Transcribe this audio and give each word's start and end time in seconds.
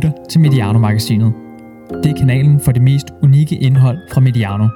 lytter 0.00 0.24
til 0.30 0.40
Mediano-magasinet. 0.40 1.32
Det 2.02 2.10
er 2.10 2.16
kanalen 2.16 2.60
for 2.60 2.72
det 2.72 2.82
mest 2.82 3.06
unikke 3.22 3.56
indhold 3.56 3.98
fra 4.12 4.20
Mediano. 4.20 4.68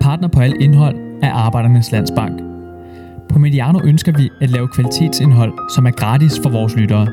Partner 0.00 0.28
på 0.28 0.40
alt 0.40 0.56
indhold 0.60 0.96
er 1.22 1.32
Arbejdernes 1.32 1.92
Landsbank. 1.92 2.40
På 3.28 3.38
Mediano 3.38 3.80
ønsker 3.84 4.12
vi 4.12 4.30
at 4.40 4.50
lave 4.50 4.68
kvalitetsindhold, 4.68 5.52
som 5.74 5.86
er 5.86 5.90
gratis 5.90 6.40
for 6.42 6.50
vores 6.50 6.76
lyttere. 6.76 7.06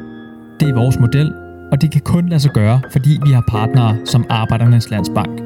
Det 0.60 0.70
er 0.70 0.74
vores 0.74 1.00
model, 1.00 1.34
og 1.72 1.82
det 1.82 1.92
kan 1.92 2.02
kun 2.02 2.30
lade 2.30 2.40
sig 2.40 2.52
gøre, 2.52 2.82
fordi 2.92 3.20
vi 3.26 3.32
har 3.32 3.44
partnere 3.48 4.06
som 4.06 4.26
Arbejdernes 4.30 4.90
Landsbank. 4.90 5.40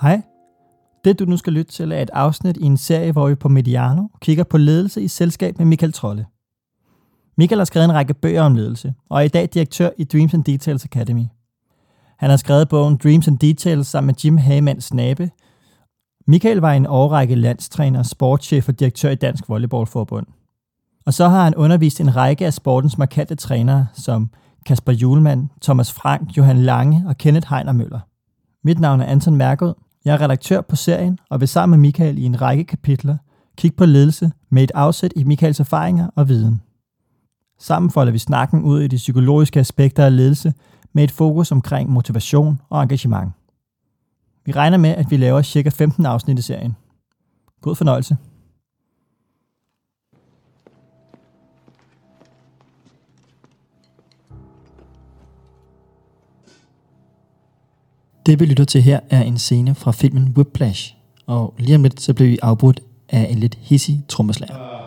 Hej. 0.00 0.22
Det 1.04 1.18
du 1.18 1.24
nu 1.24 1.36
skal 1.36 1.52
lytte 1.52 1.72
til 1.72 1.92
er 1.92 2.02
et 2.02 2.10
afsnit 2.12 2.56
i 2.56 2.64
en 2.64 2.76
serie, 2.76 3.12
hvor 3.12 3.28
vi 3.28 3.34
på 3.34 3.48
Mediano 3.48 4.02
kigger 4.20 4.44
på 4.44 4.58
ledelse 4.58 5.02
i 5.02 5.08
selskab 5.08 5.58
med 5.58 5.66
Michael 5.66 5.92
Trolle. 5.92 6.26
Michael 7.38 7.58
har 7.58 7.64
skrevet 7.64 7.84
en 7.84 7.94
række 7.94 8.14
bøger 8.14 8.42
om 8.42 8.54
ledelse, 8.54 8.94
og 9.08 9.18
er 9.18 9.24
i 9.24 9.28
dag 9.28 9.48
direktør 9.54 9.90
i 9.98 10.04
Dreams 10.04 10.34
and 10.34 10.44
Details 10.44 10.84
Academy. 10.84 11.24
Han 12.18 12.30
har 12.30 12.36
skrevet 12.36 12.68
bogen 12.68 12.96
Dreams 12.96 13.28
and 13.28 13.38
Details 13.38 13.88
sammen 13.88 14.06
med 14.06 14.14
Jim 14.24 14.36
Hagemann 14.36 14.80
Snabe. 14.80 15.30
Michael 16.26 16.58
var 16.58 16.72
en 16.72 16.86
årrække 16.86 17.34
landstræner, 17.34 18.02
sportschef 18.02 18.68
og 18.68 18.80
direktør 18.80 19.10
i 19.10 19.14
Dansk 19.14 19.48
Volleyballforbund. 19.48 20.26
Og 21.06 21.14
så 21.14 21.28
har 21.28 21.44
han 21.44 21.54
undervist 21.54 22.00
en 22.00 22.16
række 22.16 22.46
af 22.46 22.54
sportens 22.54 22.98
markante 22.98 23.34
trænere, 23.34 23.86
som 23.94 24.30
Kasper 24.66 24.92
Julemand, 24.92 25.48
Thomas 25.62 25.92
Frank, 25.92 26.36
Johan 26.36 26.58
Lange 26.58 27.04
og 27.06 27.18
Kenneth 27.18 27.50
Heiner 27.50 27.72
Møller. 27.72 28.00
Mit 28.64 28.80
navn 28.80 29.00
er 29.00 29.06
Anton 29.06 29.36
Mærkød. 29.36 29.74
Jeg 30.04 30.14
er 30.14 30.20
redaktør 30.20 30.60
på 30.60 30.76
serien 30.76 31.18
og 31.30 31.40
vil 31.40 31.48
sammen 31.48 31.80
med 31.80 31.88
Michael 31.88 32.18
i 32.18 32.24
en 32.24 32.40
række 32.40 32.64
kapitler 32.64 33.16
kigge 33.56 33.76
på 33.76 33.86
ledelse 33.86 34.30
med 34.50 34.62
et 34.62 34.72
afsæt 34.74 35.12
i 35.16 35.24
Michaels 35.24 35.60
erfaringer 35.60 36.10
og 36.16 36.28
viden. 36.28 36.60
Sammen 37.58 37.90
folder 37.90 38.12
vi 38.12 38.18
snakken 38.18 38.62
ud 38.62 38.80
i 38.80 38.86
de 38.86 38.96
psykologiske 38.96 39.60
aspekter 39.60 40.04
af 40.04 40.16
ledelse 40.16 40.54
med 40.92 41.04
et 41.04 41.10
fokus 41.10 41.52
omkring 41.52 41.90
motivation 41.90 42.60
og 42.70 42.82
engagement. 42.82 43.32
Vi 44.44 44.52
regner 44.52 44.76
med, 44.76 44.90
at 44.90 45.10
vi 45.10 45.16
laver 45.16 45.42
ca. 45.42 45.68
15 45.68 46.06
afsnit 46.06 46.38
i 46.38 46.42
serien. 46.42 46.76
God 47.60 47.74
fornøjelse. 47.74 48.16
Det 58.26 58.40
vi 58.40 58.44
lytter 58.46 58.64
til 58.64 58.82
her 58.82 59.00
er 59.10 59.22
en 59.22 59.38
scene 59.38 59.74
fra 59.74 59.92
filmen 59.92 60.34
Whiplash, 60.36 60.94
og 61.26 61.54
lige 61.58 61.74
om 61.74 61.82
lidt 61.82 62.00
så 62.00 62.14
bliver 62.14 62.30
vi 62.30 62.38
afbrudt 62.42 62.80
af 63.08 63.26
en 63.30 63.38
lidt 63.38 63.54
hissig 63.54 64.04
trommeslager. 64.08 64.77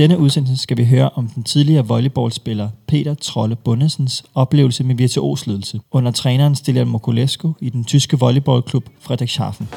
Denne 0.00 0.18
udsendelse 0.18 0.56
skal 0.56 0.76
vi 0.76 0.84
høre 0.84 1.10
om 1.10 1.28
den 1.28 1.44
tidligere 1.44 1.86
volleyballspiller 1.86 2.68
Peter 2.88 3.14
Trolle 3.14 3.56
Bundesens 3.56 4.24
oplevelse 4.34 4.84
med 4.84 4.94
virtuosledelse 4.94 5.80
under 5.90 6.10
træneren 6.10 6.56
Stilian 6.56 6.88
Mokulescu 6.88 7.52
i 7.60 7.70
den 7.70 7.84
tyske 7.84 8.18
volleyballklub 8.18 8.88
Frederikshafen. 9.00 9.68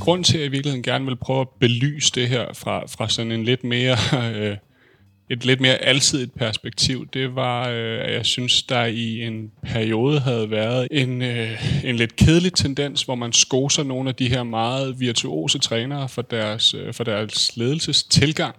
Grunden 0.00 0.24
til, 0.24 0.36
at 0.36 0.40
jeg 0.40 0.46
i 0.46 0.50
virkeligheden 0.50 0.82
gerne 0.82 1.04
vil 1.04 1.16
prøve 1.16 1.40
at 1.40 1.48
belyse 1.60 2.12
det 2.14 2.28
her 2.28 2.44
fra, 2.54 2.86
fra 2.86 3.08
sådan 3.08 3.32
en 3.32 3.44
lidt 3.44 3.64
mere... 3.64 3.96
Øh, 4.34 4.56
et 5.32 5.44
lidt 5.44 5.60
mere 5.60 5.74
alsidigt 5.74 6.34
perspektiv, 6.34 7.08
det 7.14 7.34
var, 7.34 7.68
øh, 7.68 7.98
at 8.00 8.12
jeg 8.12 8.26
synes, 8.26 8.62
der 8.62 8.84
i 8.84 9.22
en 9.22 9.50
periode 9.62 10.20
havde 10.20 10.50
været 10.50 10.88
en, 10.90 11.22
øh, 11.22 11.84
en 11.84 11.96
lidt 11.96 12.16
kedelig 12.16 12.52
tendens, 12.52 13.02
hvor 13.02 13.14
man 13.14 13.32
skoser 13.32 13.82
nogle 13.82 14.08
af 14.08 14.14
de 14.14 14.28
her 14.28 14.42
meget 14.42 15.00
virtuose 15.00 15.58
trænere 15.58 16.08
for 16.08 16.22
deres, 16.22 16.74
øh, 16.74 16.94
for 16.94 17.04
deres 17.04 17.56
ledelsestilgang. 17.56 18.56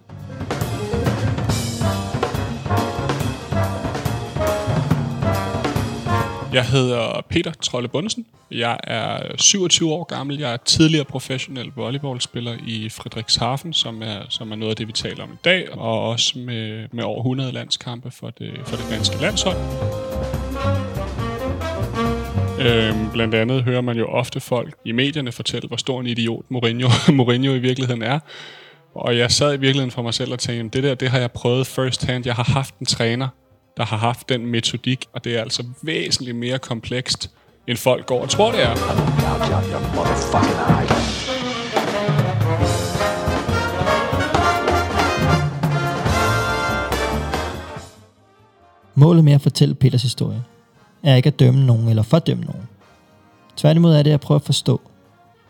Jeg 6.54 6.66
hedder 6.66 7.24
Peter 7.28 7.52
Trolle 7.52 7.88
Bundesen. 7.88 8.26
Jeg 8.50 8.78
er 8.84 9.36
27 9.36 9.92
år 9.92 10.04
gammel. 10.04 10.38
Jeg 10.38 10.52
er 10.52 10.56
tidligere 10.56 11.04
professionel 11.04 11.72
volleyballspiller 11.76 12.56
i 12.66 12.88
Frederikshafen, 12.88 13.72
som 13.72 14.02
er, 14.02 14.18
som 14.28 14.52
er 14.52 14.56
noget 14.56 14.70
af 14.70 14.76
det, 14.76 14.88
vi 14.88 14.92
taler 14.92 15.22
om 15.22 15.32
i 15.32 15.36
dag, 15.44 15.72
og 15.72 16.08
også 16.08 16.38
med, 16.38 16.88
med 16.92 17.04
over 17.04 17.18
100 17.18 17.52
landskampe 17.52 18.10
for 18.10 18.30
det, 18.30 18.52
for 18.64 18.76
det 18.76 18.86
danske 18.90 19.20
landshold. 19.20 19.56
Øhm, 22.60 23.10
blandt 23.12 23.34
andet 23.34 23.62
hører 23.62 23.80
man 23.80 23.96
jo 23.96 24.06
ofte 24.06 24.40
folk 24.40 24.74
i 24.84 24.92
medierne 24.92 25.32
fortælle, 25.32 25.68
hvor 25.68 25.76
stor 25.76 26.00
en 26.00 26.06
idiot 26.06 26.44
Mourinho, 26.50 26.88
Mourinho 27.12 27.54
i 27.54 27.58
virkeligheden 27.58 28.02
er. 28.02 28.18
Og 28.94 29.18
jeg 29.18 29.30
sad 29.30 29.54
i 29.54 29.60
virkeligheden 29.60 29.90
for 29.90 30.02
mig 30.02 30.14
selv 30.14 30.32
og 30.32 30.38
tænkte, 30.38 30.78
det 30.78 30.88
der, 30.88 30.94
det 30.94 31.08
har 31.08 31.18
jeg 31.18 31.32
prøvet 31.32 31.66
first 31.66 32.04
hand. 32.04 32.26
Jeg 32.26 32.34
har 32.34 32.44
haft 32.44 32.78
en 32.78 32.86
træner, 32.86 33.28
der 33.76 33.84
har 33.84 33.96
haft 33.96 34.28
den 34.28 34.46
metodik, 34.46 35.06
og 35.12 35.24
det 35.24 35.36
er 35.36 35.40
altså 35.40 35.64
væsentligt 35.82 36.36
mere 36.36 36.58
komplekst, 36.58 37.30
end 37.66 37.76
folk 37.76 38.06
går 38.06 38.22
og 38.22 38.28
tror, 38.28 38.50
det 38.50 38.62
er. 38.62 38.74
Målet 48.94 49.24
med 49.24 49.32
at 49.32 49.40
fortælle 49.40 49.74
Peters 49.74 50.02
historie 50.02 50.42
er 51.02 51.14
ikke 51.14 51.26
at 51.26 51.38
dømme 51.38 51.66
nogen 51.66 51.88
eller 51.88 52.02
fordømme 52.02 52.44
nogen. 52.44 52.62
Tværtimod 53.56 53.94
er 53.94 54.02
det 54.02 54.10
at 54.10 54.20
prøve 54.20 54.36
at 54.36 54.42
forstå. 54.42 54.80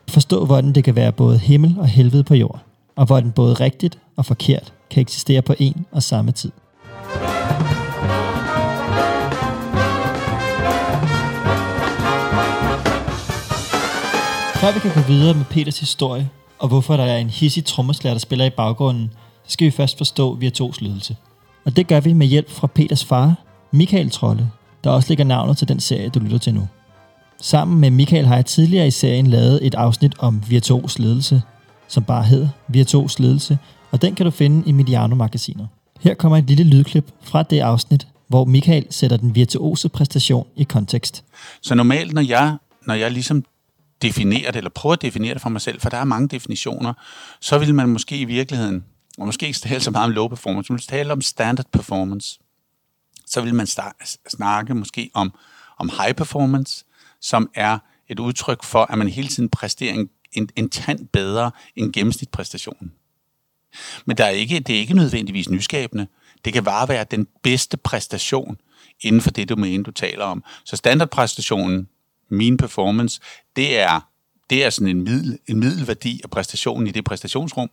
Forstå, 0.09 0.45
hvordan 0.45 0.73
det 0.73 0.85
kan 0.85 0.97
være 0.97 1.13
både 1.13 1.39
himmel 1.39 1.77
og 1.79 1.87
helvede 1.87 2.25
på 2.25 2.35
jord, 2.35 2.61
og 2.97 3.07
hvordan 3.07 3.33
både 3.33 3.55
rigtigt 3.55 3.99
og 4.17 4.27
forkert 4.27 4.73
kan 4.91 5.01
eksistere 5.01 5.43
på 5.43 5.55
en 5.59 5.87
og 5.93 6.03
samme 6.03 6.33
tid. 6.33 6.51
Før 14.65 14.73
vi 14.73 14.79
kan 14.79 14.95
gå 14.95 15.01
videre 15.01 15.35
med 15.35 15.45
Peters 15.45 15.81
historie, 15.81 16.31
og 16.59 16.69
hvorfor 16.69 16.97
der 16.97 17.05
er 17.05 17.19
en 17.19 17.31
hissig 17.31 17.65
trommeslager, 17.65 18.15
der 18.15 18.19
spiller 18.19 18.45
i 18.45 18.51
baggrunden, 18.51 19.11
så 19.45 19.53
skal 19.53 19.65
vi 19.65 19.71
først 19.71 19.99
forstå 19.99 20.35
virtuos 20.35 20.81
ledelse. 20.81 21.17
Og 21.65 21.77
det 21.77 21.87
gør 21.87 22.01
vi 22.01 22.13
med 22.13 22.27
hjælp 22.27 22.51
fra 22.51 22.67
Peters 22.67 23.05
far, 23.05 23.35
Michael 23.71 24.11
Trolle, 24.11 24.51
der 24.85 24.91
også 24.91 25.09
lægger 25.09 25.25
navnet 25.25 25.57
til 25.57 25.69
den 25.69 25.81
serie, 25.81 26.09
du 26.09 26.19
lytter 26.19 26.39
til 26.39 26.55
nu. 26.55 26.69
Sammen 27.41 27.81
med 27.81 27.91
Michael 27.91 28.27
har 28.27 28.35
jeg 28.35 28.47
tidligere 28.47 28.87
i 28.87 28.91
serien 28.91 29.27
lavet 29.27 29.67
et 29.67 29.75
afsnit 29.75 30.15
om 30.19 30.43
virtuos 30.49 30.99
ledelse, 30.99 31.43
som 31.89 32.05
bare 32.05 32.25
hedder 32.25 32.49
Virtuos 32.69 33.19
ledelse, 33.19 33.59
og 33.91 34.03
den 34.03 34.15
kan 34.15 34.27
du 34.27 34.31
finde 34.31 34.69
i 34.69 34.73
Mediano-magasinet. 34.73 35.69
Her 36.01 36.15
kommer 36.15 36.39
et 36.39 36.45
lille 36.45 36.65
lydklip 36.65 37.11
fra 37.23 37.43
det 37.43 37.61
afsnit, 37.61 38.07
hvor 38.29 38.45
Michael 38.45 38.87
sætter 38.91 39.17
den 39.17 39.35
virtuose 39.35 39.89
præstation 39.89 40.47
i 40.57 40.63
kontekst. 40.63 41.25
Så 41.63 41.75
normalt, 41.75 42.13
når 42.13 42.23
jeg, 42.23 42.57
når 42.87 42.95
jeg 42.95 43.11
ligesom 43.11 43.45
definere 44.09 44.47
det, 44.47 44.57
eller 44.57 44.71
prøver 44.71 44.93
at 44.93 45.03
definere 45.03 45.35
det 45.35 45.43
for 45.43 45.49
mig 45.49 45.61
selv, 45.61 45.81
for 45.81 45.89
der 45.89 45.97
er 45.97 46.05
mange 46.05 46.29
definitioner, 46.29 46.95
så 47.41 47.59
vil 47.59 47.75
man 47.75 47.89
måske 47.89 48.19
i 48.19 48.25
virkeligheden, 48.25 48.85
og 49.19 49.27
måske 49.27 49.47
ikke 49.47 49.59
tale 49.59 49.81
så 49.81 49.91
meget 49.91 50.05
om 50.05 50.11
low 50.11 50.29
performance, 50.29 50.73
men 50.73 50.79
tale 50.79 51.13
om 51.13 51.21
standard 51.21 51.67
performance. 51.73 52.39
Så 53.27 53.41
vil 53.41 53.55
man 53.55 53.67
snakke 54.29 54.75
måske 54.75 55.11
om, 55.15 55.35
om 55.79 55.91
high 55.99 56.15
performance, 56.15 56.85
som 57.21 57.51
er 57.55 57.79
et 58.09 58.19
udtryk 58.19 58.65
for, 58.65 58.85
at 58.85 58.99
man 58.99 59.09
hele 59.09 59.29
tiden 59.29 59.49
præsterer 59.49 59.95
en, 59.95 60.09
en, 60.33 60.49
en 60.57 60.71
tand 60.71 61.09
bedre 61.09 61.51
end 61.77 61.93
gennemsnitpræstationen. 61.93 62.93
Men 64.05 64.17
der 64.17 64.25
er 64.25 64.31
ikke, 64.31 64.61
det 64.61 64.75
er 64.75 64.81
ikke 64.81 64.95
nødvendigvis 64.95 65.51
nyskabende. 65.51 66.07
Det 66.45 66.53
kan 66.53 66.65
bare 66.65 66.89
være 66.89 67.05
den 67.11 67.27
bedste 67.43 67.77
præstation 67.77 68.57
inden 69.01 69.21
for 69.21 69.31
det 69.31 69.49
domæne, 69.49 69.83
du 69.83 69.91
taler 69.91 70.25
om. 70.25 70.45
Så 70.65 70.77
standardpræstationen, 70.77 71.89
min 72.29 72.57
performance, 72.57 73.21
det 73.57 73.79
er, 73.79 74.01
det 74.51 74.65
er 74.65 74.71
sådan 74.71 74.97
en, 74.97 75.05
middel, 75.05 75.39
en 75.47 75.61
middelværdi 75.61 76.21
af 76.25 76.31
præstationen 76.31 76.87
i 76.87 76.91
det 76.91 77.05
præstationsrum. 77.05 77.71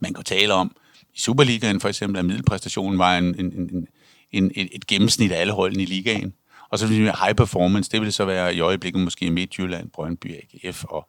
Man 0.00 0.14
kan 0.14 0.24
tale 0.24 0.54
om, 0.54 0.76
i 1.14 1.18
Superligaen 1.18 1.80
for 1.80 1.88
eksempel, 1.88 2.18
at 2.18 2.24
middelpræstationen 2.24 2.98
var 2.98 3.18
en, 3.18 3.24
en, 3.24 3.52
en, 3.52 3.88
en, 4.32 4.50
et, 4.54 4.68
et 4.72 4.86
gennemsnit 4.86 5.32
af 5.32 5.40
alle 5.40 5.52
holdene 5.52 5.82
i 5.82 5.86
ligaen. 5.86 6.34
Og 6.70 6.78
så 6.78 6.86
vil 6.86 6.98
vi 6.98 7.04
high 7.04 7.34
performance, 7.34 7.90
det 7.90 8.00
vil 8.00 8.12
så 8.12 8.24
være 8.24 8.54
i 8.54 8.60
øjeblikket 8.60 9.02
måske 9.02 9.30
Midtjylland, 9.30 9.90
Brøndby, 9.90 10.34
AGF 10.64 10.84
og, 10.84 11.08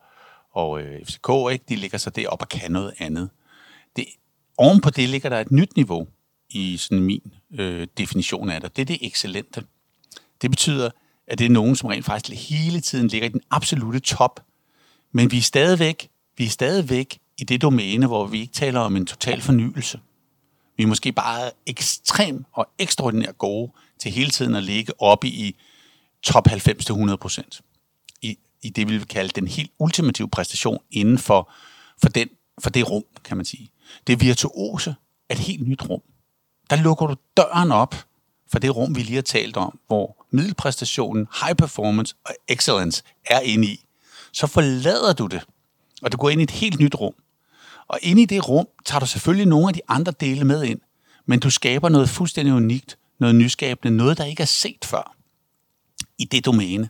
og 0.51 0.81
øh, 0.81 1.05
FCK, 1.05 1.29
ikke? 1.51 1.65
de 1.69 1.75
ligger 1.75 1.97
så 1.97 2.09
deroppe 2.09 2.43
og 2.43 2.49
kan 2.49 2.71
noget 2.71 2.93
andet. 2.99 3.29
Det, 3.95 4.05
oven 4.57 4.81
på 4.81 4.89
det 4.89 5.09
ligger 5.09 5.29
der 5.29 5.39
et 5.39 5.51
nyt 5.51 5.75
niveau 5.75 6.07
i 6.49 6.77
sådan 6.77 7.03
min 7.03 7.33
øh, 7.59 7.87
definition 7.97 8.49
af 8.49 8.61
det. 8.61 8.75
Det 8.75 8.81
er 8.81 8.85
det 8.85 8.97
excellente. 9.01 9.63
Det 10.41 10.49
betyder, 10.49 10.89
at 11.27 11.39
det 11.39 11.45
er 11.45 11.49
nogen, 11.49 11.75
som 11.75 11.87
rent 11.87 12.05
faktisk 12.05 12.49
hele 12.49 12.81
tiden 12.81 13.07
ligger 13.07 13.27
i 13.27 13.31
den 13.31 13.41
absolute 13.51 13.99
top. 13.99 14.45
Men 15.11 15.31
vi 15.31 15.37
er 15.37 15.41
stadigvæk, 15.41 16.09
vi 16.37 16.45
er 16.45 16.49
stadigvæk 16.49 17.19
i 17.37 17.43
det 17.43 17.61
domæne, 17.61 18.07
hvor 18.07 18.27
vi 18.27 18.39
ikke 18.39 18.53
taler 18.53 18.79
om 18.79 18.95
en 18.95 19.05
total 19.05 19.41
fornyelse. 19.41 19.99
Vi 20.77 20.83
er 20.83 20.87
måske 20.87 21.11
bare 21.11 21.51
ekstrem 21.65 22.45
og 22.53 22.67
ekstraordinært 22.79 23.37
gode 23.37 23.71
til 23.99 24.11
hele 24.11 24.29
tiden 24.29 24.55
at 24.55 24.63
ligge 24.63 25.01
oppe 25.01 25.27
i 25.27 25.55
top 26.23 26.47
90-100 26.47 27.15
procent. 27.15 27.61
I, 28.21 28.37
I 28.61 28.69
det, 28.69 28.89
vi 28.89 28.97
vil 28.97 29.07
kalde 29.07 29.29
den 29.29 29.47
helt 29.47 29.71
ultimative 29.79 30.29
præstation 30.29 30.79
inden 30.91 31.17
for, 31.17 31.51
for, 32.01 32.09
den, 32.09 32.29
for 32.59 32.69
det 32.69 32.89
rum, 32.89 33.03
kan 33.23 33.37
man 33.37 33.45
sige. 33.45 33.69
Det 34.07 34.21
virtuose 34.21 34.95
er 35.29 35.35
et 35.35 35.39
helt 35.39 35.67
nyt 35.67 35.89
rum. 35.89 36.01
Der 36.69 36.75
lukker 36.75 37.07
du 37.07 37.15
døren 37.37 37.71
op 37.71 37.95
for 38.51 38.59
det 38.59 38.75
rum, 38.75 38.95
vi 38.95 39.01
lige 39.01 39.15
har 39.15 39.21
talt 39.21 39.57
om, 39.57 39.79
hvor 39.87 40.24
middelpræstationen, 40.35 41.27
high 41.41 41.55
performance 41.55 42.15
og 42.25 42.31
excellence 42.47 43.03
er 43.25 43.39
inde 43.39 43.67
i. 43.67 43.85
Så 44.31 44.47
forlader 44.47 45.13
du 45.13 45.27
det, 45.27 45.45
og 46.01 46.11
du 46.11 46.17
går 46.17 46.29
ind 46.29 46.41
i 46.41 46.43
et 46.43 46.51
helt 46.51 46.79
nyt 46.79 46.95
rum. 46.95 47.13
Og 47.87 47.99
inde 48.01 48.21
i 48.21 48.25
det 48.25 48.49
rum 48.49 48.67
tager 48.85 48.99
du 48.99 49.05
selvfølgelig 49.05 49.47
nogle 49.47 49.67
af 49.67 49.73
de 49.73 49.81
andre 49.87 50.11
dele 50.11 50.45
med 50.45 50.63
ind, 50.63 50.79
men 51.25 51.39
du 51.39 51.49
skaber 51.49 51.89
noget 51.89 52.09
fuldstændig 52.09 52.53
unikt, 52.53 52.97
noget 53.19 53.35
nyskabende, 53.35 53.97
noget, 53.97 54.17
der 54.17 54.25
ikke 54.25 54.41
er 54.41 54.47
set 54.47 54.85
før 54.85 55.15
i 56.17 56.25
det 56.25 56.45
domæne. 56.45 56.89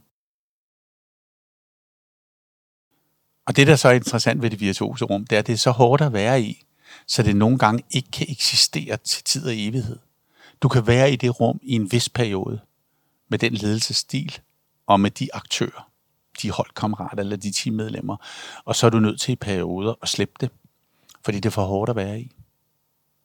Og 3.48 3.56
det, 3.56 3.68
der 3.68 3.76
så 3.76 3.88
er 3.88 3.94
interessant 3.94 4.42
ved 4.42 4.50
det 4.50 4.60
virtuose 4.60 5.06
rum, 5.06 5.28
det 5.28 5.36
er, 5.36 5.40
at 5.40 5.48
det 5.48 5.54
er 5.54 5.58
så 5.58 5.72
hårdt 5.72 6.02
at 6.02 6.14
være 6.14 6.42
i, 6.42 6.64
så 7.08 7.24
det 7.24 7.36
nogle 7.36 7.58
gange 7.58 7.84
ikke 7.92 8.12
kan 8.12 8.26
eksistere 8.30 8.98
til 8.98 9.24
tid 9.24 9.46
og 9.46 9.54
evighed. 9.56 10.00
Du 10.62 10.68
kan 10.68 10.88
være 10.88 11.14
i 11.14 11.16
det 11.16 11.40
rum 11.40 11.60
i 11.64 11.74
en 11.74 11.92
vis 11.92 12.10
periode, 12.10 12.60
med 13.30 13.40
den 13.40 13.54
ledelsesstil 13.54 14.40
og 14.88 15.00
med 15.00 15.12
de 15.12 15.36
aktører, 15.36 15.90
de 16.42 16.52
holdkammerater 16.52 17.24
eller 17.24 17.36
de 17.36 17.52
teammedlemmer, 17.52 18.18
og 18.66 18.76
så 18.76 18.86
er 18.86 18.90
du 18.90 19.00
nødt 19.00 19.22
til 19.22 19.32
i 19.32 19.36
perioder 19.36 19.94
at 20.02 20.10
slippe 20.10 20.34
det, 20.42 20.50
fordi 21.26 21.38
det 21.38 21.46
er 21.46 21.50
for 21.50 21.66
hårdt 21.66 21.90
at 21.90 21.96
være 21.96 22.20
i. 22.20 22.32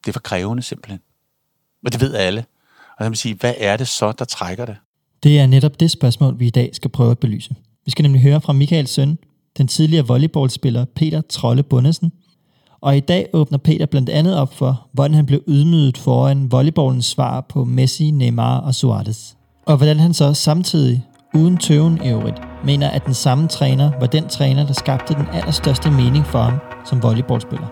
Det 0.05 0.09
er 0.09 0.13
for 0.13 0.21
krævende 0.21 0.63
simpelthen. 0.63 1.01
Og 1.85 1.93
det 1.93 2.01
ved 2.01 2.15
alle. 2.15 2.41
Og 2.41 2.95
så 2.99 3.05
kan 3.05 3.11
man 3.11 3.17
sige, 3.17 3.35
hvad 3.35 3.55
er 3.59 3.77
det 3.77 3.89
så, 3.89 4.13
der 4.13 4.25
trækker 4.25 4.67
det? 4.67 4.77
Det 5.23 5.41
er 5.41 5.47
netop 5.47 5.81
det 5.81 5.91
spørgsmål, 5.91 6.39
vi 6.39 6.47
i 6.47 6.51
dag 6.51 6.71
skal 6.75 6.91
prøve 6.91 7.11
at 7.11 7.19
belyse. 7.19 7.55
Vi 7.85 7.91
skal 7.91 8.03
nemlig 8.03 8.23
høre 8.23 8.41
fra 8.41 8.53
Michaels 8.53 8.91
søn, 8.91 9.19
den 9.59 9.69
tidligere 9.69 10.07
volleyballspiller 10.07 10.85
Peter 10.85 11.21
Trolle 11.21 11.63
Bundesen. 11.63 12.13
Og 12.81 12.97
i 12.97 13.01
dag 13.01 13.29
åbner 13.33 13.59
Peter 13.59 13.87
blandt 13.87 14.09
andet 14.09 14.37
op 14.37 14.55
for, 14.55 14.89
hvordan 14.93 15.15
han 15.15 15.27
blev 15.27 15.43
ydmyget 15.49 15.99
foran 15.99 16.53
volleyballens 16.53 17.07
svar 17.07 17.41
på 17.41 17.65
Messi, 17.65 18.11
Neymar 18.11 18.61
og 18.61 18.75
Suarez. 18.75 19.37
Og 19.71 19.77
hvordan 19.77 19.99
han 19.99 20.15
så 20.15 20.35
samtidig, 20.35 21.07
uden 21.35 21.57
tøven 21.57 22.01
i 22.05 22.09
øvrigt, 22.09 22.41
mener, 22.65 22.89
at 22.89 23.07
den 23.07 23.15
samme 23.15 23.49
træner 23.49 23.91
var 24.01 24.07
den 24.07 24.29
træner, 24.29 24.67
der 24.67 24.73
skabte 24.73 25.15
den 25.15 25.27
allerstørste 25.33 25.91
mening 25.91 26.27
for 26.27 26.39
ham 26.39 26.59
som 26.85 27.03
volleyballspiller. 27.03 27.67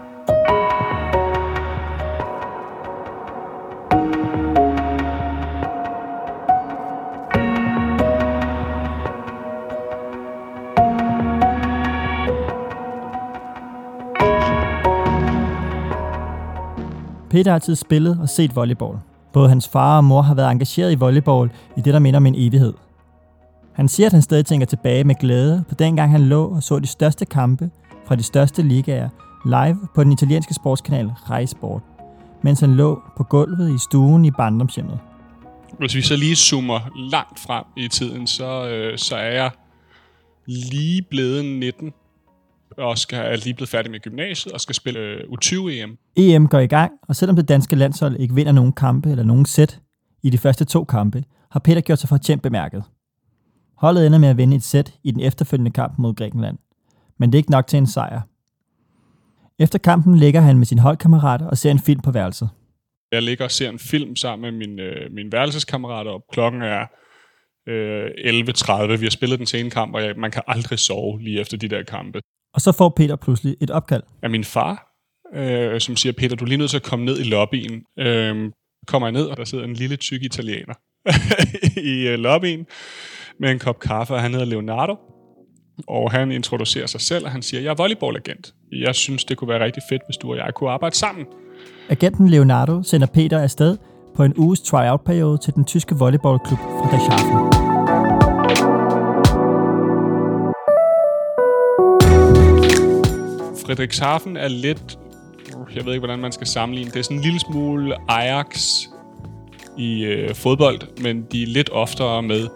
Peter 17.30 17.50
har 17.50 17.54
altid 17.54 17.76
spillet 17.76 18.18
og 18.20 18.28
set 18.28 18.56
volleyball. 18.56 18.98
Både 19.38 19.48
hans 19.48 19.68
far 19.68 19.96
og 19.96 20.04
mor 20.04 20.22
har 20.22 20.34
været 20.34 20.52
engageret 20.52 20.92
i 20.92 20.94
volleyball 20.94 21.50
i 21.76 21.80
det, 21.80 21.94
der 21.94 21.98
minder 21.98 22.16
om 22.16 22.26
en 22.26 22.34
evighed. 22.36 22.74
Han 23.72 23.88
siger, 23.88 24.06
at 24.06 24.12
han 24.12 24.22
stadig 24.22 24.46
tænker 24.46 24.66
tilbage 24.66 25.04
med 25.04 25.14
glæde 25.14 25.64
på 25.68 25.74
dengang 25.74 26.10
han 26.10 26.20
lå 26.20 26.44
og 26.44 26.62
så 26.62 26.78
de 26.78 26.86
største 26.86 27.24
kampe 27.24 27.70
fra 28.06 28.16
de 28.16 28.22
største 28.22 28.62
ligaer 28.62 29.08
live 29.46 29.78
på 29.94 30.04
den 30.04 30.12
italienske 30.12 30.54
sportskanal 30.54 31.06
Rai 31.30 31.46
Sport, 31.46 31.82
mens 32.42 32.60
han 32.60 32.74
lå 32.74 33.02
på 33.16 33.24
gulvet 33.24 33.74
i 33.74 33.78
stuen 33.78 34.24
i 34.24 34.30
barndomshjemmet. 34.30 34.98
Hvis 35.78 35.94
vi 35.94 36.02
så 36.02 36.16
lige 36.16 36.36
zoomer 36.36 36.80
langt 37.10 37.40
frem 37.40 37.64
i 37.76 37.88
tiden, 37.88 38.26
så, 38.26 38.68
øh, 38.68 38.98
så 38.98 39.16
er 39.16 39.32
jeg 39.32 39.50
lige 40.46 41.02
blevet 41.02 41.44
19, 41.44 41.92
og 42.78 42.98
skal, 42.98 43.18
er 43.18 43.36
lige 43.36 43.54
blevet 43.54 43.68
færdig 43.68 43.90
med 43.90 44.00
gymnasiet 44.00 44.52
og 44.54 44.60
skal 44.60 44.74
spille 44.74 45.00
øh, 45.00 45.20
U20-EM. 45.20 45.98
EM 46.16 46.46
går 46.46 46.58
i 46.58 46.66
gang, 46.66 46.92
og 47.08 47.16
selvom 47.16 47.36
det 47.36 47.48
danske 47.48 47.76
landshold 47.76 48.16
ikke 48.16 48.34
vinder 48.34 48.52
nogen 48.52 48.72
kampe 48.72 49.10
eller 49.10 49.24
nogen 49.24 49.46
sæt 49.46 49.80
i 50.22 50.30
de 50.30 50.38
første 50.38 50.64
to 50.64 50.84
kampe, 50.84 51.24
har 51.50 51.60
Peter 51.60 51.80
gjort 51.80 51.98
sig 51.98 52.08
fortjent 52.08 52.42
bemærket. 52.42 52.84
Holdet 53.76 54.06
ender 54.06 54.18
med 54.18 54.28
at 54.28 54.36
vinde 54.36 54.56
et 54.56 54.62
sæt 54.62 54.94
i 55.04 55.10
den 55.10 55.20
efterfølgende 55.20 55.70
kamp 55.70 55.98
mod 55.98 56.14
Grækenland. 56.14 56.58
Men 57.18 57.32
det 57.32 57.38
er 57.38 57.40
ikke 57.40 57.50
nok 57.50 57.66
til 57.66 57.76
en 57.76 57.86
sejr. 57.86 58.20
Efter 59.58 59.78
kampen 59.78 60.18
ligger 60.18 60.40
han 60.40 60.58
med 60.58 60.66
sin 60.66 60.78
holdkammerat 60.78 61.42
og 61.42 61.58
ser 61.58 61.70
en 61.70 61.78
film 61.78 62.00
på 62.00 62.10
værelset. 62.10 62.48
Jeg 63.12 63.22
ligger 63.22 63.44
og 63.44 63.50
ser 63.50 63.68
en 63.68 63.78
film 63.78 64.16
sammen 64.16 64.54
med 64.54 64.66
min, 64.66 64.78
øh, 64.78 65.12
min 65.12 65.32
værelseskammerater, 65.32 66.10
og 66.10 66.24
klokken 66.32 66.62
er 66.62 66.86
øh, 67.68 68.06
11.30. 68.06 68.96
Vi 68.96 69.04
har 69.04 69.10
spillet 69.10 69.38
den 69.38 69.46
sene 69.46 69.70
kamp, 69.70 69.94
og 69.94 70.02
jeg, 70.02 70.14
man 70.16 70.30
kan 70.30 70.42
aldrig 70.46 70.78
sove 70.78 71.22
lige 71.22 71.40
efter 71.40 71.56
de 71.56 71.68
der 71.68 71.82
kampe. 71.82 72.20
Og 72.58 72.62
så 72.62 72.72
får 72.72 72.88
Peter 72.88 73.16
pludselig 73.16 73.56
et 73.60 73.70
opkald. 73.70 74.02
Af 74.22 74.30
min 74.30 74.44
far, 74.44 74.94
øh, 75.34 75.80
som 75.80 75.96
siger, 75.96 76.12
Peter, 76.12 76.36
du 76.36 76.44
er 76.44 76.48
lige 76.48 76.58
nødt 76.58 76.70
til 76.70 76.76
at 76.76 76.82
komme 76.82 77.04
ned 77.04 77.18
i 77.18 77.22
lobbyen. 77.22 77.82
Øh, 77.98 78.52
kommer 78.86 79.08
jeg 79.08 79.12
ned, 79.12 79.26
og 79.26 79.36
der 79.36 79.44
sidder 79.44 79.64
en 79.64 79.74
lille 79.74 79.96
tyk 79.96 80.22
italiener 80.22 80.74
i 81.94 82.08
øh, 82.08 82.18
lobbyen 82.18 82.66
med 83.40 83.50
en 83.50 83.58
kop 83.58 83.80
kaffe, 83.80 84.14
og 84.14 84.20
han 84.20 84.30
hedder 84.30 84.46
Leonardo. 84.46 84.96
Og 85.88 86.10
han 86.10 86.32
introducerer 86.32 86.86
sig 86.86 87.00
selv, 87.00 87.24
og 87.24 87.30
han 87.30 87.42
siger, 87.42 87.60
jeg 87.60 87.70
er 87.70 87.74
volleyballagent. 87.74 88.54
Jeg 88.72 88.94
synes, 88.94 89.24
det 89.24 89.36
kunne 89.36 89.48
være 89.48 89.64
rigtig 89.64 89.82
fedt, 89.88 90.02
hvis 90.06 90.16
du 90.16 90.30
og 90.30 90.36
jeg 90.36 90.54
kunne 90.54 90.70
arbejde 90.70 90.96
sammen. 90.96 91.26
Agenten 91.88 92.28
Leonardo 92.28 92.82
sender 92.82 93.06
Peter 93.06 93.38
afsted 93.38 93.76
på 94.16 94.24
en 94.24 94.34
uges 94.36 94.60
tryout-periode 94.60 95.38
til 95.38 95.54
den 95.54 95.64
tyske 95.64 95.94
volleyballklub 95.94 96.58
Friedrichshafen. 96.58 97.57
Frederikshafen 103.68 104.36
er 104.36 104.48
lidt, 104.48 104.98
jeg 105.74 105.84
ved 105.84 105.92
ikke, 105.92 106.06
hvordan 106.06 106.18
man 106.18 106.32
skal 106.32 106.46
sammenligne, 106.46 106.90
det 106.90 106.98
er 106.98 107.02
sådan 107.02 107.16
en 107.16 107.22
lille 107.22 107.40
smule 107.40 107.94
Ajax 108.08 108.72
i 109.78 110.04
øh, 110.04 110.34
fodbold, 110.34 111.02
men 111.02 111.26
de 111.32 111.42
er 111.42 111.46
lidt 111.46 111.70
oftere 111.72 112.22
med 112.22 112.48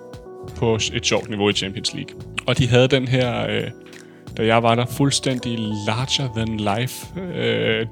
på 0.56 0.74
et 0.74 1.06
sjovt 1.06 1.28
niveau 1.28 1.48
i 1.48 1.52
Champions 1.52 1.94
League. 1.94 2.14
Og 2.46 2.58
de 2.58 2.68
havde 2.68 2.88
den 2.88 3.08
her, 3.08 3.46
øh, 3.50 3.70
da 4.36 4.46
jeg 4.46 4.62
var 4.62 4.74
der, 4.74 4.86
fuldstændig 4.86 5.58
larger 5.58 6.28
than 6.36 6.56
life 6.56 7.06
øh. 7.20 7.86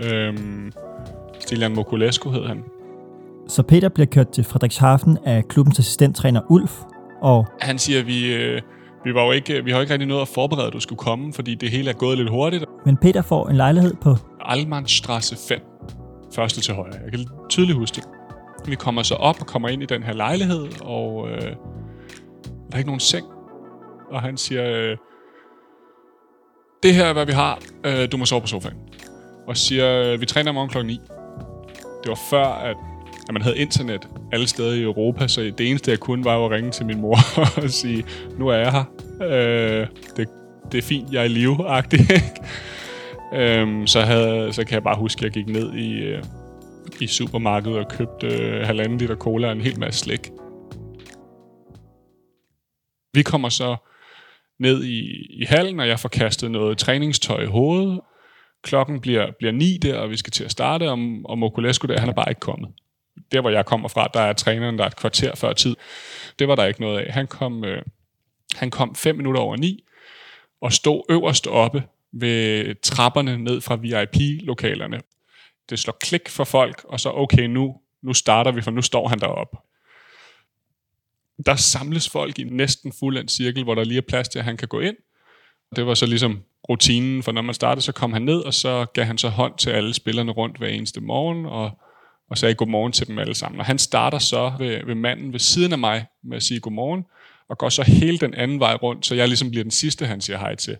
Øh, 0.00 0.72
Stilian 1.40 1.74
Mokulescu 1.74 2.30
hed 2.30 2.46
han. 2.46 2.62
Så 3.48 3.62
Peter 3.62 3.88
bliver 3.88 4.06
kørt 4.06 4.28
til 4.28 4.44
Frederikshafen 4.44 5.18
af 5.24 5.48
klubbens 5.48 5.78
assistenttræner 5.78 6.40
Ulf, 6.48 6.72
og 7.22 7.46
Han 7.60 7.78
siger, 7.78 8.02
vi, 8.02 8.34
øh, 8.34 8.60
vi, 9.04 9.14
var 9.14 9.24
jo 9.24 9.30
ikke, 9.30 9.64
vi 9.64 9.70
har 9.70 9.78
jo 9.78 9.80
ikke 9.80 9.92
rigtig 9.92 10.08
noget 10.08 10.22
at 10.22 10.28
forberede, 10.28 10.66
at 10.66 10.72
du 10.72 10.80
skulle 10.80 10.98
komme, 10.98 11.32
fordi 11.32 11.54
det 11.54 11.70
hele 11.70 11.90
er 11.90 11.94
gået 11.94 12.18
lidt 12.18 12.30
hurtigt. 12.30 12.64
men 12.84 12.96
Peter 12.96 13.22
får 13.22 13.48
en 13.48 13.56
lejlighed 13.56 13.94
på 14.02 14.16
Almanstrasse 14.40 15.36
5, 15.48 15.60
første 16.34 16.60
til 16.60 16.74
højre. 16.74 16.94
Jeg 17.04 17.10
kan 17.10 17.26
tydeligt 17.48 17.78
huske 17.78 17.94
det. 17.94 18.04
Vi 18.66 18.74
kommer 18.74 19.02
så 19.02 19.14
op 19.14 19.40
og 19.40 19.46
kommer 19.46 19.68
ind 19.68 19.82
i 19.82 19.86
den 19.86 20.02
her 20.02 20.12
lejlighed, 20.12 20.68
og 20.82 21.28
øh, 21.28 21.42
der 21.42 22.72
er 22.72 22.76
ikke 22.78 22.88
nogen 22.88 23.00
seng. 23.00 23.26
Og 24.10 24.22
han 24.22 24.36
siger, 24.36 24.64
øh, 24.64 24.96
det 26.82 26.94
her 26.94 27.04
er, 27.04 27.12
hvad 27.12 27.26
vi 27.26 27.32
har. 27.32 27.58
Øh, 27.86 28.12
du 28.12 28.16
må 28.16 28.24
sove 28.24 28.40
på 28.40 28.46
sofaen. 28.46 28.76
Og 29.46 29.56
siger, 29.56 30.12
øh, 30.12 30.20
vi 30.20 30.26
træner 30.26 30.50
i 30.50 30.54
morgen 30.54 30.70
klokken 30.70 30.86
9. 30.86 31.00
Det 32.02 32.08
var 32.08 32.18
før, 32.30 32.46
at, 32.46 32.76
at 33.30 33.34
man 33.34 33.42
havde 33.42 33.58
internet 33.58 34.08
alle 34.32 34.46
steder 34.46 34.72
i 34.72 34.82
Europa, 34.82 35.28
så 35.28 35.40
det 35.40 35.60
eneste, 35.70 35.90
jeg 35.90 36.00
kunne, 36.00 36.24
var 36.24 36.44
at 36.44 36.50
ringe 36.50 36.70
til 36.70 36.86
min 36.86 37.00
mor 37.00 37.18
og 37.62 37.70
sige, 37.70 38.04
nu 38.38 38.48
er 38.48 38.56
jeg 38.56 38.72
her. 38.72 38.84
Øh, 39.22 39.86
det, 40.16 40.28
det 40.72 40.78
er 40.78 40.82
fint, 40.82 41.12
jeg 41.12 41.20
er 41.20 41.24
i 41.24 41.28
live 41.28 41.56
øhm, 43.34 43.86
så, 43.86 44.00
havde, 44.00 44.52
så 44.52 44.64
kan 44.64 44.74
jeg 44.74 44.82
bare 44.82 44.96
huske, 44.98 45.18
at 45.18 45.24
jeg 45.24 45.32
gik 45.32 45.54
ned 45.54 45.74
i, 45.74 45.98
øh, 45.98 46.22
i 47.00 47.06
supermarkedet 47.06 47.78
og 47.78 47.88
købte 47.88 48.26
øh, 48.26 48.66
halvanden 48.66 48.98
liter 48.98 49.16
cola 49.16 49.46
og 49.46 49.52
en 49.52 49.60
hel 49.60 49.80
masse 49.80 50.00
slik. 50.00 50.30
Vi 53.14 53.22
kommer 53.22 53.48
så 53.48 53.76
ned 54.60 54.84
i, 54.84 55.00
i 55.42 55.44
hallen, 55.44 55.80
og 55.80 55.88
jeg 55.88 56.00
får 56.00 56.08
kastet 56.08 56.50
noget 56.50 56.78
træningstøj 56.78 57.42
i 57.42 57.46
hovedet. 57.46 58.00
Klokken 58.62 59.00
bliver, 59.00 59.26
bliver 59.38 59.52
ni 59.52 59.78
der, 59.82 59.98
og 59.98 60.10
vi 60.10 60.16
skal 60.16 60.30
til 60.30 60.44
at 60.44 60.50
starte, 60.50 60.90
og, 60.90 60.98
og 61.24 61.38
Mokulescu 61.38 61.86
der, 61.86 62.00
han 62.00 62.08
er 62.08 62.14
bare 62.14 62.30
ikke 62.30 62.40
kommet. 62.40 62.68
Der, 63.32 63.40
hvor 63.40 63.50
jeg 63.50 63.66
kommer 63.66 63.88
fra, 63.88 64.10
der 64.14 64.20
er 64.20 64.32
træneren, 64.32 64.78
der 64.78 64.84
er 64.84 64.88
et 64.88 64.96
kvarter 64.96 65.34
før 65.34 65.52
tid. 65.52 65.76
Det 66.38 66.48
var 66.48 66.54
der 66.54 66.66
ikke 66.66 66.80
noget 66.80 66.98
af. 66.98 67.12
Han 67.12 67.26
kom, 67.26 67.64
øh, 67.64 67.82
han 68.54 68.70
kom 68.70 68.94
fem 68.94 69.16
minutter 69.16 69.40
over 69.40 69.56
ni, 69.56 69.84
og 70.60 70.72
stod 70.72 71.02
øverst 71.10 71.46
oppe 71.46 71.82
ved 72.12 72.74
trapperne 72.82 73.38
ned 73.38 73.60
fra 73.60 73.76
VIP-lokalerne. 73.76 75.00
Det 75.70 75.78
slår 75.78 75.96
klik 76.00 76.28
for 76.28 76.44
folk, 76.44 76.84
og 76.84 77.00
så 77.00 77.10
okay, 77.10 77.42
nu, 77.42 77.76
nu 78.02 78.14
starter 78.14 78.52
vi, 78.52 78.62
for 78.62 78.70
nu 78.70 78.82
står 78.82 79.08
han 79.08 79.18
deroppe. 79.18 79.56
Der 81.46 81.56
samles 81.56 82.08
folk 82.08 82.38
i 82.38 82.44
næsten 82.44 82.92
fuldendt 82.98 83.30
cirkel, 83.30 83.64
hvor 83.64 83.74
der 83.74 83.84
lige 83.84 83.98
er 83.98 84.02
plads 84.08 84.28
til, 84.28 84.38
at 84.38 84.44
han 84.44 84.56
kan 84.56 84.68
gå 84.68 84.80
ind. 84.80 84.96
Det 85.76 85.86
var 85.86 85.94
så 85.94 86.06
ligesom 86.06 86.42
rutinen, 86.68 87.22
for 87.22 87.32
når 87.32 87.42
man 87.42 87.54
startede, 87.54 87.84
så 87.84 87.92
kom 87.92 88.12
han 88.12 88.22
ned, 88.22 88.38
og 88.40 88.54
så 88.54 88.86
gav 88.94 89.04
han 89.04 89.18
så 89.18 89.28
hånd 89.28 89.58
til 89.58 89.70
alle 89.70 89.94
spillerne 89.94 90.32
rundt 90.32 90.58
hver 90.58 90.68
eneste 90.68 91.00
morgen, 91.00 91.46
og, 91.46 91.70
og 92.30 92.38
sagde 92.38 92.54
godmorgen 92.54 92.92
til 92.92 93.06
dem 93.06 93.18
alle 93.18 93.34
sammen. 93.34 93.60
Og 93.60 93.66
han 93.66 93.78
starter 93.78 94.18
så 94.18 94.52
ved, 94.58 94.86
ved 94.86 94.94
manden 94.94 95.32
ved 95.32 95.40
siden 95.40 95.72
af 95.72 95.78
mig 95.78 96.06
med 96.22 96.36
at 96.36 96.42
sige 96.42 96.60
godmorgen, 96.60 97.04
og 97.48 97.58
går 97.58 97.68
så 97.68 97.82
hele 97.82 98.18
den 98.18 98.34
anden 98.34 98.60
vej 98.60 98.74
rundt, 98.74 99.06
så 99.06 99.14
jeg 99.14 99.28
ligesom 99.28 99.50
bliver 99.50 99.64
den 99.64 99.70
sidste, 99.70 100.06
han 100.06 100.20
siger 100.20 100.38
hej 100.38 100.54
til. 100.54 100.76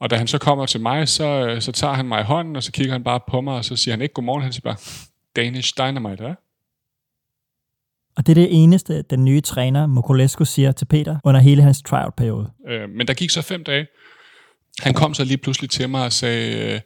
Og 0.00 0.10
da 0.10 0.16
han 0.16 0.26
så 0.26 0.38
kommer 0.38 0.66
til 0.66 0.80
mig, 0.80 1.08
så, 1.08 1.56
så 1.60 1.72
tager 1.72 1.94
han 1.94 2.06
mig 2.06 2.20
i 2.20 2.24
hånden, 2.24 2.56
og 2.56 2.62
så 2.62 2.72
kigger 2.72 2.92
han 2.92 3.04
bare 3.04 3.20
på 3.28 3.40
mig, 3.40 3.54
og 3.54 3.64
så 3.64 3.76
siger 3.76 3.92
han 3.92 4.02
ikke 4.02 4.14
godmorgen, 4.14 4.42
han 4.42 4.52
siger 4.52 4.62
bare, 4.62 4.76
Danish 5.36 5.72
Dynamite, 5.78 6.24
ja? 6.24 6.34
Og 8.16 8.26
det 8.26 8.32
er 8.32 8.34
det 8.34 8.48
eneste, 8.50 9.02
den 9.02 9.24
nye 9.24 9.40
træner 9.40 9.86
Mokolescu 9.86 10.44
siger 10.44 10.72
til 10.72 10.84
Peter 10.84 11.18
under 11.24 11.40
hele 11.40 11.62
hans 11.62 11.82
tryout-periode. 11.82 12.50
Øh, 12.68 12.90
men 12.90 13.08
der 13.08 13.14
gik 13.14 13.30
så 13.30 13.42
fem 13.42 13.64
dage. 13.64 13.86
Han 14.80 14.94
kom 14.94 15.14
så 15.14 15.24
lige 15.24 15.38
pludselig 15.38 15.70
til 15.70 15.88
mig 15.88 16.04
og 16.04 16.12
sagde, 16.12 16.74
øh, 16.74 16.80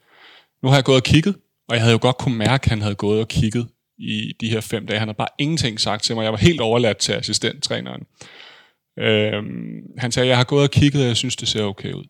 nu 0.63 0.69
har 0.69 0.77
jeg 0.77 0.85
gået 0.85 0.97
og 0.97 1.03
kigget, 1.03 1.37
og 1.71 1.77
jeg 1.77 1.83
havde 1.83 1.93
jo 1.93 1.99
godt 2.03 2.19
kunne 2.19 2.37
mærke, 2.37 2.65
at 2.65 2.71
han 2.71 2.83
havde 2.83 2.95
gået 2.95 3.21
og 3.21 3.29
kigget 3.29 3.69
i 3.99 4.37
de 4.41 4.51
her 4.51 4.61
fem 4.61 4.87
dage. 4.87 4.99
Han 4.99 5.09
har 5.09 5.13
bare 5.13 5.29
ingenting 5.39 5.81
sagt 5.81 6.03
til 6.03 6.15
mig. 6.15 6.25
Jeg 6.25 6.33
var 6.33 6.39
helt 6.39 6.61
overladt 6.61 6.97
til 6.97 7.13
assistenttræneren. 7.13 8.07
Øhm, 8.99 9.83
han 9.99 10.13
sagde, 10.13 10.29
jeg 10.29 10.37
har 10.37 10.45
gået 10.45 10.63
og 10.63 10.71
kigget, 10.71 11.03
og 11.03 11.09
jeg 11.09 11.17
synes, 11.17 11.37
det 11.37 11.49
ser 11.49 11.65
okay 11.65 11.93
ud. 11.93 12.05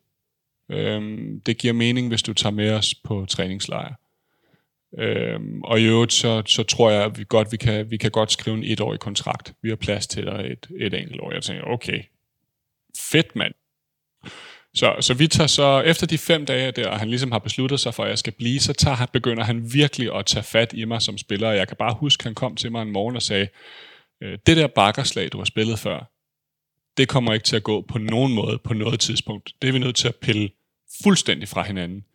Øhm, 0.71 1.41
det 1.45 1.57
giver 1.57 1.73
mening, 1.73 2.07
hvis 2.07 2.23
du 2.23 2.33
tager 2.33 2.53
med 2.53 2.71
os 2.71 2.95
på 2.95 3.25
træningslejr. 3.29 3.93
Øhm, 4.99 5.61
og 5.63 5.79
i 5.79 5.83
øvrigt, 5.83 6.13
så, 6.13 6.43
så 6.45 6.63
tror 6.63 6.91
jeg, 6.91 7.03
at 7.03 7.19
vi 7.19 7.25
godt 7.29 7.51
vi 7.51 7.57
kan, 7.57 7.91
vi 7.91 7.97
kan 7.97 8.11
godt 8.11 8.31
skrive 8.31 8.57
en 8.57 8.63
etårig 8.63 8.99
kontrakt. 8.99 9.53
Vi 9.61 9.69
har 9.69 9.75
plads 9.75 10.07
til 10.07 10.25
dig 10.25 10.45
et, 10.51 10.67
et 10.79 10.93
enkelt 10.93 11.21
år. 11.21 11.33
Jeg 11.33 11.43
tænker, 11.43 11.63
okay, 11.63 12.03
fedt 13.11 13.35
mand. 13.35 13.53
Så, 14.73 14.95
så 14.99 15.13
vi 15.13 15.27
tager 15.27 15.47
så, 15.47 15.81
efter 15.81 16.07
de 16.07 16.17
fem 16.17 16.45
dage 16.45 16.71
der, 16.71 16.89
og 16.89 16.99
han 16.99 17.09
ligesom 17.09 17.31
har 17.31 17.39
besluttet 17.39 17.79
sig 17.79 17.93
for, 17.93 18.03
at 18.03 18.09
jeg 18.09 18.17
skal 18.17 18.33
blive, 18.33 18.59
så 18.59 18.73
tager 18.73 18.95
han, 18.95 19.07
begynder 19.13 19.43
han 19.43 19.73
virkelig 19.73 20.15
at 20.15 20.25
tage 20.25 20.43
fat 20.43 20.73
i 20.73 20.85
mig 20.85 21.01
som 21.01 21.17
spiller. 21.17 21.51
Jeg 21.51 21.67
kan 21.67 21.77
bare 21.77 21.95
huske, 21.99 22.21
at 22.21 22.23
han 22.23 22.35
kom 22.35 22.55
til 22.55 22.71
mig 22.71 22.81
en 22.81 22.91
morgen 22.91 23.15
og 23.15 23.21
sagde, 23.21 23.47
øh, 24.23 24.39
det 24.45 24.57
der 24.57 24.67
bakkerslag, 24.67 25.31
du 25.31 25.37
har 25.37 25.45
spillet 25.45 25.79
før, 25.79 26.11
det 26.97 27.09
kommer 27.09 27.33
ikke 27.33 27.43
til 27.43 27.55
at 27.55 27.63
gå 27.63 27.81
på 27.81 27.97
nogen 27.97 28.33
måde 28.33 28.57
på 28.57 28.73
noget 28.73 28.99
tidspunkt. 28.99 29.53
Det 29.61 29.67
er 29.67 29.71
vi 29.71 29.79
nødt 29.79 29.95
til 29.95 30.07
at 30.07 30.15
pille 30.15 30.49
fuldstændig 31.03 31.47
fra 31.47 31.63
hinanden. 31.63 32.05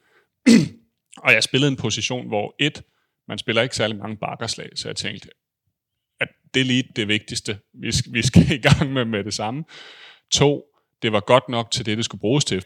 Og 1.25 1.33
jeg 1.33 1.43
spillede 1.43 1.71
en 1.71 1.77
position, 1.77 2.29
hvor 2.29 2.55
et, 2.59 2.83
man 3.29 3.39
spiller 3.39 3.63
ikke 3.63 3.77
særlig 3.77 3.97
mange 3.97 4.17
bakkerslag, 4.17 4.69
så 4.75 4.89
jeg 4.89 4.97
tænkte, 4.97 5.29
at 6.21 6.29
det 6.55 6.61
er 6.61 6.65
lige 6.65 6.89
det 6.97 7.09
vigtigste, 7.09 7.59
vi 7.75 7.93
skal, 7.93 8.13
vi 8.13 8.23
skal 8.23 8.51
i 8.51 8.59
gang 8.59 8.93
med 8.93 9.05
med 9.05 9.25
det 9.25 9.35
samme. 9.35 9.65
To, 10.31 10.65
det 11.07 11.13
var 11.13 11.21
godt 11.21 11.49
nok 11.49 11.71
til 11.71 11.87
det, 11.87 11.97
det 11.97 12.05
skulle 12.05 12.21
bruges 12.21 12.45
til. 12.45 12.65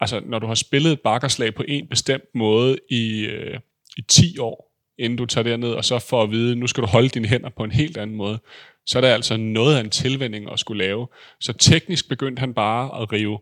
Altså, 0.00 0.20
når 0.26 0.38
du 0.38 0.46
har 0.46 0.54
spillet 0.54 0.92
et 0.92 1.00
bakkerslag 1.00 1.54
på 1.54 1.64
en 1.68 1.86
bestemt 1.88 2.24
måde 2.34 2.78
i, 2.90 3.20
øh, 3.20 3.60
i 3.96 4.02
10 4.02 4.38
år, 4.38 4.72
inden 4.98 5.18
du 5.18 5.26
tager 5.26 5.42
derned, 5.42 5.72
og 5.72 5.84
så 5.84 5.98
for 5.98 6.22
at 6.22 6.30
vide, 6.30 6.56
nu 6.56 6.66
skal 6.66 6.82
du 6.82 6.88
holde 6.88 7.08
dine 7.08 7.28
hænder 7.28 7.50
på 7.56 7.64
en 7.64 7.70
helt 7.70 7.96
anden 7.96 8.16
måde, 8.16 8.38
så 8.86 8.98
er 8.98 9.00
der 9.00 9.14
altså 9.14 9.36
noget 9.36 9.76
af 9.76 9.80
en 9.80 9.90
tilvænding 9.90 10.52
at 10.52 10.58
skulle 10.58 10.84
lave. 10.84 11.08
Så 11.40 11.52
teknisk 11.52 12.08
begyndte 12.08 12.40
han 12.40 12.54
bare 12.54 13.02
at 13.02 13.12
rive 13.12 13.38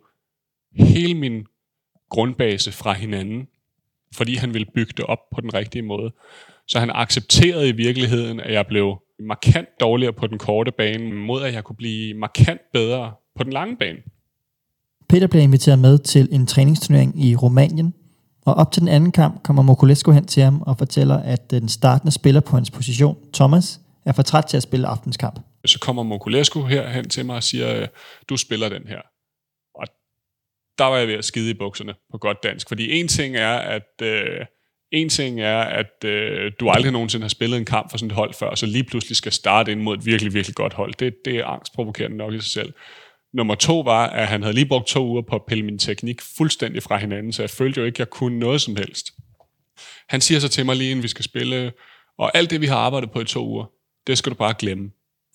hele 0.77 1.15
min 1.15 1.45
grundbase 2.11 2.73
fra 2.73 2.93
hinanden, 2.93 3.49
fordi 4.15 4.35
han 4.35 4.55
ville 4.55 4.67
bygge 4.75 4.93
det 4.97 5.05
op 5.05 5.31
på 5.35 5.41
den 5.41 5.55
rigtige 5.55 5.83
måde. 5.83 6.13
Så 6.69 6.79
han 6.79 6.91
accepterede 6.95 7.69
i 7.69 7.73
virkeligheden, 7.73 8.41
at 8.41 8.53
jeg 8.53 8.67
blev 8.67 8.99
markant 9.19 9.69
dårligere 9.81 10.13
på 10.13 10.27
den 10.27 10.39
korte 10.39 10.73
bane, 10.73 11.13
mod 11.13 11.43
at 11.43 11.55
jeg 11.55 11.65
kunne 11.65 11.77
blive 11.77 12.15
markant 12.15 12.61
bedre 12.73 13.13
på 13.37 13.45
den 13.45 13.53
lange 13.53 13.77
bane. 13.77 13.99
Peter 15.09 15.27
bliver 15.27 15.43
inviteret 15.43 15.79
med 15.79 15.99
til 15.99 16.29
en 16.33 16.47
træningsturnering 16.47 17.25
i 17.25 17.37
Rumænien, 17.37 17.95
og 18.47 18.55
op 18.55 18.73
til 18.73 18.81
den 18.81 18.89
anden 18.89 19.13
kamp 19.13 19.43
kommer 19.43 19.63
Mokulescu 19.63 20.13
hen 20.13 20.27
til 20.27 20.43
ham 20.43 20.63
og 20.63 20.79
fortæller, 20.79 21.17
at 21.17 21.51
den 21.51 21.69
startende 21.69 22.13
spiller 22.13 22.41
på 22.41 22.57
hans 22.57 22.71
position, 22.71 23.17
Thomas, 23.35 23.81
er 24.07 24.13
for 24.13 24.23
træt 24.23 24.45
til 24.45 24.57
at 24.57 24.63
spille 24.63 24.87
aftenskamp. 24.87 25.41
Så 25.65 25.79
kommer 25.79 26.03
Mokulescu 26.03 26.63
her 26.63 26.89
hen 26.89 27.09
til 27.09 27.27
mig 27.27 27.37
og 27.37 27.43
siger, 27.43 27.87
du 28.29 28.37
spiller 28.37 28.69
den 28.69 28.83
her 28.87 29.01
der 30.79 30.85
var 30.85 30.97
jeg 30.97 31.09
ved 31.09 31.15
at 31.15 31.25
skide 31.25 31.51
i 31.51 31.55
bukserne 31.55 31.95
på 32.11 32.19
godt 32.19 32.43
dansk. 32.43 32.69
Fordi 32.69 32.93
en 33.01 33.09
ting 33.09 33.37
er, 33.37 33.55
at... 33.55 34.03
Øh, 34.03 34.47
en 34.93 35.09
ting 35.09 35.41
er, 35.41 35.59
at 35.59 36.05
øh, 36.05 36.53
du 36.61 36.71
aldrig 36.71 36.93
nogensinde 36.93 37.25
har 37.25 37.29
spillet 37.29 37.59
en 37.59 37.65
kamp 37.65 37.91
for 37.91 37.99
sådan 37.99 38.11
et 38.11 38.15
hold 38.15 38.35
før, 38.35 38.55
så 38.55 38.67
lige 38.67 38.85
pludselig 38.85 39.17
skal 39.17 39.33
starte 39.33 39.73
ind 39.73 39.81
mod 39.81 39.97
et 39.97 40.07
virkelig, 40.07 40.35
virkelig 40.35 40.55
godt 40.55 40.73
hold. 40.73 40.95
Det, 40.95 41.15
det 41.25 41.37
er 41.37 41.45
angstprovokerende 41.45 42.17
nok 42.17 42.35
i 42.35 42.41
sig 42.41 42.51
selv. 42.51 42.73
Nummer 43.35 43.55
to 43.55 43.81
var, 43.81 44.07
at 44.07 44.29
han 44.29 44.43
havde 44.43 44.55
lige 44.55 44.67
brugt 44.67 44.87
to 44.87 45.07
uger 45.07 45.23
på 45.23 45.37
at 45.37 45.43
pille 45.49 45.65
min 45.65 45.79
teknik 45.79 46.21
fuldstændig 46.37 46.83
fra 46.83 46.97
hinanden, 46.97 47.33
så 47.33 47.43
jeg 47.43 47.51
følte 47.51 47.81
jo 47.81 47.87
ikke, 47.87 47.97
at 47.97 47.99
jeg 47.99 48.11
kunne 48.11 48.39
noget 48.39 48.61
som 48.61 48.77
helst. 48.77 49.11
Han 50.09 50.21
siger 50.21 50.41
så 50.41 50.49
til 50.49 50.67
mig 50.67 50.77
lige, 50.77 50.91
inden 50.91 51.03
vi 51.03 51.09
skal 51.09 51.25
spille, 51.25 51.73
og 52.19 52.37
alt 52.37 52.51
det, 52.51 52.61
vi 52.61 52.67
har 52.67 52.77
arbejdet 52.77 53.11
på 53.11 53.21
i 53.21 53.25
to 53.25 53.49
uger, 53.49 53.65
det 54.07 54.19
skal 54.19 54.33
du 54.33 54.37
bare 54.37 54.55
glemme. 54.59 54.91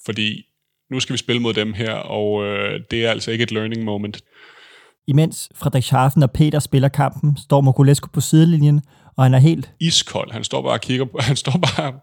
Fordi 0.06 0.46
nu 0.92 1.00
skal 1.00 1.14
vi 1.14 1.18
spille 1.18 1.42
mod 1.42 1.54
dem 1.54 1.74
her, 1.74 1.94
og 1.94 2.46
øh, 2.46 2.82
det 2.92 3.06
er 3.06 3.12
altså 3.12 3.32
ikke 3.32 3.44
et 3.44 3.52
learning 3.52 3.84
moment. 3.84 4.24
Imens 5.08 5.50
Frederik 5.56 5.84
Scharfen 5.84 6.24
og 6.24 6.32
Peter 6.32 6.60
spiller 6.60 6.90
kampen, 6.90 7.38
står 7.38 7.62
Mokulescu 7.62 8.10
på 8.10 8.22
sidelinjen, 8.22 8.82
og 9.18 9.24
han 9.24 9.34
er 9.34 9.40
helt... 9.40 9.72
Iskold. 9.80 10.32
Han 10.32 10.44
står 10.44 10.62
bare 10.62 10.74
og 10.74 10.82
kigger 10.82 11.06
på, 11.06 11.18
han 11.30 11.36
står 11.36 11.60
bare 11.76 11.94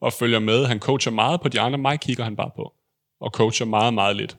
og 0.00 0.12
følger 0.12 0.38
med. 0.38 0.66
Han 0.66 0.78
coacher 0.78 1.12
meget 1.12 1.40
på 1.40 1.48
de 1.48 1.60
andre, 1.60 1.78
mig 1.78 2.00
kigger 2.00 2.24
han 2.24 2.36
bare 2.36 2.50
på. 2.56 2.72
Og 3.20 3.30
coacher 3.30 3.66
meget, 3.66 3.94
meget 3.94 4.16
lidt. 4.16 4.36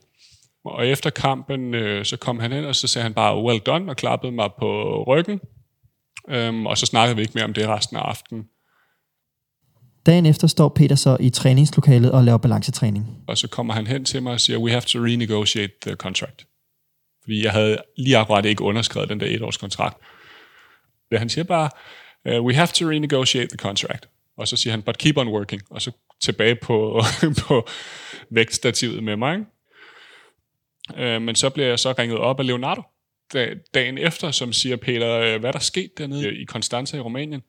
Og 0.64 0.86
efter 0.86 1.10
kampen, 1.10 1.74
øh, 1.74 2.04
så 2.04 2.16
kom 2.16 2.38
han 2.38 2.52
ind, 2.52 2.64
og 2.64 2.74
så 2.74 2.86
sagde 2.86 3.02
han 3.02 3.14
bare, 3.14 3.42
well 3.42 3.58
done, 3.58 3.90
og 3.90 3.96
klappede 3.96 4.32
mig 4.32 4.50
på 4.58 5.02
ryggen. 5.06 5.40
Øhm, 6.28 6.66
og 6.66 6.78
så 6.78 6.86
snakkede 6.86 7.16
vi 7.16 7.22
ikke 7.22 7.32
mere 7.34 7.44
om 7.44 7.52
det 7.52 7.68
resten 7.68 7.96
af 7.96 8.00
aftenen. 8.00 8.44
Dagen 10.06 10.26
efter 10.26 10.46
står 10.46 10.68
Peter 10.68 10.96
så 10.96 11.16
i 11.20 11.30
træningslokalet 11.30 12.12
og 12.12 12.24
laver 12.24 12.38
balancetræning. 12.38 13.06
Og 13.26 13.38
så 13.38 13.48
kommer 13.48 13.74
han 13.74 13.86
hen 13.86 14.04
til 14.04 14.22
mig 14.22 14.32
og 14.32 14.40
siger, 14.40 14.58
we 14.58 14.70
have 14.70 14.80
to 14.80 14.98
renegotiate 14.98 15.72
the 15.82 15.94
contract. 15.94 16.46
Fordi 17.22 17.44
jeg 17.44 17.52
havde 17.52 17.78
lige 17.96 18.18
akkurat 18.18 18.44
ikke 18.44 18.62
underskrevet 18.62 19.08
den 19.08 19.20
der 19.20 19.26
etårskontrakt. 19.26 19.96
Det 21.10 21.18
han 21.18 21.28
siger 21.28 21.44
bare, 21.44 21.70
uh, 22.30 22.44
we 22.44 22.54
have 22.54 22.66
to 22.66 22.90
renegotiate 22.90 23.48
the 23.48 23.58
contract. 23.58 24.08
Og 24.36 24.48
så 24.48 24.56
siger 24.56 24.72
han, 24.72 24.82
but 24.82 24.98
keep 24.98 25.16
on 25.16 25.28
working. 25.28 25.62
Og 25.70 25.82
så 25.82 25.90
tilbage 26.20 26.54
på, 26.54 27.02
på 27.46 27.68
vægtstativet 28.30 29.04
med 29.04 29.16
mig. 29.16 29.38
Øh, 30.96 31.22
men 31.22 31.34
så 31.34 31.50
bliver 31.50 31.68
jeg 31.68 31.78
så 31.78 31.94
ringet 31.98 32.18
op 32.18 32.40
af 32.40 32.46
Leonardo 32.46 32.82
dagen 33.74 33.98
efter, 33.98 34.30
som 34.30 34.52
siger, 34.52 34.76
Peter, 34.76 35.10
øh, 35.10 35.40
hvad 35.40 35.52
der 35.52 35.58
sket 35.58 35.98
dernede 35.98 36.40
i 36.40 36.44
Konstanza 36.44 36.96
i 36.96 37.00
Rumænien? 37.00 37.42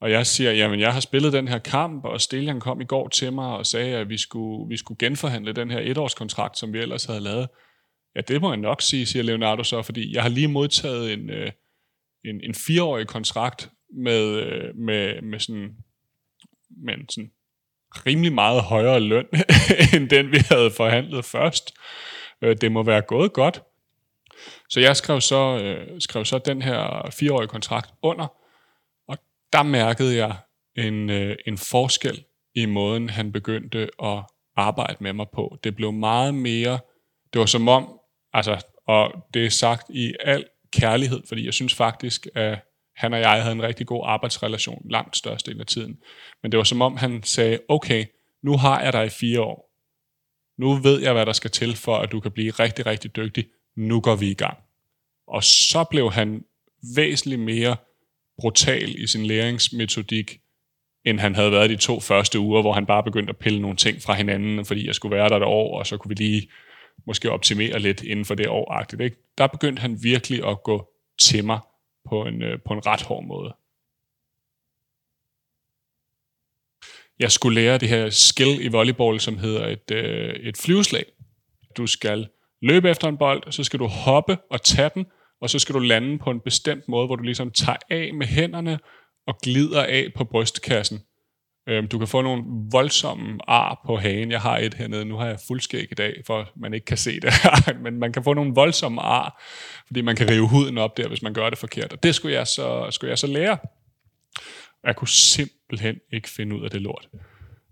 Og 0.00 0.10
jeg 0.10 0.26
siger, 0.26 0.52
jamen 0.52 0.80
jeg 0.80 0.92
har 0.92 1.00
spillet 1.00 1.32
den 1.32 1.48
her 1.48 1.58
kamp, 1.58 2.04
og 2.04 2.20
Stelian 2.20 2.60
kom 2.60 2.80
i 2.80 2.84
går 2.84 3.08
til 3.08 3.32
mig 3.32 3.56
og 3.56 3.66
sagde, 3.66 3.96
at 3.96 4.08
vi 4.08 4.18
skulle, 4.18 4.68
vi 4.68 4.76
skulle 4.76 4.98
genforhandle 4.98 5.52
den 5.52 5.70
her 5.70 5.80
etårskontrakt, 5.80 6.58
som 6.58 6.72
vi 6.72 6.78
ellers 6.78 7.04
havde 7.04 7.20
lavet. 7.20 7.48
Ja, 8.16 8.20
det 8.20 8.40
må 8.40 8.50
jeg 8.50 8.56
nok 8.56 8.82
sige, 8.82 9.06
siger 9.06 9.22
Leonardo 9.22 9.62
så, 9.62 9.82
fordi 9.82 10.14
jeg 10.14 10.22
har 10.22 10.30
lige 10.30 10.48
modtaget 10.48 11.12
en, 11.12 11.30
øh, 11.30 11.50
en, 12.24 12.40
en 12.44 12.54
fireårig 12.54 13.06
kontrakt 13.06 13.70
med, 13.94 14.22
øh, 14.22 14.76
med, 14.76 15.22
med 15.22 15.38
sådan, 15.38 15.76
med 16.86 16.94
en 16.94 17.08
sådan 17.08 17.30
rimelig 18.06 18.32
meget 18.32 18.62
højere 18.62 19.00
løn, 19.00 19.26
end 19.94 20.08
den 20.08 20.32
vi 20.32 20.38
havde 20.50 20.70
forhandlet 20.70 21.24
først. 21.24 21.74
Øh, 22.42 22.56
det 22.60 22.72
må 22.72 22.82
være 22.82 23.02
gået 23.02 23.32
godt. 23.32 23.62
Så 24.68 24.80
jeg 24.80 24.96
skrev 24.96 25.20
så, 25.20 25.60
øh, 25.62 26.00
skrev 26.00 26.24
så 26.24 26.38
den 26.38 26.62
her 26.62 27.10
fireårige 27.12 27.48
kontrakt 27.48 27.90
under, 28.02 28.26
og 29.08 29.18
der 29.52 29.62
mærkede 29.62 30.16
jeg 30.16 30.36
en, 30.76 31.10
øh, 31.10 31.36
en 31.46 31.58
forskel 31.58 32.24
i 32.54 32.66
måden, 32.66 33.08
han 33.08 33.32
begyndte 33.32 33.88
at 34.02 34.22
arbejde 34.56 34.96
med 35.00 35.12
mig 35.12 35.26
på. 35.34 35.58
Det 35.64 35.76
blev 35.76 35.92
meget 35.92 36.34
mere, 36.34 36.78
det 37.32 37.38
var 37.38 37.46
som 37.46 37.68
om, 37.68 37.98
Altså, 38.32 38.64
og 38.86 39.12
det 39.34 39.46
er 39.46 39.50
sagt 39.50 39.90
i 39.90 40.14
al 40.20 40.44
kærlighed, 40.72 41.22
fordi 41.28 41.44
jeg 41.44 41.54
synes 41.54 41.74
faktisk, 41.74 42.26
at 42.34 42.58
han 42.96 43.12
og 43.12 43.20
jeg 43.20 43.42
havde 43.42 43.52
en 43.52 43.62
rigtig 43.62 43.86
god 43.86 44.02
arbejdsrelation 44.06 44.86
langt 44.90 45.16
størstedelen 45.16 45.60
af 45.60 45.66
tiden. 45.66 45.98
Men 46.42 46.52
det 46.52 46.58
var 46.58 46.64
som 46.64 46.82
om, 46.82 46.96
han 46.96 47.22
sagde, 47.22 47.58
okay, 47.68 48.04
nu 48.42 48.56
har 48.56 48.80
jeg 48.82 48.92
dig 48.92 49.06
i 49.06 49.08
fire 49.08 49.40
år. 49.40 49.67
Nu 50.58 50.74
ved 50.74 51.00
jeg, 51.02 51.12
hvad 51.12 51.26
der 51.26 51.32
skal 51.32 51.50
til 51.50 51.76
for, 51.76 51.96
at 51.96 52.12
du 52.12 52.20
kan 52.20 52.30
blive 52.30 52.50
rigtig, 52.50 52.86
rigtig 52.86 53.16
dygtig. 53.16 53.46
Nu 53.76 54.00
går 54.00 54.16
vi 54.16 54.30
i 54.30 54.34
gang. 54.34 54.58
Og 55.26 55.44
så 55.44 55.84
blev 55.90 56.12
han 56.12 56.44
væsentligt 56.96 57.40
mere 57.40 57.76
brutal 58.38 59.02
i 59.02 59.06
sin 59.06 59.26
læringsmetodik, 59.26 60.40
end 61.04 61.20
han 61.20 61.34
havde 61.34 61.52
været 61.52 61.70
de 61.70 61.76
to 61.76 62.00
første 62.00 62.38
uger, 62.38 62.60
hvor 62.60 62.72
han 62.72 62.86
bare 62.86 63.02
begyndte 63.02 63.30
at 63.30 63.36
pille 63.36 63.60
nogle 63.60 63.76
ting 63.76 64.02
fra 64.02 64.14
hinanden, 64.14 64.64
fordi 64.64 64.86
jeg 64.86 64.94
skulle 64.94 65.16
være 65.16 65.28
der 65.28 65.36
et 65.36 65.42
år, 65.42 65.78
og 65.78 65.86
så 65.86 65.96
kunne 65.96 66.08
vi 66.08 66.14
lige 66.14 66.48
måske 67.06 67.30
optimere 67.30 67.78
lidt 67.78 68.02
inden 68.02 68.24
for 68.24 68.34
det 68.34 68.48
år 68.48 69.00
ikke? 69.00 69.16
Der 69.38 69.46
begyndte 69.46 69.80
han 69.80 70.02
virkelig 70.02 70.48
at 70.48 70.62
gå 70.62 70.88
til 71.20 71.44
mig 71.44 71.60
på 72.08 72.26
en, 72.26 72.42
øh, 72.42 72.58
på 72.66 72.74
en 72.74 72.86
ret 72.86 73.02
hård 73.02 73.24
måde. 73.24 73.54
Jeg 77.18 77.32
skulle 77.32 77.60
lære 77.60 77.78
det 77.78 77.88
her 77.88 78.10
skill 78.10 78.60
i 78.60 78.68
volleyball, 78.68 79.20
som 79.20 79.38
hedder 79.38 79.66
et, 79.66 79.90
øh, 79.92 80.34
et 80.34 80.56
flyveslag. 80.56 81.04
Du 81.76 81.86
skal 81.86 82.28
løbe 82.62 82.90
efter 82.90 83.08
en 83.08 83.18
bold, 83.18 83.52
så 83.52 83.64
skal 83.64 83.78
du 83.78 83.86
hoppe 83.86 84.38
og 84.50 84.62
tage 84.62 84.90
den, 84.94 85.06
og 85.40 85.50
så 85.50 85.58
skal 85.58 85.74
du 85.74 85.78
lande 85.78 86.18
på 86.18 86.30
en 86.30 86.40
bestemt 86.40 86.88
måde, 86.88 87.06
hvor 87.06 87.16
du 87.16 87.22
ligesom 87.22 87.50
tager 87.50 87.78
af 87.90 88.10
med 88.14 88.26
hænderne 88.26 88.78
og 89.26 89.38
glider 89.42 89.82
af 89.82 90.06
på 90.16 90.24
brystkassen. 90.24 91.00
Øhm, 91.68 91.88
du 91.88 91.98
kan 91.98 92.08
få 92.08 92.22
nogle 92.22 92.44
voldsomme 92.72 93.50
ar 93.50 93.82
på 93.86 93.96
hagen. 93.96 94.30
Jeg 94.30 94.40
har 94.40 94.58
et 94.58 94.74
hernede. 94.74 95.04
Nu 95.04 95.16
har 95.16 95.26
jeg 95.26 95.38
fuldskæg 95.46 95.88
i 95.90 95.94
dag, 95.94 96.22
for 96.26 96.50
man 96.56 96.74
ikke 96.74 96.84
kan 96.84 96.96
se 96.96 97.20
det 97.20 97.32
her. 97.42 97.78
Men 97.82 97.98
man 97.98 98.12
kan 98.12 98.24
få 98.24 98.34
nogle 98.34 98.54
voldsomme 98.54 99.00
ar, 99.00 99.42
fordi 99.86 100.00
man 100.00 100.16
kan 100.16 100.30
rive 100.30 100.48
huden 100.48 100.78
op 100.78 100.96
der, 100.96 101.08
hvis 101.08 101.22
man 101.22 101.34
gør 101.34 101.50
det 101.50 101.58
forkert. 101.58 101.92
Og 101.92 102.02
det 102.02 102.14
skulle 102.14 102.34
jeg 102.34 102.46
så, 102.46 102.86
skulle 102.90 103.10
jeg 103.10 103.18
så 103.18 103.26
lære. 103.26 103.58
Jeg 104.84 104.96
kunne 104.96 105.08
simpelthen 105.08 105.57
ikke 106.12 106.28
finde 106.28 106.56
ud 106.56 106.64
af 106.64 106.70
det 106.70 106.80
lort. 106.80 107.08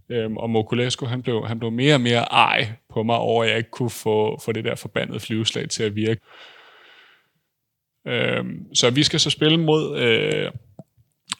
Øhm, 0.08 0.36
og 0.36 0.50
Mokulescu, 0.50 1.06
han 1.06 1.22
blev, 1.22 1.46
han 1.46 1.58
blev 1.58 1.70
mere 1.70 1.94
og 1.94 2.00
mere 2.00 2.22
ej 2.22 2.72
på 2.90 3.02
mig 3.02 3.16
over, 3.16 3.44
at 3.44 3.50
jeg 3.50 3.58
ikke 3.58 3.70
kunne 3.70 3.90
få, 3.90 4.40
få 4.44 4.52
det 4.52 4.64
der 4.64 4.74
forbandede 4.74 5.20
flyveslag 5.20 5.68
til 5.68 5.82
at 5.82 5.94
virke. 5.94 6.20
Øhm, 8.06 8.74
så 8.74 8.90
vi 8.90 9.02
skal 9.02 9.20
så 9.20 9.30
spille 9.30 9.60
mod 9.60 9.98
øh, 9.98 10.50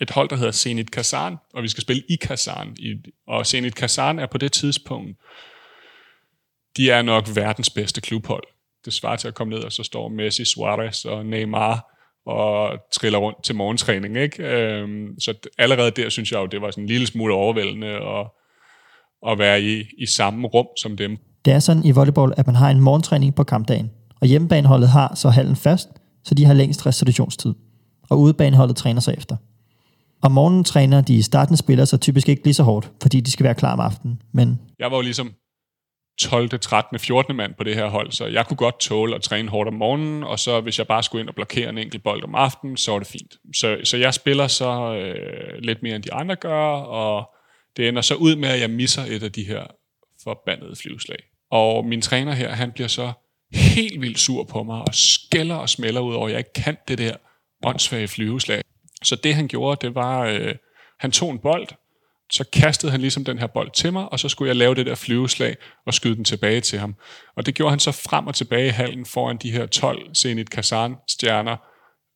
et 0.01 0.11
hold, 0.11 0.29
der 0.29 0.37
hedder 0.37 0.53
Zenit 0.53 0.91
Kazan, 0.91 1.37
og 1.55 1.63
vi 1.63 1.69
skal 1.69 1.83
spille 1.83 2.03
i 2.09 2.17
Kazan. 2.17 2.77
I, 2.79 2.97
og 3.27 3.47
Zenit 3.47 3.75
Kazan 3.75 4.19
er 4.19 4.27
på 4.27 4.39
det 4.39 4.53
tidspunkt, 4.53 5.17
de 6.77 6.91
er 6.91 7.03
nok 7.03 7.25
verdens 7.35 7.71
bedste 7.71 8.01
klubhold. 8.01 8.45
Det 8.85 8.93
svarer 8.93 9.17
til 9.17 9.29
at 9.29 9.35
komme 9.35 9.55
ned, 9.55 9.65
og 9.65 9.73
så 9.73 9.83
står 9.83 10.09
Messi, 10.09 10.45
Suarez 10.45 11.05
og 11.05 11.27
Neymar 11.27 11.96
og 12.27 12.79
triller 12.93 13.19
rundt 13.19 13.45
til 13.45 13.55
morgentræning. 13.55 14.17
Ikke? 14.17 14.43
Øhm, 14.43 15.21
så 15.21 15.35
allerede 15.59 15.91
der 15.91 16.09
synes 16.09 16.33
jeg 16.33 16.39
jo, 16.39 16.47
det 16.47 16.61
var 16.61 16.71
sådan 16.71 16.85
en 16.85 16.89
lille 16.89 17.07
smule 17.07 17.35
overvældende 17.35 17.87
at, 17.87 18.27
at 19.29 19.39
være 19.39 19.63
i, 19.63 19.85
i 19.99 20.07
samme 20.07 20.49
rum 20.49 20.67
som 20.81 20.97
dem. 20.97 21.17
Det 21.45 21.53
er 21.53 21.59
sådan 21.59 21.85
i 21.85 21.91
volleyball, 21.91 22.33
at 22.37 22.47
man 22.47 22.57
har 22.57 22.71
en 22.71 22.81
morgentræning 22.81 23.35
på 23.35 23.45
kampdagen, 23.45 23.91
og 24.21 24.27
hjemmebaneholdet 24.27 24.89
har 24.89 25.15
så 25.15 25.29
hallen 25.29 25.57
fast, 25.57 25.89
så 26.25 26.35
de 26.35 26.45
har 26.45 26.55
længst 26.55 26.87
restitutionstid, 26.87 27.55
og 28.11 28.21
udebaneholdet 28.21 28.77
træner 28.77 29.01
sig 29.01 29.15
efter. 29.19 29.37
Om 30.23 30.33
morgenen 30.33 30.65
træner 30.65 31.01
de 31.01 31.23
startende 31.23 31.59
spillere 31.59 31.87
så 31.87 31.97
typisk 31.97 32.29
ikke 32.29 32.45
lige 32.45 32.55
så 32.55 32.63
hårdt, 32.63 32.91
fordi 33.03 33.21
de 33.21 33.31
skal 33.31 33.45
være 33.45 33.55
klar 33.55 33.73
om 33.73 33.81
aftenen, 33.81 34.23
men... 34.33 34.59
Jeg 34.79 34.91
var 34.91 34.97
jo 34.97 35.03
ligesom 35.03 35.33
12., 36.21 36.61
13., 36.61 36.99
14. 36.99 37.37
mand 37.37 37.55
på 37.55 37.65
det 37.65 37.75
her 37.75 37.87
hold, 37.87 38.13
så 38.13 38.27
jeg 38.27 38.47
kunne 38.47 38.57
godt 38.57 38.81
tåle 38.81 39.15
at 39.15 39.23
træne 39.23 39.49
hårdt 39.49 39.69
om 39.69 39.75
morgenen, 39.75 40.25
og 40.25 40.39
så 40.39 40.61
hvis 40.61 40.79
jeg 40.79 40.87
bare 40.87 41.03
skulle 41.03 41.21
ind 41.21 41.29
og 41.29 41.35
blokere 41.35 41.69
en 41.69 41.79
enkelt 41.79 42.03
bold 42.03 42.25
om 42.25 42.35
aftenen, 42.35 42.77
så 42.77 42.93
var 42.93 42.99
det 42.99 43.09
fint. 43.09 43.35
Så, 43.55 43.79
så 43.85 43.97
jeg 43.97 44.15
spiller 44.15 44.47
så 44.47 44.95
øh, 44.95 45.59
lidt 45.59 45.83
mere 45.83 45.97
end 45.97 46.03
de 46.03 46.13
andre 46.13 46.37
gør, 46.37 46.65
og 46.77 47.29
det 47.77 47.89
ender 47.89 48.03
så 48.03 48.15
ud 48.15 48.37
med, 48.37 48.49
at 48.49 48.61
jeg 48.61 48.71
misser 48.71 49.03
et 49.03 49.23
af 49.23 49.33
de 49.33 49.45
her 49.45 49.67
forbandede 50.25 50.77
flyveslag. 50.83 51.19
Og 51.51 51.85
min 51.85 52.03
træner 52.03 52.33
her, 52.33 52.51
han 52.51 52.73
bliver 52.73 52.89
så 52.89 53.13
helt 53.53 54.01
vildt 54.01 54.19
sur 54.19 54.45
på 54.45 54.63
mig, 54.63 54.79
og 54.79 54.95
skælder 54.95 55.57
og 55.57 55.69
smælder 55.69 56.01
ud 56.01 56.15
over, 56.15 56.27
at 56.27 56.33
jeg 56.33 56.39
ikke 56.39 56.53
kan 56.53 56.77
det 56.89 56.99
der 56.99 57.17
åndssvage 57.65 58.09
flyveslag. 58.09 58.63
Så 59.05 59.17
det 59.17 59.35
han 59.35 59.49
gjorde, 59.49 59.87
det 59.87 59.95
var, 59.95 60.21
øh, 60.21 60.55
han 61.01 61.11
tog 61.11 61.31
en 61.31 61.39
bold, 61.39 61.69
så 62.31 62.45
kastede 62.53 62.93
han 62.93 63.01
ligesom 63.01 63.25
den 63.25 63.39
her 63.39 63.47
bold 63.47 63.71
til 63.71 63.93
mig, 63.93 64.13
og 64.13 64.21
så 64.21 64.29
skulle 64.29 64.49
jeg 64.49 64.57
lave 64.57 64.75
det 64.75 64.87
der 64.87 64.95
flyveslag 64.95 65.57
og 65.87 65.95
skyde 65.95 66.17
den 66.17 66.25
tilbage 66.25 66.61
til 66.61 66.79
ham. 66.79 66.95
Og 67.37 67.47
det 67.47 67.55
gjorde 67.55 67.71
han 67.71 67.79
så 67.79 67.93
frem 67.93 68.27
og 68.27 68.35
tilbage 68.35 68.67
i 68.67 68.71
hallen 68.71 69.07
foran 69.07 69.37
de 69.37 69.51
her 69.51 69.67
12 69.67 70.15
Zenit 70.15 70.51
Kazan-stjerner. 70.51 71.57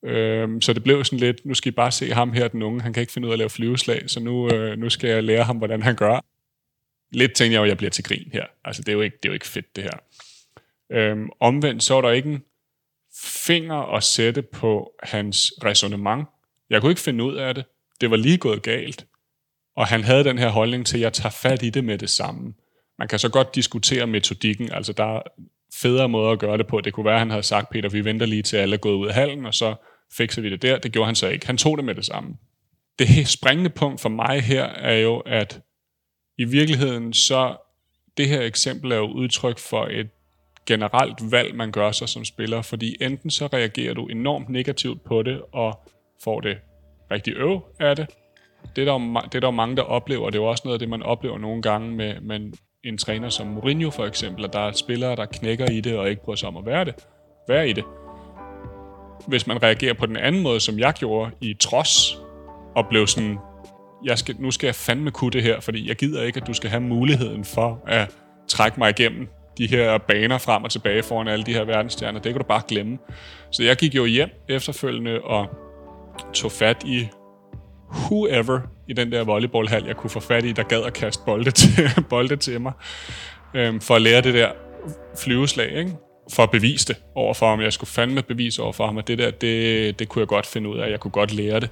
Øhm, 0.05 0.61
så 0.61 0.73
det 0.73 0.83
blev 0.83 1.05
sådan 1.05 1.19
lidt, 1.19 1.47
nu 1.47 1.55
skal 1.55 1.73
I 1.73 1.75
bare 1.75 1.93
se 1.93 2.13
ham 2.13 2.33
her, 2.33 2.49
den 2.49 2.63
unge, 2.63 2.81
han 2.81 2.93
kan 2.93 3.01
ikke 3.01 3.13
finde 3.13 3.27
ud 3.27 3.31
af 3.31 3.35
at 3.35 3.39
lave 3.39 3.51
flyveslag, 3.51 4.11
så 4.11 4.21
nu, 4.21 4.55
øh, 4.55 4.79
nu 4.79 4.91
skal 4.91 5.11
jeg 5.11 5.25
lære 5.25 5.45
ham, 5.45 5.57
hvordan 5.57 5.83
han 5.83 5.97
gør. 5.97 6.25
Lidt 7.13 7.33
tænkte 7.35 7.53
jeg 7.53 7.59
jo, 7.59 7.65
at 7.65 7.69
jeg 7.69 7.77
bliver 7.77 7.91
til 7.91 8.05
grin 8.05 8.31
her. 8.33 8.47
Altså, 8.65 8.83
det 8.83 8.89
er 8.89 8.93
jo 8.93 9.01
ikke, 9.01 9.17
det 9.23 9.29
er 9.29 9.31
jo 9.31 9.35
ikke 9.35 9.47
fedt, 9.47 9.77
det 9.77 9.85
her. 9.85 9.99
Øhm, 10.93 11.29
omvendt, 11.41 11.83
så 11.83 11.95
var 11.95 12.01
der 12.01 12.11
ikke 12.11 12.29
en 12.29 12.43
finger 13.23 13.97
at 13.97 14.03
sætte 14.03 14.43
på 14.43 14.93
hans 15.03 15.53
resonemang. 15.65 16.29
Jeg 16.71 16.81
kunne 16.81 16.93
ikke 16.93 17.01
finde 17.01 17.25
ud 17.25 17.35
af 17.35 17.55
det. 17.55 17.65
Det 18.01 18.11
var 18.11 18.17
lige 18.17 18.39
gået 18.39 18.63
galt. 18.63 19.07
Og 19.81 19.87
han 19.87 20.05
havde 20.05 20.25
den 20.25 20.39
her 20.39 20.49
holdning 20.49 20.87
til, 20.87 20.97
at 20.99 21.03
jeg 21.03 21.13
tager 21.13 21.31
fat 21.31 21.63
i 21.63 21.71
det 21.71 21.85
med 21.85 21.99
det 21.99 22.11
samme. 22.11 22.55
Man 22.99 23.09
kan 23.09 23.19
så 23.19 23.29
godt 23.29 23.55
diskutere 23.55 24.07
metodikken, 24.07 24.73
altså 24.73 24.93
der 24.93 25.17
er 25.17 25.23
federe 25.75 26.09
måder 26.09 26.31
at 26.31 26.39
gøre 26.39 26.59
det 26.59 26.67
på. 26.67 26.81
Det 26.81 26.93
kunne 26.93 27.05
være, 27.07 27.15
at 27.15 27.21
han 27.21 27.31
havde 27.31 27.43
sagt, 27.43 27.71
Peter, 27.71 27.89
vi 27.89 28.05
venter 28.05 28.27
lige 28.27 28.43
til 28.43 28.57
alle 28.57 28.75
er 28.75 28.81
gået 28.81 28.95
ud 28.95 29.07
af 29.07 29.15
hallen, 29.15 29.47
og 29.47 29.55
så 29.55 29.75
fikser 30.17 30.43
vi 30.43 30.51
det 30.51 30.63
der. 30.63 30.79
Det 30.79 30.93
gjorde 30.93 31.07
han 31.07 31.15
så 31.15 31.29
ikke. 31.29 31.47
Han 31.47 31.57
tog 31.57 31.77
det 31.77 31.85
med 31.85 31.95
det 31.95 32.07
samme. 32.07 32.37
Det 32.99 33.29
springende 33.29 33.71
punkt 33.71 34.01
for 34.01 34.09
mig 34.09 34.43
her 34.43 34.65
er 34.65 34.97
jo, 34.97 35.19
at 35.19 35.61
i 36.39 36.45
virkeligheden 36.45 37.13
så 37.13 37.57
det 38.17 38.29
her 38.29 38.41
eksempel 38.41 38.93
er 38.93 38.97
jo 38.97 39.13
udtryk 39.13 39.59
for 39.59 39.87
et 39.87 40.09
generelt 40.67 41.33
valg, 41.33 41.55
man 41.55 41.73
gør 41.73 41.93
sig 41.93 42.09
som 42.09 42.25
spiller, 42.25 42.63
fordi 42.63 42.97
enten 43.01 43.31
så 43.31 43.47
reagerer 43.47 43.95
du 43.95 44.07
enormt 44.07 44.49
negativt 44.49 45.05
på 45.05 45.23
det, 45.23 45.43
og 45.53 45.89
får 46.25 46.41
det 46.41 46.59
rigtig 47.11 47.35
øv 47.37 47.61
af 47.79 47.97
det, 47.97 48.07
det 48.77 48.89
er, 48.89 48.93
der 48.93 49.21
det 49.21 49.35
er 49.35 49.41
der 49.41 49.47
er 49.47 49.53
mange, 49.53 49.77
der 49.77 49.83
oplever, 49.83 50.27
og 50.27 50.33
det 50.33 50.39
er 50.39 50.43
jo 50.43 50.49
også 50.49 50.63
noget 50.65 50.75
af 50.75 50.79
det, 50.79 50.89
man 50.89 51.03
oplever 51.03 51.39
nogle 51.39 51.63
gange 51.63 51.91
med, 51.97 52.21
med 52.21 52.53
en 52.85 52.99
træner 52.99 53.29
som 53.29 53.47
Mourinho 53.47 53.91
for 53.91 54.07
eksempel, 54.07 54.45
at 54.45 54.53
der 54.53 54.61
er 54.61 54.73
spillere, 54.73 55.17
der 55.17 55.25
knækker 55.25 55.71
i 55.71 55.81
det 55.81 55.97
og 55.97 56.11
ikke 56.11 56.23
bryder 56.23 56.37
sig 56.37 56.49
om 56.49 56.57
at 56.57 56.67
være 56.67 56.85
det. 56.85 56.95
Være 57.49 57.69
i 57.69 57.73
det. 57.73 57.85
Hvis 59.27 59.47
man 59.47 59.63
reagerer 59.63 59.95
på 59.95 60.07
den 60.07 60.17
anden 60.17 60.43
måde, 60.43 60.61
som 60.61 60.79
jeg 60.79 60.93
gjorde 60.93 61.31
i 61.41 61.55
trods, 61.55 62.19
og 62.77 62.87
blev 62.89 63.07
sådan, 63.07 63.39
jeg 64.05 64.19
skal, 64.19 64.37
nu 64.39 64.51
skal 64.51 64.67
jeg 64.67 64.75
fandme 64.75 65.11
kunne 65.11 65.31
det 65.31 65.43
her, 65.43 65.61
fordi 65.61 65.89
jeg 65.89 65.97
gider 65.97 66.23
ikke, 66.23 66.41
at 66.41 66.47
du 66.47 66.53
skal 66.53 66.71
have 66.71 66.81
muligheden 66.81 67.45
for 67.45 67.83
at 67.87 68.11
trække 68.49 68.81
mig 68.81 68.91
igennem 68.91 69.29
de 69.59 69.67
her 69.67 69.99
baner 69.99 70.39
frem 70.39 70.65
og 70.65 70.71
tilbage 70.71 71.03
foran 71.03 71.29
alle 71.29 71.45
de 71.45 71.53
her 71.53 71.65
verdensstjerner. 71.65 72.21
Det 72.21 72.33
kan 72.33 72.41
du 72.41 72.47
bare 72.47 72.63
glemme. 72.69 72.99
Så 73.51 73.63
jeg 73.63 73.77
gik 73.77 73.95
jo 73.95 74.05
hjem 74.05 74.29
efterfølgende 74.49 75.21
og 75.21 75.47
tog 76.35 76.53
fat 76.53 76.85
i 76.87 77.09
whoever 77.93 78.61
i 78.89 78.93
den 78.93 79.13
der 79.13 79.25
volleyballhal, 79.25 79.85
jeg 79.85 79.97
kunne 79.97 80.11
få 80.11 80.21
fat 80.21 80.45
i, 80.45 80.53
der 80.53 80.63
gad 80.63 80.83
at 80.83 80.93
kaste 80.93 81.23
bolde 81.27 81.51
til, 81.51 81.91
bolde 82.11 82.37
til 82.37 82.61
mig, 82.61 82.73
øhm, 83.55 83.81
for 83.81 83.95
at 83.95 84.03
lære 84.03 84.21
det 84.21 84.35
der 84.35 84.51
flyveslag, 85.19 85.73
ikke? 85.73 85.97
for 86.33 86.43
at 86.43 86.51
bevise 86.51 86.89
det 86.89 86.97
overfor 87.15 87.49
ham. 87.49 87.61
Jeg 87.61 87.73
skulle 87.73 87.91
fandme 87.91 88.23
bevise 88.23 88.63
overfor 88.63 88.87
ham, 88.87 88.99
at 88.99 89.09
det 89.09 89.19
der, 89.19 89.31
det, 89.31 89.99
det 89.99 90.09
kunne 90.09 90.21
jeg 90.21 90.29
godt 90.29 90.47
finde 90.47 90.71
ud 90.71 90.79
af. 90.79 90.91
Jeg 90.91 91.01
kunne 91.01 91.11
godt 91.11 91.33
lære 91.33 91.61
det. 91.61 91.69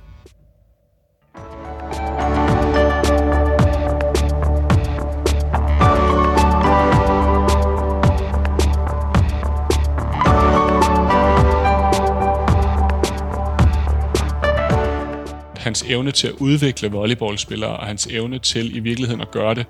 Hans 15.68 15.82
evne 15.82 16.12
til 16.12 16.28
at 16.28 16.34
udvikle 16.34 16.90
volleyballspillere, 16.90 17.76
og 17.76 17.86
hans 17.86 18.06
evne 18.06 18.38
til 18.38 18.76
i 18.76 18.78
virkeligheden 18.78 19.20
at 19.20 19.30
gøre 19.30 19.54
det 19.54 19.66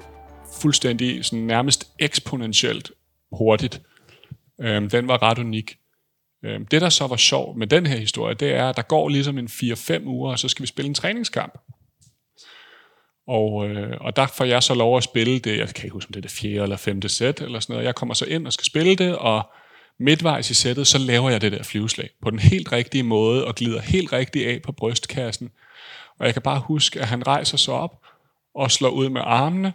fuldstændig 0.61 1.25
sådan 1.25 1.45
nærmest 1.45 1.91
eksponentielt 1.99 2.91
hurtigt, 3.33 3.83
øhm, 4.61 4.91
den 4.91 5.09
var 5.09 5.23
ret 5.23 5.39
unik. 5.39 5.77
Øhm, 6.45 6.67
det, 6.67 6.81
der 6.81 6.89
så 6.89 7.07
var 7.07 7.17
sjovt 7.17 7.59
med 7.59 7.67
den 7.67 7.87
her 7.87 7.97
historie, 7.97 8.35
det 8.35 8.55
er, 8.55 8.69
at 8.69 8.77
der 8.77 8.83
går 8.83 9.09
ligesom 9.09 9.39
en 9.39 9.47
4-5 9.47 10.07
uger, 10.07 10.31
og 10.31 10.39
så 10.39 10.49
skal 10.49 10.63
vi 10.63 10.67
spille 10.67 10.89
en 10.89 10.95
træningskamp. 10.95 11.59
Og, 13.29 13.69
øh, 13.69 13.97
og 14.01 14.17
der 14.17 14.27
får 14.27 14.45
jeg 14.45 14.63
så 14.63 14.75
lov 14.75 14.97
at 14.97 15.03
spille 15.03 15.39
det, 15.39 15.59
jeg 15.59 15.69
kan 15.69 15.85
ikke 15.85 15.95
huske, 15.95 16.09
om 16.09 16.13
det 16.13 16.21
er 16.21 16.29
det 16.29 16.31
fjerde 16.31 16.63
eller 16.63 16.77
femte 16.77 17.09
sæt, 17.09 17.41
eller 17.41 17.61
sådan 17.61 17.73
noget. 17.73 17.87
Jeg 17.87 17.95
kommer 17.95 18.15
så 18.15 18.25
ind 18.25 18.47
og 18.47 18.53
skal 18.53 18.65
spille 18.65 18.95
det, 18.95 19.17
og 19.17 19.51
midtvejs 19.99 20.51
i 20.51 20.55
sættet, 20.55 20.87
så 20.87 20.99
laver 20.99 21.31
jeg 21.31 21.41
det 21.41 21.53
der 21.53 21.63
flyveslag 21.63 22.11
på 22.23 22.31
den 22.31 22.39
helt 22.39 22.73
rigtige 22.73 23.03
måde, 23.03 23.47
og 23.47 23.55
glider 23.55 23.81
helt 23.81 24.13
rigtigt 24.13 24.49
af 24.49 24.63
på 24.63 24.73
brystkassen, 24.73 25.51
og 26.19 26.27
jeg 26.27 26.33
kan 26.35 26.43
bare 26.43 26.61
huske, 26.61 27.01
at 27.01 27.07
han 27.07 27.27
rejser 27.27 27.57
sig 27.57 27.75
op 27.75 28.03
og 28.55 28.71
slår 28.71 28.91
ud 28.91 29.09
med 29.09 29.21
armene, 29.25 29.73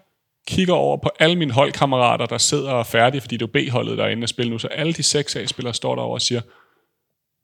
kigger 0.48 0.74
over 0.74 0.98
på 0.98 1.10
alle 1.20 1.36
mine 1.36 1.54
holdkammerater, 1.54 2.26
der 2.26 2.38
sidder 2.38 2.72
og 2.72 2.80
er 2.80 2.84
færdige, 2.84 3.22
fordi 3.22 3.38
det 3.38 3.46
er 3.46 3.70
B-holdet, 3.70 3.98
der 3.98 4.06
er 4.06 4.10
inde 4.10 4.28
spille 4.28 4.52
nu. 4.52 4.60
Så 4.60 4.68
alle 4.68 4.94
de 4.94 5.04
seks 5.04 5.36
A-spillere 5.36 5.74
står 5.74 5.96
derovre 5.96 6.16
og 6.16 6.22
siger 6.22 6.42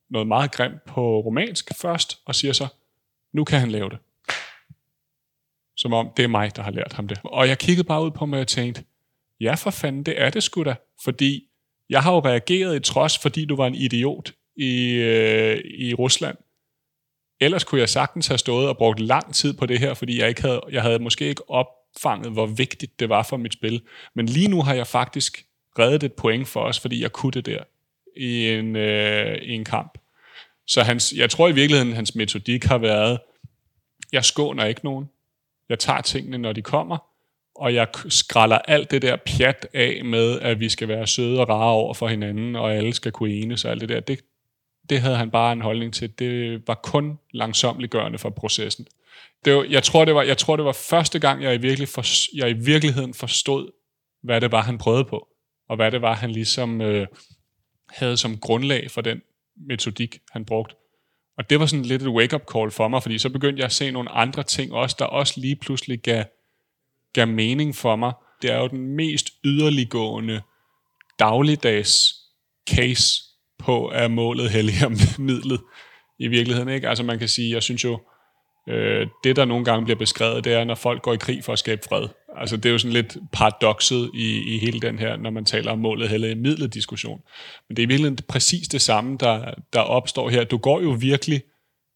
noget 0.09 0.27
meget 0.27 0.51
grimt 0.51 0.85
på 0.85 1.19
romansk 1.19 1.71
først, 1.81 2.19
og 2.25 2.35
siger 2.35 2.53
så, 2.53 2.67
nu 3.33 3.43
kan 3.43 3.59
han 3.59 3.71
lave 3.71 3.89
det. 3.89 3.97
Som 5.75 5.93
om 5.93 6.09
det 6.17 6.23
er 6.23 6.27
mig, 6.27 6.55
der 6.55 6.63
har 6.63 6.71
lært 6.71 6.93
ham 6.93 7.07
det. 7.07 7.19
Og 7.23 7.47
jeg 7.47 7.57
kiggede 7.57 7.87
bare 7.87 8.03
ud 8.03 8.11
på 8.11 8.25
mig 8.25 8.39
og 8.41 8.47
tænkte, 8.47 8.83
ja 9.39 9.53
for 9.53 9.69
fanden, 9.69 10.03
det 10.03 10.21
er 10.21 10.29
det 10.29 10.43
sgu 10.43 10.63
da. 10.63 10.75
Fordi 11.03 11.48
jeg 11.89 12.03
har 12.03 12.13
jo 12.13 12.19
reageret 12.19 12.75
i 12.75 12.79
trods, 12.79 13.17
fordi 13.17 13.45
du 13.45 13.55
var 13.55 13.67
en 13.67 13.75
idiot 13.75 14.31
i, 14.57 14.91
øh, 14.93 15.57
i 15.57 15.93
Rusland. 15.93 16.37
Ellers 17.41 17.63
kunne 17.63 17.81
jeg 17.81 17.89
sagtens 17.89 18.27
have 18.27 18.37
stået 18.37 18.69
og 18.69 18.77
brugt 18.77 18.99
lang 18.99 19.35
tid 19.35 19.53
på 19.53 19.65
det 19.65 19.79
her, 19.79 19.93
fordi 19.93 20.19
jeg, 20.19 20.29
ikke 20.29 20.41
havde, 20.41 20.61
jeg 20.71 20.81
havde 20.81 20.99
måske 20.99 21.25
ikke 21.25 21.49
opfanget, 21.49 22.31
hvor 22.31 22.45
vigtigt 22.45 22.99
det 22.99 23.09
var 23.09 23.23
for 23.23 23.37
mit 23.37 23.53
spil. 23.53 23.81
Men 24.15 24.25
lige 24.25 24.47
nu 24.47 24.61
har 24.61 24.73
jeg 24.73 24.87
faktisk 24.87 25.45
reddet 25.79 26.03
et 26.03 26.13
point 26.13 26.47
for 26.47 26.61
os, 26.61 26.79
fordi 26.79 27.01
jeg 27.01 27.11
kunne 27.11 27.31
det 27.31 27.45
der 27.45 27.63
i 28.17 28.49
en, 28.49 28.75
øh, 28.75 29.37
i 29.41 29.51
en 29.51 29.65
kamp. 29.65 29.97
Så 30.67 30.83
hans, 30.83 31.13
jeg 31.17 31.29
tror 31.29 31.47
i 31.47 31.51
virkeligheden, 31.51 31.93
hans 31.93 32.15
metodik 32.15 32.63
har 32.63 32.77
været, 32.77 33.19
jeg 34.11 34.25
skåner 34.25 34.65
ikke 34.65 34.81
nogen. 34.83 35.05
Jeg 35.69 35.79
tager 35.79 36.01
tingene, 36.01 36.37
når 36.37 36.53
de 36.53 36.61
kommer, 36.61 37.08
og 37.59 37.73
jeg 37.73 37.87
skralder 38.09 38.57
alt 38.57 38.91
det 38.91 39.01
der 39.01 39.17
pjat 39.25 39.67
af 39.73 40.01
med, 40.05 40.39
at 40.39 40.59
vi 40.59 40.69
skal 40.69 40.87
være 40.87 41.07
søde 41.07 41.39
og 41.39 41.49
rare 41.49 41.71
over 41.71 41.93
for 41.93 42.07
hinanden, 42.07 42.55
og 42.55 42.75
alle 42.75 42.93
skal 42.93 43.11
kunne 43.11 43.33
enes 43.33 43.65
og 43.65 43.71
alt 43.71 43.81
det 43.81 43.89
der. 43.89 43.99
Det, 43.99 44.19
det 44.89 45.01
havde 45.01 45.15
han 45.15 45.31
bare 45.31 45.53
en 45.53 45.61
holdning 45.61 45.93
til. 45.93 46.19
Det 46.19 46.61
var 46.67 46.79
kun 46.83 47.19
langsomliggørende 47.33 48.17
for 48.17 48.29
processen. 48.29 48.87
Det 49.45 49.55
var, 49.55 49.65
jeg, 49.69 49.83
tror, 49.83 50.05
det 50.05 50.15
var, 50.15 50.23
jeg 50.23 50.37
tror, 50.37 50.55
det 50.55 50.65
var 50.65 50.77
første 50.89 51.19
gang, 51.19 51.43
jeg 51.43 51.55
i, 51.55 51.57
virkelig 51.57 51.87
for, 51.87 52.03
jeg 52.37 52.49
i 52.49 52.53
virkeligheden 52.53 53.13
forstod, 53.13 53.71
hvad 54.23 54.41
det 54.41 54.51
var, 54.51 54.61
han 54.61 54.77
prøvede 54.77 55.05
på, 55.05 55.27
og 55.69 55.75
hvad 55.75 55.91
det 55.91 56.01
var, 56.01 56.15
han 56.15 56.31
ligesom 56.31 56.81
øh, 56.81 57.07
havde 57.89 58.17
som 58.17 58.37
grundlag 58.37 58.91
for 58.91 59.01
den 59.01 59.21
metodik, 59.67 60.17
han 60.31 60.45
brugte. 60.45 60.75
Og 61.37 61.49
det 61.49 61.59
var 61.59 61.65
sådan 61.65 61.85
lidt 61.85 62.01
et 62.01 62.07
wake-up 62.07 62.41
call 62.53 62.71
for 62.71 62.87
mig, 62.87 63.01
fordi 63.01 63.17
så 63.17 63.29
begyndte 63.29 63.59
jeg 63.59 63.65
at 63.65 63.71
se 63.71 63.91
nogle 63.91 64.09
andre 64.09 64.43
ting 64.43 64.73
også, 64.73 64.95
der 64.99 65.05
også 65.05 65.39
lige 65.39 65.55
pludselig 65.55 65.99
gav, 65.99 66.23
gav 67.13 67.27
mening 67.27 67.75
for 67.75 67.95
mig. 67.95 68.13
Det 68.41 68.51
er 68.51 68.57
jo 68.57 68.67
den 68.67 68.95
mest 68.95 69.29
yderliggående 69.45 70.41
dagligdags 71.19 72.15
case 72.69 73.23
på, 73.59 73.87
at 73.87 74.11
målet 74.11 74.49
helliger 74.49 74.89
midlet 75.21 75.61
i 76.19 76.27
virkeligheden. 76.27 76.69
Ikke? 76.69 76.89
Altså 76.89 77.03
man 77.03 77.19
kan 77.19 77.27
sige, 77.27 77.53
jeg 77.53 77.63
synes 77.63 77.83
jo, 77.83 77.99
øh, 78.69 79.07
det 79.23 79.35
der 79.35 79.45
nogle 79.45 79.65
gange 79.65 79.85
bliver 79.85 79.97
beskrevet, 79.97 80.43
det 80.43 80.53
er, 80.53 80.63
når 80.63 80.75
folk 80.75 81.01
går 81.01 81.13
i 81.13 81.17
krig 81.17 81.43
for 81.43 81.53
at 81.53 81.59
skabe 81.59 81.81
fred. 81.89 82.07
Altså 82.37 82.57
det 82.57 82.65
er 82.65 82.71
jo 82.71 82.77
sådan 82.77 82.93
lidt 82.93 83.17
paradokset 83.31 84.11
i, 84.13 84.55
i 84.55 84.57
hele 84.57 84.79
den 84.79 84.99
her, 84.99 85.17
når 85.17 85.29
man 85.29 85.45
taler 85.45 85.71
om 85.71 85.79
målet 85.79 86.09
helliger 86.09 86.35
midlet 86.35 86.73
diskussion. 86.73 87.21
Men 87.67 87.75
det 87.75 87.83
er 87.83 87.85
i 87.85 87.87
virkeligheden 87.87 88.19
præcis 88.27 88.67
det 88.67 88.81
samme, 88.81 89.17
der, 89.19 89.53
der 89.73 89.79
opstår 89.79 90.29
her. 90.29 90.43
Du 90.43 90.57
går 90.57 90.81
jo 90.81 90.89
virkelig 90.89 91.41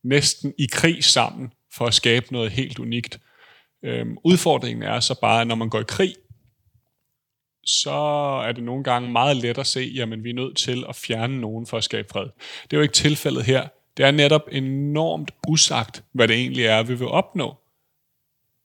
næsten 0.04 0.54
i 0.60 0.68
krig 0.72 1.04
sammen 1.04 1.52
for 1.74 1.86
at 1.86 1.94
skabe 1.94 2.26
noget 2.32 2.52
helt 2.52 2.80
unikt. 2.80 3.20
Øhm, 3.84 4.18
udfordringen 4.24 4.84
er 4.84 5.00
så 5.00 5.20
bare, 5.22 5.42
at 5.42 5.48
når 5.48 5.56
man 5.56 5.70
går 5.70 5.80
i 5.80 5.84
krig, 5.88 6.16
så 7.66 7.92
er 8.48 8.52
det 8.52 8.64
nogle 8.64 8.84
gange 8.84 9.12
meget 9.12 9.38
let 9.38 9.58
at 9.58 9.68
se, 9.68 9.92
jamen 9.96 10.24
vi 10.24 10.30
er 10.30 10.34
nødt 10.34 10.58
til 10.58 10.86
at 10.90 10.96
fjerne 10.96 11.42
nogen 11.42 11.66
for 11.66 11.78
at 11.78 11.84
skabe 11.84 12.08
fred. 12.12 12.26
Det 12.64 12.74
er 12.74 12.78
jo 12.78 12.82
ikke 12.82 12.94
tilfældet 12.94 13.44
her. 13.44 13.68
Det 13.98 14.06
er 14.06 14.12
netop 14.12 14.42
enormt 14.52 15.32
usagt, 15.48 16.04
hvad 16.12 16.28
det 16.28 16.36
egentlig 16.36 16.66
er, 16.66 16.84
vi 16.84 16.96
vil 16.96 17.08
opnå. 17.08 17.56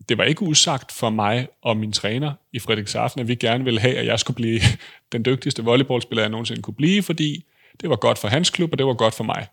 Det 0.08 0.18
var 0.18 0.24
ikke 0.24 0.42
usagt 0.42 0.92
for 0.92 1.10
mig 1.10 1.48
og 1.62 1.76
min 1.76 1.92
træner 1.92 2.32
i 2.52 2.58
Frederikshafen, 2.58 3.20
at 3.20 3.28
vi 3.28 3.34
gerne 3.34 3.64
ville 3.64 3.80
have, 3.80 3.96
at 3.96 4.06
jeg 4.06 4.18
skulle 4.18 4.34
blive 4.34 4.60
den 5.12 5.24
dygtigste 5.24 5.64
volleyballspiller, 5.64 6.22
jeg 6.22 6.30
nogensinde 6.30 6.62
kunne 6.62 6.74
blive, 6.74 7.02
fordi 7.02 7.44
det 7.80 7.90
var 7.90 7.96
godt 7.96 8.18
for 8.18 8.28
hans 8.28 8.50
klub, 8.50 8.72
og 8.72 8.78
det 8.78 8.86
var 8.86 8.94
godt 8.94 9.14
for 9.14 9.24
mig. 9.24 9.46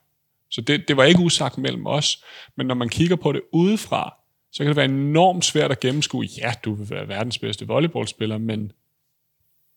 Så 0.51 0.61
det, 0.61 0.87
det 0.87 0.97
var 0.97 1.03
ikke 1.03 1.19
usagt 1.19 1.57
mellem 1.57 1.87
os. 1.87 2.23
Men 2.57 2.67
når 2.67 2.75
man 2.75 2.89
kigger 2.89 3.15
på 3.15 3.31
det 3.31 3.41
udefra, 3.51 4.15
så 4.55 4.63
kan 4.63 4.67
det 4.67 4.75
være 4.75 4.85
enormt 4.85 5.45
svært 5.45 5.71
at 5.71 5.79
gennemskue, 5.79 6.25
ja, 6.37 6.53
du 6.65 6.73
vil 6.73 6.89
være 6.89 7.07
verdens 7.07 7.37
bedste 7.37 7.67
volleyballspiller, 7.67 8.37
men 8.37 8.71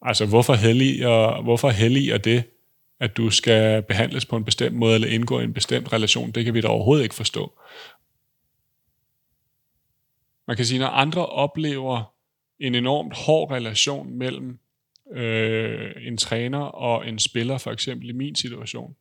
Altså, 0.02 0.26
hvorfor 0.26 0.54
helliger, 0.54 1.42
hvorfor 1.42 1.70
helliger 1.70 2.18
det, 2.18 2.44
at 3.00 3.16
du 3.16 3.30
skal 3.30 3.82
behandles 3.82 4.26
på 4.26 4.36
en 4.36 4.44
bestemt 4.44 4.76
måde 4.76 4.94
eller 4.94 5.08
indgå 5.08 5.40
i 5.40 5.44
en 5.44 5.54
bestemt 5.54 5.92
relation? 5.92 6.30
Det 6.30 6.44
kan 6.44 6.54
vi 6.54 6.60
da 6.60 6.68
overhovedet 6.68 7.02
ikke 7.02 7.14
forstå. 7.14 7.58
Man 10.46 10.56
kan 10.56 10.66
sige, 10.66 10.78
når 10.78 10.86
andre 10.86 11.26
oplever 11.26 12.14
en 12.58 12.74
enormt 12.74 13.16
hård 13.16 13.50
relation 13.50 14.18
mellem 14.18 14.58
øh, 15.12 15.90
en 16.00 16.16
træner 16.16 16.58
og 16.58 17.08
en 17.08 17.18
spiller, 17.18 17.58
for 17.58 17.70
eksempel 17.70 18.08
i 18.08 18.12
min 18.12 18.34
situation, 18.34 18.96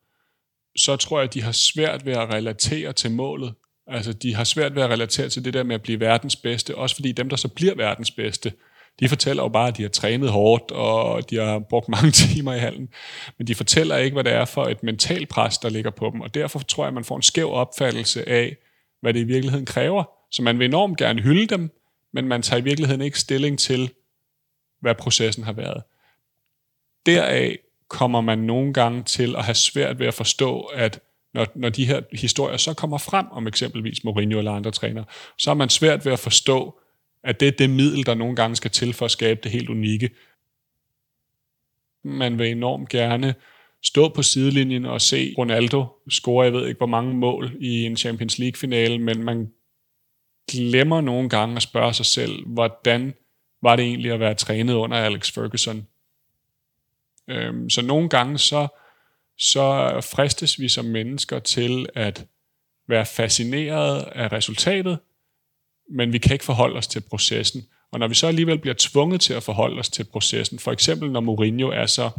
så 0.78 0.96
tror 0.96 1.20
jeg, 1.20 1.28
at 1.28 1.34
de 1.34 1.42
har 1.42 1.52
svært 1.52 2.06
ved 2.06 2.14
at 2.14 2.34
relatere 2.34 2.94
til 2.94 3.12
målet. 3.12 3.54
Altså, 3.88 4.14
de 4.14 4.36
har 4.36 4.44
svært 4.44 4.76
ved 4.76 4.84
at 4.84 4.90
relatere 4.90 5.30
til 5.30 5.46
det 5.46 5.54
der 5.54 5.64
med 5.64 5.76
at 5.76 5.82
blive 5.82 6.00
verdens 6.00 6.36
bedste, 6.36 6.76
også 6.76 6.96
fordi 6.96 7.12
dem, 7.12 7.30
der 7.30 7.36
så 7.36 7.48
bliver 7.48 7.76
verdens 7.76 8.12
bedste, 8.12 8.52
de 9.00 9.10
fortæller 9.10 9.44
jo 9.44 9.50
bare, 9.50 9.68
at 9.68 9.78
de 9.78 9.82
har 9.82 9.90
trænet 9.90 10.30
hårdt, 10.30 10.72
og 10.72 11.30
de 11.30 11.36
har 11.36 11.60
brugt 11.60 11.90
mange 11.96 12.12
timer 12.12 12.54
i 12.54 12.60
hallen. 12.60 12.90
Men 13.38 13.48
de 13.48 13.56
fortæller 13.56 13.98
ikke, 13.98 14.14
hvad 14.14 14.24
det 14.24 14.34
er 14.34 14.46
for 14.46 14.64
et 14.64 14.84
mental 14.84 15.26
pres, 15.26 15.58
der 15.58 15.70
ligger 15.70 15.92
på 15.92 16.10
dem. 16.14 16.22
Og 16.22 16.34
derfor 16.34 16.60
tror 16.60 16.84
jeg, 16.84 16.88
at 16.88 16.94
man 16.94 17.04
får 17.04 17.16
en 17.16 17.22
skæv 17.22 17.52
opfattelse 17.52 18.30
af, 18.30 18.58
hvad 19.02 19.14
det 19.14 19.20
i 19.20 19.24
virkeligheden 19.24 19.66
kræver. 19.66 20.04
Så 20.32 20.42
man 20.42 20.60
vil 20.60 20.66
enormt 20.66 20.98
gerne 20.98 21.22
hylde 21.22 21.48
dem, 21.48 21.70
men 22.14 22.28
man 22.28 22.42
tager 22.42 22.62
i 22.62 22.64
virkeligheden 22.64 23.02
ikke 23.02 23.20
stilling 23.20 23.60
til, 23.60 23.92
hvad 24.82 24.96
processen 24.96 25.44
har 25.44 25.54
været. 25.54 25.84
Deraf 27.06 27.58
kommer 27.88 28.22
man 28.22 28.40
nogle 28.40 28.74
gange 28.74 29.04
til 29.04 29.36
at 29.36 29.46
have 29.46 29.56
svært 29.56 30.00
ved 30.00 30.08
at 30.08 30.14
forstå, 30.14 30.62
at 30.62 31.00
når, 31.34 31.48
når 31.56 31.70
de 31.70 31.86
her 31.86 32.02
historier 32.12 32.58
så 32.58 32.74
kommer 32.74 32.98
frem 32.98 33.26
om 33.32 33.48
eksempelvis 33.48 34.04
Mourinho 34.04 34.38
eller 34.38 34.52
andre 34.52 34.72
trænere, 34.72 35.06
så 35.38 35.50
er 35.50 35.56
man 35.56 35.70
svært 35.70 36.06
ved 36.06 36.14
at 36.14 36.20
forstå, 36.20 36.80
at 37.24 37.40
det 37.40 37.48
er 37.48 37.52
det 37.52 37.70
middel, 37.70 38.06
der 38.06 38.14
nogle 38.14 38.36
gange 38.36 38.56
skal 38.56 38.72
til 38.72 38.94
for 38.94 39.06
at 39.06 39.12
skabe 39.12 39.40
det 39.44 39.52
helt 39.52 39.70
unikke. 39.70 40.10
Man 42.04 42.40
vil 42.40 42.52
enormt 42.52 42.90
gerne 42.90 43.36
stå 43.84 44.10
på 44.10 44.24
sidelinjen 44.24 44.86
og 44.86 45.02
se 45.02 45.34
Ronaldo 45.38 45.86
score, 46.10 46.44
jeg 46.44 46.54
ved 46.54 46.68
ikke 46.68 46.78
hvor 46.78 46.88
mange 46.88 47.14
mål 47.14 47.56
i 47.60 47.84
en 47.84 47.98
Champions 47.98 48.40
League-finale, 48.40 49.00
men 49.00 49.24
man 49.24 49.52
glemmer 50.52 51.02
nogle 51.02 51.30
gange 51.30 51.56
at 51.56 51.62
spørge 51.62 51.94
sig 51.94 52.06
selv, 52.06 52.46
hvordan 52.46 53.14
var 53.62 53.76
det 53.76 53.86
egentlig 53.86 54.12
at 54.12 54.20
være 54.20 54.34
trænet 54.34 54.74
under 54.74 54.98
Alex 54.98 55.32
Ferguson? 55.32 55.88
Øhm, 57.28 57.70
så 57.70 57.82
nogle 57.82 58.10
gange 58.10 58.38
så, 58.38 58.68
så 59.38 60.02
fristes 60.12 60.60
vi 60.60 60.70
som 60.70 60.86
mennesker 60.86 61.40
til 61.40 61.90
at 61.96 62.26
være 62.88 63.06
fascineret 63.06 64.02
af 64.02 64.32
resultatet, 64.32 65.00
men 65.90 66.14
vi 66.14 66.18
kan 66.18 66.34
ikke 66.34 66.46
forholde 66.46 66.76
os 66.78 66.88
til 66.88 67.02
processen. 67.02 67.68
Og 67.92 68.00
når 68.00 68.08
vi 68.08 68.14
så 68.14 68.28
alligevel 68.28 68.60
bliver 68.60 68.76
tvunget 68.78 69.22
til 69.22 69.34
at 69.34 69.44
forholde 69.44 69.80
os 69.80 69.90
til 69.90 70.04
processen, 70.04 70.60
for 70.60 70.72
eksempel 70.72 71.12
når 71.12 71.20
Mourinho 71.20 71.68
er 71.68 71.86
så 71.86 72.10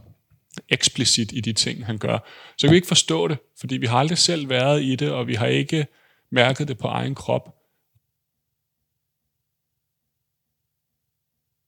eksplicit 0.68 1.33
i 1.33 1.40
de 1.40 1.52
ting, 1.52 1.87
han 1.87 1.98
gør, 1.98 2.18
så 2.57 2.66
kan 2.66 2.70
vi 2.70 2.76
ikke 2.76 2.88
forstå 2.88 3.28
det, 3.28 3.38
fordi 3.61 3.76
vi 3.76 3.87
har 3.87 3.98
aldrig 3.98 4.18
selv 4.18 4.48
været 4.48 4.83
i 4.83 4.96
det, 4.96 5.12
og 5.12 5.26
vi 5.26 5.35
har 5.35 5.46
ikke 5.46 5.87
mærket 6.31 6.68
det 6.68 6.78
på 6.78 6.88
egen 6.88 7.14
krop. 7.14 7.54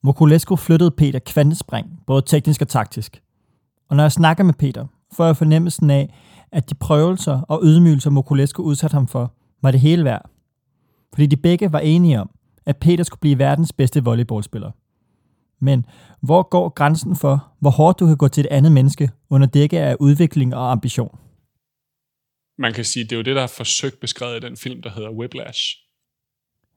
Mokulesco 0.02 0.56
flyttede 0.56 0.90
Peter 0.90 1.18
kvantespring, 1.18 1.86
både 2.06 2.22
teknisk 2.26 2.60
og 2.60 2.68
taktisk. 2.68 3.22
Og 3.88 3.96
når 3.96 4.04
jeg 4.04 4.12
snakker 4.12 4.44
med 4.44 4.54
Peter, 4.54 4.86
får 5.12 5.26
jeg 5.26 5.36
fornemmelsen 5.36 5.90
af, 5.90 6.14
at 6.52 6.70
de 6.70 6.74
prøvelser 6.74 7.40
og 7.40 7.60
ydmygelser, 7.62 8.10
Mokulesco 8.10 8.62
udsatte 8.62 8.94
ham 8.94 9.08
for, 9.08 9.34
var 9.62 9.70
det 9.70 9.80
hele 9.80 10.04
værd 10.04 10.30
fordi 11.12 11.26
de 11.26 11.36
begge 11.36 11.72
var 11.72 11.78
enige 11.78 12.20
om, 12.20 12.30
at 12.66 12.76
Peter 12.76 13.04
skulle 13.04 13.20
blive 13.20 13.38
verdens 13.38 13.72
bedste 13.72 14.04
volleyballspiller. 14.04 14.70
Men 15.60 15.86
hvor 16.20 16.42
går 16.42 16.68
grænsen 16.68 17.16
for, 17.16 17.52
hvor 17.60 17.70
hårdt 17.70 18.00
du 18.00 18.06
kan 18.06 18.16
gå 18.16 18.28
til 18.28 18.40
et 18.40 18.46
andet 18.50 18.72
menneske 18.72 19.10
under 19.30 19.46
dække 19.46 19.80
af 19.80 19.96
udvikling 20.00 20.54
og 20.54 20.72
ambition? 20.72 21.18
Man 22.58 22.72
kan 22.72 22.84
sige, 22.84 23.04
det 23.04 23.12
er 23.12 23.16
jo 23.16 23.22
det, 23.22 23.36
der 23.36 23.42
er 23.42 23.46
forsøgt 23.56 24.00
beskrevet 24.00 24.36
i 24.36 24.46
den 24.46 24.56
film, 24.56 24.82
der 24.82 24.90
hedder 24.90 25.10
Whiplash. 25.10 25.76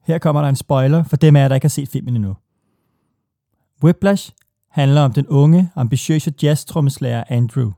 Her 0.06 0.18
kommer 0.18 0.42
der 0.42 0.48
en 0.48 0.56
spoiler 0.56 1.04
for 1.04 1.16
dem 1.16 1.36
af 1.36 1.40
jer, 1.40 1.48
der 1.48 1.54
ikke 1.54 1.64
har 1.64 1.68
set 1.68 1.88
filmen 1.88 2.14
endnu. 2.14 2.36
Whiplash 3.84 4.32
handler 4.70 5.00
om 5.00 5.12
den 5.12 5.26
unge, 5.26 5.70
ambitiøse 5.76 6.32
jazz-trommeslager 6.42 7.24
Andrew. 7.28 7.72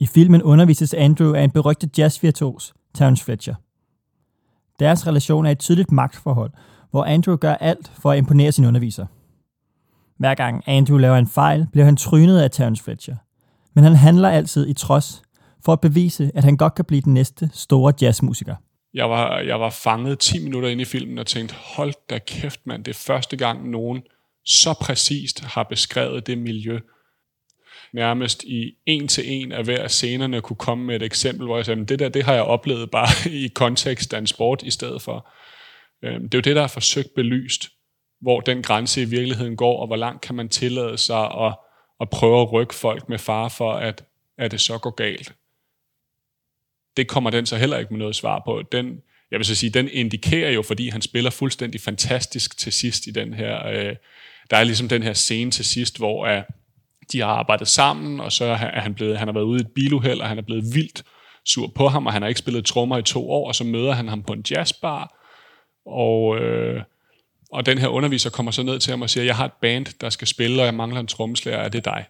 I 0.00 0.06
filmen 0.06 0.42
undervises 0.42 0.94
Andrew 0.94 1.34
af 1.34 1.42
en 1.42 1.50
berygtet 1.50 1.98
jazzvirtuos, 1.98 2.74
Terence 2.94 3.24
Fletcher– 3.24 3.54
deres 4.80 5.06
relation 5.06 5.46
er 5.46 5.50
et 5.50 5.58
tydeligt 5.58 5.92
magtforhold, 5.92 6.50
hvor 6.90 7.04
Andrew 7.04 7.36
gør 7.36 7.54
alt 7.54 7.92
for 8.02 8.10
at 8.10 8.18
imponere 8.18 8.52
sin 8.52 8.64
underviser. 8.64 9.06
Hver 10.18 10.34
gang 10.34 10.62
Andrew 10.66 10.98
laver 10.98 11.16
en 11.16 11.26
fejl, 11.26 11.66
bliver 11.72 11.84
han 11.84 11.96
trynet 11.96 12.40
af 12.40 12.50
Terence 12.50 12.84
Fletcher. 12.84 13.16
Men 13.74 13.84
han 13.84 13.94
handler 13.94 14.28
altid 14.28 14.68
i 14.68 14.72
trods, 14.72 15.22
for 15.64 15.72
at 15.72 15.80
bevise, 15.80 16.30
at 16.34 16.44
han 16.44 16.56
godt 16.56 16.74
kan 16.74 16.84
blive 16.84 17.00
den 17.00 17.14
næste 17.14 17.50
store 17.52 17.92
jazzmusiker. 18.00 18.54
Jeg 18.94 19.10
var, 19.10 19.38
jeg 19.38 19.60
var 19.60 19.70
fanget 19.70 20.18
10 20.18 20.44
minutter 20.44 20.68
ind 20.68 20.80
i 20.80 20.84
filmen 20.84 21.18
og 21.18 21.26
tænkte, 21.26 21.54
hold 21.76 21.92
da 22.10 22.18
kæft 22.18 22.60
mand, 22.66 22.84
det 22.84 22.90
er 22.90 23.02
første 23.06 23.36
gang 23.36 23.70
nogen 23.70 24.02
så 24.44 24.74
præcist 24.80 25.44
har 25.44 25.62
beskrevet 25.62 26.26
det 26.26 26.38
miljø, 26.38 26.78
nærmest 27.92 28.44
i 28.44 28.74
en 28.86 29.08
til 29.08 29.32
en 29.32 29.52
af 29.52 29.64
hver 29.64 29.88
scenerne 29.88 30.40
kunne 30.40 30.56
komme 30.56 30.84
med 30.84 30.96
et 30.96 31.02
eksempel, 31.02 31.46
hvor 31.46 31.56
jeg 31.56 31.66
sagde, 31.66 31.86
det 31.86 31.98
der, 31.98 32.08
det 32.08 32.24
har 32.24 32.34
jeg 32.34 32.42
oplevet 32.42 32.90
bare 32.90 33.30
i 33.44 33.48
kontekst 33.48 34.14
af 34.14 34.18
en 34.18 34.26
sport 34.26 34.62
i 34.62 34.70
stedet 34.70 35.02
for. 35.02 35.28
Øhm, 36.04 36.22
det 36.22 36.34
er 36.34 36.38
jo 36.38 36.42
det, 36.42 36.56
der 36.56 36.62
er 36.62 36.66
forsøgt 36.66 37.14
belyst, 37.14 37.68
hvor 38.20 38.40
den 38.40 38.62
grænse 38.62 39.02
i 39.02 39.04
virkeligheden 39.04 39.56
går, 39.56 39.80
og 39.80 39.86
hvor 39.86 39.96
langt 39.96 40.20
kan 40.20 40.34
man 40.34 40.48
tillade 40.48 40.98
sig 40.98 41.46
at, 41.46 41.54
at 42.00 42.10
prøve 42.10 42.40
at 42.40 42.52
rykke 42.52 42.74
folk 42.74 43.08
med 43.08 43.18
far 43.18 43.48
for, 43.48 43.72
at, 43.72 44.04
at 44.38 44.50
det 44.50 44.60
så 44.60 44.78
går 44.78 44.90
galt. 44.90 45.32
Det 46.96 47.08
kommer 47.08 47.30
den 47.30 47.46
så 47.46 47.56
heller 47.56 47.78
ikke 47.78 47.92
med 47.92 47.98
noget 47.98 48.16
svar 48.16 48.42
på. 48.46 48.62
Den, 48.72 49.00
jeg 49.30 49.38
vil 49.38 49.46
så 49.46 49.54
sige, 49.54 49.70
den 49.70 49.88
indikerer 49.92 50.50
jo, 50.50 50.62
fordi 50.62 50.88
han 50.88 51.02
spiller 51.02 51.30
fuldstændig 51.30 51.80
fantastisk 51.80 52.58
til 52.58 52.72
sidst 52.72 53.06
i 53.06 53.10
den 53.10 53.34
her, 53.34 53.66
øh, 53.66 53.96
der 54.50 54.56
er 54.56 54.64
ligesom 54.64 54.88
den 54.88 55.02
her 55.02 55.12
scene 55.12 55.50
til 55.50 55.64
sidst, 55.64 55.98
hvor 55.98 56.26
øh, 56.26 56.42
de 57.12 57.20
har 57.20 57.26
arbejdet 57.26 57.68
sammen, 57.68 58.20
og 58.20 58.32
så 58.32 58.44
er 58.44 58.80
han, 58.80 58.94
blevet, 58.94 59.18
han 59.18 59.28
har 59.28 59.32
været 59.32 59.44
ude 59.44 59.58
i 59.58 59.60
et 59.60 59.72
biluheld, 59.74 60.20
og 60.20 60.28
han 60.28 60.38
er 60.38 60.42
blevet 60.42 60.64
vildt 60.74 61.02
sur 61.46 61.72
på 61.74 61.88
ham, 61.88 62.06
og 62.06 62.12
han 62.12 62.22
har 62.22 62.28
ikke 62.28 62.38
spillet 62.38 62.64
trommer 62.64 62.98
i 62.98 63.02
to 63.02 63.30
år, 63.30 63.48
og 63.48 63.54
så 63.54 63.64
møder 63.64 63.92
han 63.92 64.08
ham 64.08 64.22
på 64.22 64.32
en 64.32 64.44
jazzbar, 64.50 65.14
og, 65.86 66.38
øh, 66.38 66.82
og 67.52 67.66
den 67.66 67.78
her 67.78 67.88
underviser 67.88 68.30
kommer 68.30 68.52
så 68.52 68.62
ned 68.62 68.78
til 68.78 68.90
ham 68.90 69.02
og 69.02 69.10
siger, 69.10 69.24
jeg 69.24 69.36
har 69.36 69.44
et 69.44 69.52
band, 69.60 69.86
der 70.00 70.10
skal 70.10 70.28
spille, 70.28 70.62
og 70.62 70.66
jeg 70.66 70.74
mangler 70.74 71.00
en 71.00 71.06
trommeslager, 71.06 71.58
er 71.58 71.68
det 71.68 71.84
dig? 71.84 72.04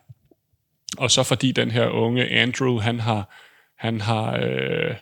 Og 0.99 1.11
så 1.11 1.23
fordi 1.23 1.53
den 1.53 1.71
her 1.71 1.89
unge 1.89 2.29
Andrew, 2.29 2.79
han 2.79 3.01
har, 3.01 3.37
Han 3.79 4.01
har 4.01 4.37
øh, 4.37 4.95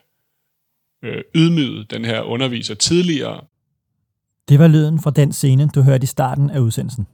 øh, 1.03 1.23
ydmyget 1.35 1.91
den 1.91 2.05
her 2.05 2.23
underviser 2.23 2.75
tidligere. 2.75 3.41
Det 4.49 4.59
var 4.59 4.69
lyden 4.69 5.01
fra 5.01 5.11
den 5.11 5.33
scene, 5.33 5.69
du 5.75 5.83
hørte 5.83 6.03
i 6.03 6.07
starten 6.07 6.51
af 6.51 6.59
udsendelsen. 6.59 7.07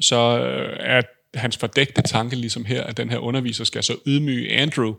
Så 0.00 0.38
øh, 0.38 0.76
er 0.80 1.02
hans 1.34 1.56
fordægte 1.56 2.02
tanke 2.02 2.36
ligesom 2.36 2.64
her, 2.64 2.84
at 2.84 2.96
den 2.96 3.10
her 3.10 3.18
underviser 3.18 3.64
skal 3.64 3.82
så 3.82 3.96
ydmyge 4.06 4.52
Andrew. 4.52 4.94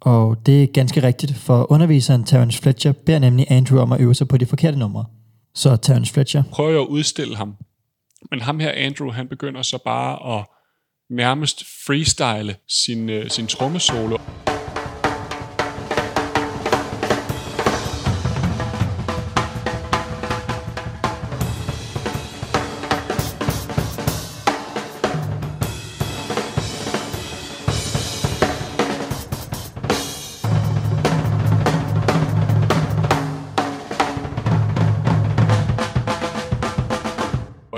Og 0.00 0.36
det 0.46 0.62
er 0.62 0.66
ganske 0.66 1.02
rigtigt, 1.02 1.36
for 1.36 1.72
underviseren 1.72 2.24
Terence 2.24 2.62
Fletcher 2.62 2.92
beder 2.92 3.18
nemlig 3.18 3.46
Andrew 3.50 3.80
om 3.80 3.92
at 3.92 4.00
øve 4.00 4.14
sig 4.14 4.28
på 4.28 4.36
de 4.36 4.46
forkerte 4.46 4.78
numre. 4.78 5.04
Så 5.54 5.76
Terence 5.76 6.12
Fletcher 6.12 6.42
Prøver 6.52 6.82
at 6.82 6.86
udstille 6.86 7.36
ham. 7.36 7.56
Men 8.30 8.40
ham 8.40 8.60
her, 8.60 8.72
Andrew, 8.72 9.10
han 9.10 9.28
begynder 9.28 9.62
så 9.62 9.78
bare 9.84 10.38
at 10.38 10.46
nærmest 11.10 11.64
freestyle 11.86 12.56
sin, 12.68 13.10
øh, 13.10 13.30
sin 13.30 13.46
trommesolo. 13.46 14.16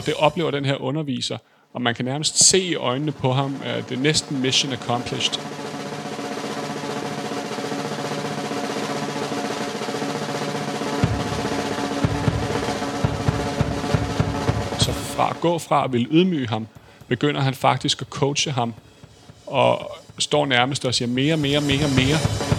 Og 0.06 0.08
det 0.08 0.18
oplever 0.18 0.50
den 0.50 0.64
her 0.64 0.76
underviser, 0.76 1.38
og 1.72 1.82
man 1.82 1.94
kan 1.94 2.04
nærmest 2.04 2.48
se 2.48 2.60
i 2.60 2.74
øjnene 2.74 3.12
på 3.12 3.32
ham, 3.32 3.56
at 3.64 3.88
det 3.88 3.96
er 3.96 4.00
næsten 4.00 4.42
mission 4.42 4.72
accomplished. 4.72 5.34
Så 14.78 14.92
fra 14.92 15.30
at 15.30 15.40
gå 15.40 15.58
fra 15.58 15.84
at 15.84 15.92
ville 15.92 16.08
ydmyge 16.10 16.48
ham, 16.48 16.66
begynder 17.08 17.40
han 17.40 17.54
faktisk 17.54 18.02
at 18.02 18.08
coache 18.08 18.52
ham, 18.52 18.74
og 19.46 19.96
står 20.18 20.46
nærmest 20.46 20.84
og 20.84 20.94
siger 20.94 21.08
mere, 21.08 21.36
mere, 21.36 21.60
mere, 21.60 21.88
mere. 21.96 22.55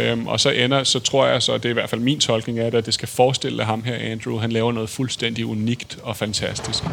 Øhm, 0.00 0.26
og 0.26 0.40
så 0.40 0.50
ender, 0.50 0.84
så 0.84 0.98
tror 0.98 1.26
jeg 1.26 1.42
så, 1.42 1.54
det 1.54 1.64
er 1.64 1.70
i 1.70 1.72
hvert 1.72 1.90
fald 1.90 2.00
min 2.00 2.20
tolkning 2.20 2.58
af 2.58 2.70
det, 2.70 2.78
at 2.78 2.86
det 2.86 2.94
skal 2.94 3.08
forestille 3.08 3.64
ham 3.64 3.82
her, 3.82 3.94
Andrew, 3.94 4.38
han 4.38 4.52
laver 4.52 4.72
noget 4.72 4.88
fuldstændig 4.88 5.46
unikt 5.46 5.98
og 6.02 6.16
fantastisk. 6.16 6.84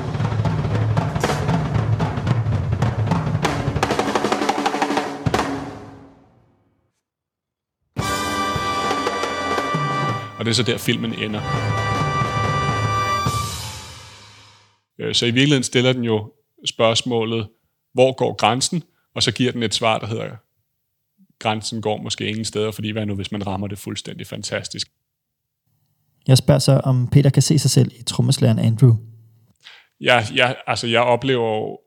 Og 10.40 10.46
det 10.46 10.52
er 10.52 10.54
så 10.54 10.64
der, 10.64 10.78
filmen 10.78 11.14
ender. 11.14 11.42
Øh, 15.00 15.16
så 15.16 15.26
i 15.26 15.32
virkeligheden 15.32 15.64
stiller 15.64 15.94
den 15.94 16.04
jo 16.04 16.34
spørgsmålet, 16.70 17.48
hvor 17.94 18.14
går 18.14 18.36
grænsen? 18.36 18.84
Og 19.16 19.24
så 19.24 19.32
giver 19.32 19.52
den 19.52 19.64
et 19.64 19.74
svar, 19.74 20.00
der 20.00 20.08
hedder, 20.08 20.47
grænsen 21.40 21.82
går 21.82 21.98
måske 22.02 22.28
ingen 22.28 22.46
steder, 22.46 22.72
fordi 22.72 22.92
hvad 22.92 23.06
nu, 23.06 23.16
hvis 23.16 23.32
man 23.32 23.48
rammer 23.48 23.68
det 23.68 23.80
fuldstændig 23.80 24.28
fantastisk? 24.28 24.88
Jeg 26.28 26.38
spørger 26.38 26.60
så, 26.60 26.82
om 26.84 27.08
Peter 27.12 27.30
kan 27.30 27.42
se 27.42 27.60
sig 27.60 27.72
selv 27.72 27.92
i 28.00 28.04
trommeslæren 28.04 28.60
Andrew. 28.60 28.96
Jeg, 30.02 30.26
jeg, 30.36 30.56
altså, 30.68 30.88
jeg 30.88 31.02
oplever 31.02 31.56
jo 31.58 31.78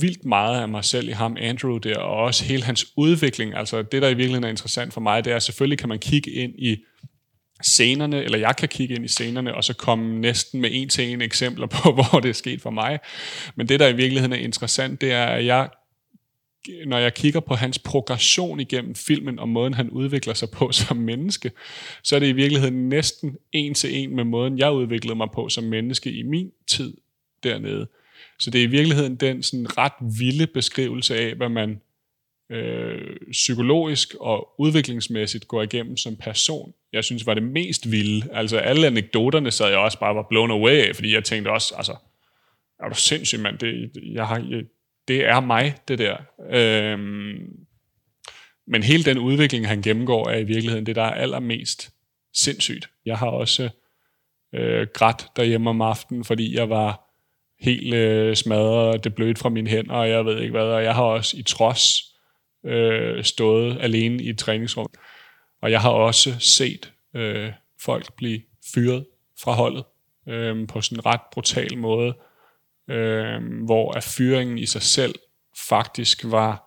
vildt 0.00 0.24
meget 0.24 0.60
af 0.60 0.68
mig 0.68 0.84
selv 0.84 1.08
i 1.08 1.12
ham, 1.12 1.36
Andrew 1.40 1.78
der, 1.78 1.98
og 1.98 2.16
også 2.16 2.44
hele 2.44 2.62
hans 2.62 2.86
udvikling. 2.96 3.54
Altså 3.54 3.82
det, 3.82 4.02
der 4.02 4.08
i 4.08 4.14
virkeligheden 4.14 4.44
er 4.44 4.48
interessant 4.48 4.92
for 4.92 5.00
mig, 5.00 5.24
det 5.24 5.30
er, 5.30 5.36
at 5.36 5.42
selvfølgelig 5.42 5.78
kan 5.78 5.88
man 5.88 5.98
kigge 5.98 6.30
ind 6.30 6.52
i 6.58 6.76
scenerne, 7.62 8.24
eller 8.24 8.38
jeg 8.38 8.56
kan 8.56 8.68
kigge 8.68 8.94
ind 8.94 9.04
i 9.04 9.08
scenerne, 9.08 9.54
og 9.54 9.64
så 9.64 9.74
komme 9.74 10.20
næsten 10.20 10.60
med 10.60 10.70
en 10.72 10.88
til 10.88 11.12
en 11.12 11.22
eksempler 11.22 11.66
på, 11.76 11.92
hvor 11.92 12.20
det 12.20 12.28
er 12.28 12.34
sket 12.34 12.62
for 12.62 12.70
mig. 12.70 12.98
Men 13.56 13.68
det, 13.68 13.80
der 13.80 13.88
i 13.88 13.96
virkeligheden 13.96 14.32
er 14.32 14.36
interessant, 14.36 15.00
det 15.00 15.12
er, 15.12 15.26
at 15.26 15.46
jeg 15.46 15.68
når 16.86 16.98
jeg 16.98 17.14
kigger 17.14 17.40
på 17.40 17.54
hans 17.54 17.78
progression 17.78 18.60
igennem 18.60 18.94
filmen 18.94 19.38
og 19.38 19.48
måden, 19.48 19.74
han 19.74 19.90
udvikler 19.90 20.34
sig 20.34 20.50
på 20.50 20.72
som 20.86 20.96
menneske, 20.96 21.50
så 22.02 22.16
er 22.16 22.20
det 22.20 22.26
i 22.26 22.32
virkeligheden 22.32 22.88
næsten 22.88 23.36
en 23.52 23.74
til 23.74 23.96
en 23.96 24.16
med 24.16 24.24
måden, 24.24 24.58
jeg 24.58 24.72
udviklede 24.72 25.14
mig 25.14 25.28
på 25.34 25.48
som 25.48 25.64
menneske 25.64 26.12
i 26.12 26.22
min 26.22 26.52
tid 26.66 26.96
dernede. 27.42 27.86
Så 28.38 28.50
det 28.50 28.60
er 28.60 28.62
i 28.62 28.70
virkeligheden 28.70 29.16
den 29.16 29.42
sådan 29.42 29.78
ret 29.78 30.18
vilde 30.18 30.46
beskrivelse 30.46 31.16
af, 31.16 31.34
hvad 31.34 31.48
man 31.48 31.80
øh, 32.50 33.16
psykologisk 33.30 34.14
og 34.20 34.48
udviklingsmæssigt 34.58 35.48
går 35.48 35.62
igennem 35.62 35.96
som 35.96 36.16
person, 36.16 36.74
jeg 36.92 37.04
synes 37.04 37.26
var 37.26 37.34
det 37.34 37.42
mest 37.42 37.90
vilde. 37.90 38.28
Altså 38.32 38.58
alle 38.58 38.86
anekdoterne 38.86 39.50
sad 39.50 39.68
jeg 39.68 39.78
også 39.78 39.98
bare 39.98 40.14
var 40.14 40.26
blown 40.30 40.50
away 40.50 40.88
af, 40.88 40.94
fordi 40.94 41.14
jeg 41.14 41.24
tænkte 41.24 41.48
også, 41.48 41.74
altså, 41.76 41.96
er 42.80 42.88
du 42.88 42.94
sindssyg, 42.94 43.40
mand, 43.40 43.58
det, 43.58 43.90
jeg 44.12 44.26
har, 44.26 44.46
jeg, 44.50 44.64
det 45.08 45.24
er 45.24 45.40
mig, 45.40 45.74
det 45.88 45.98
der. 45.98 46.16
Øhm, 46.50 47.66
men 48.66 48.82
hele 48.82 49.04
den 49.04 49.18
udvikling, 49.18 49.68
han 49.68 49.82
gennemgår, 49.82 50.28
er 50.28 50.38
i 50.38 50.44
virkeligheden 50.44 50.86
det, 50.86 50.96
der 50.96 51.02
er 51.02 51.14
allermest 51.14 51.90
sindssygt. 52.34 52.90
Jeg 53.04 53.18
har 53.18 53.26
også 53.26 53.68
øh, 54.54 54.86
grædt 54.94 55.26
derhjemme 55.36 55.70
om 55.70 55.80
aftenen, 55.80 56.24
fordi 56.24 56.56
jeg 56.56 56.70
var 56.70 57.06
helt 57.60 57.94
øh, 57.94 58.36
smadret, 58.36 58.94
og 58.94 59.04
det 59.04 59.14
blødt 59.14 59.38
fra 59.38 59.48
mine 59.48 59.70
hænder, 59.70 59.94
og 59.94 60.08
jeg 60.08 60.24
ved 60.24 60.40
ikke 60.40 60.50
hvad. 60.50 60.62
Og 60.66 60.84
jeg 60.84 60.94
har 60.94 61.02
også 61.02 61.36
i 61.36 61.42
trods 61.42 62.14
øh, 62.66 63.24
stået 63.24 63.78
alene 63.80 64.22
i 64.22 64.28
et 64.28 64.38
træningsrum. 64.38 64.88
Og 65.62 65.70
jeg 65.70 65.80
har 65.80 65.90
også 65.90 66.36
set 66.38 66.92
øh, 67.14 67.52
folk 67.80 68.16
blive 68.16 68.40
fyret 68.74 69.06
fra 69.42 69.52
holdet 69.52 69.84
øh, 70.28 70.66
på 70.66 70.80
sådan 70.80 70.98
en 70.98 71.06
ret 71.06 71.20
brutal 71.32 71.78
måde 71.78 72.14
øh, 72.90 73.64
hvor 73.64 73.92
at 73.92 74.04
fyringen 74.04 74.58
i 74.58 74.66
sig 74.66 74.82
selv 74.82 75.14
faktisk 75.68 76.24
var 76.24 76.62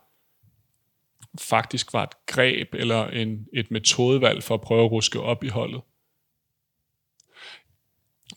faktisk 1.39 1.93
var 1.93 2.03
et 2.03 2.25
greb 2.25 2.67
eller 2.73 3.07
en, 3.07 3.45
et 3.53 3.71
metodevalg 3.71 4.43
for 4.43 4.53
at 4.55 4.61
prøve 4.61 4.85
at 4.85 4.91
ruske 4.91 5.19
op 5.19 5.43
i 5.43 5.47
holdet. 5.47 5.81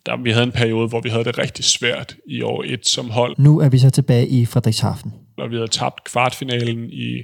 Der, 0.06 0.22
vi 0.22 0.30
havde 0.30 0.44
en 0.44 0.52
periode, 0.52 0.88
hvor 0.88 1.00
vi 1.00 1.08
havde 1.08 1.24
det 1.24 1.38
rigtig 1.38 1.64
svært 1.64 2.16
i 2.26 2.42
år 2.42 2.64
1 2.66 2.86
som 2.86 3.10
hold, 3.10 3.34
Nu 3.38 3.60
er 3.60 3.68
vi 3.68 3.78
så 3.78 3.90
tilbage 3.90 4.26
i 4.28 4.46
Frederikshavn. 4.46 5.12
og 5.36 5.50
vi 5.50 5.54
havde 5.56 5.68
tabt 5.68 6.04
kvartfinalen 6.04 6.90
i, 6.90 7.22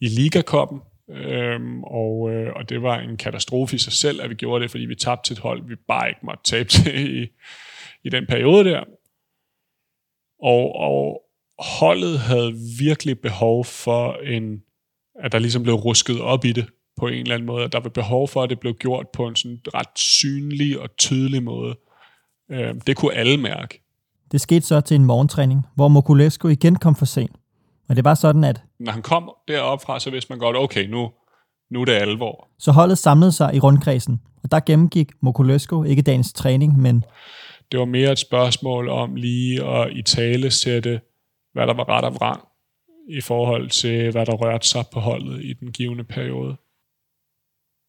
i 0.00 0.08
Ligakoppen, 0.08 0.80
øhm, 1.10 1.84
og, 1.84 2.30
øh, 2.30 2.52
og 2.56 2.68
det 2.68 2.82
var 2.82 2.98
en 2.98 3.16
katastrofe 3.16 3.76
i 3.76 3.78
sig 3.78 3.92
selv, 3.92 4.22
at 4.22 4.30
vi 4.30 4.34
gjorde 4.34 4.62
det, 4.62 4.70
fordi 4.70 4.84
vi 4.84 4.94
tabte 4.94 5.28
til 5.28 5.34
et 5.34 5.38
hold, 5.38 5.68
vi 5.68 5.74
bare 5.88 6.08
ikke 6.08 6.20
måtte 6.22 6.42
tabe 6.44 6.68
til 6.68 7.22
i, 7.22 7.28
i 8.04 8.08
den 8.08 8.26
periode 8.26 8.64
der. 8.64 8.84
Og, 10.42 10.74
og 10.74 11.22
holdet 11.58 12.18
havde 12.18 12.54
virkelig 12.78 13.18
behov 13.18 13.64
for 13.64 14.12
en, 14.12 14.62
at 15.24 15.32
der 15.32 15.38
ligesom 15.38 15.62
blev 15.62 15.74
rusket 15.74 16.20
op 16.20 16.44
i 16.44 16.52
det 16.52 16.66
på 16.96 17.06
en 17.06 17.14
eller 17.14 17.34
anden 17.34 17.46
måde. 17.46 17.64
At 17.64 17.72
der 17.72 17.80
var 17.80 17.88
behov 17.88 18.28
for, 18.28 18.42
at 18.42 18.50
det 18.50 18.60
blev 18.60 18.74
gjort 18.74 19.08
på 19.08 19.26
en 19.26 19.36
sådan 19.36 19.60
ret 19.74 19.98
synlig 19.98 20.80
og 20.80 20.96
tydelig 20.96 21.42
måde. 21.42 21.74
Øh, 22.50 22.74
det 22.86 22.96
kunne 22.96 23.14
alle 23.14 23.36
mærke. 23.36 23.82
Det 24.32 24.40
skete 24.40 24.66
så 24.66 24.80
til 24.80 24.94
en 24.94 25.04
morgentræning, 25.04 25.66
hvor 25.74 25.88
Mokulesco 25.88 26.48
igen 26.48 26.76
kom 26.76 26.94
for 26.94 27.06
sent. 27.06 27.36
Og 27.88 27.96
det 27.96 28.04
var 28.04 28.14
sådan, 28.14 28.44
at 28.44 28.62
Når 28.80 28.92
han 28.92 29.02
kom 29.02 29.30
derop 29.48 29.82
fra, 29.82 30.00
så 30.00 30.10
vidste 30.10 30.32
man 30.32 30.38
godt, 30.38 30.56
okay, 30.56 30.88
nu, 30.88 31.10
nu 31.70 31.80
er 31.80 31.84
det 31.84 31.92
alvor. 31.92 32.48
så 32.58 32.72
holdet 32.72 32.98
samlede 32.98 33.32
sig 33.32 33.54
i 33.54 33.60
rundkredsen, 33.60 34.20
og 34.42 34.50
der 34.50 34.60
gennemgik 34.60 35.12
Mokulesco 35.20 35.82
ikke 35.82 36.02
dagens 36.02 36.32
træning, 36.32 36.78
men 36.78 37.04
det 37.72 37.80
var 37.80 37.86
mere 37.86 38.12
et 38.12 38.18
spørgsmål 38.18 38.88
om 38.88 39.14
lige 39.14 39.64
at 39.64 39.92
i 39.92 40.02
tale 40.02 40.50
sætte, 40.50 41.00
hvad 41.52 41.66
der 41.66 41.74
var 41.74 41.88
ret 41.88 42.04
og 42.04 42.14
vrang 42.14 42.48
i 43.08 43.20
forhold 43.20 43.70
til, 43.70 44.10
hvad 44.10 44.26
der 44.26 44.34
rørte 44.34 44.68
sig 44.68 44.84
på 44.92 45.00
holdet 45.00 45.44
i 45.44 45.52
den 45.52 45.72
givende 45.72 46.04
periode. 46.04 46.56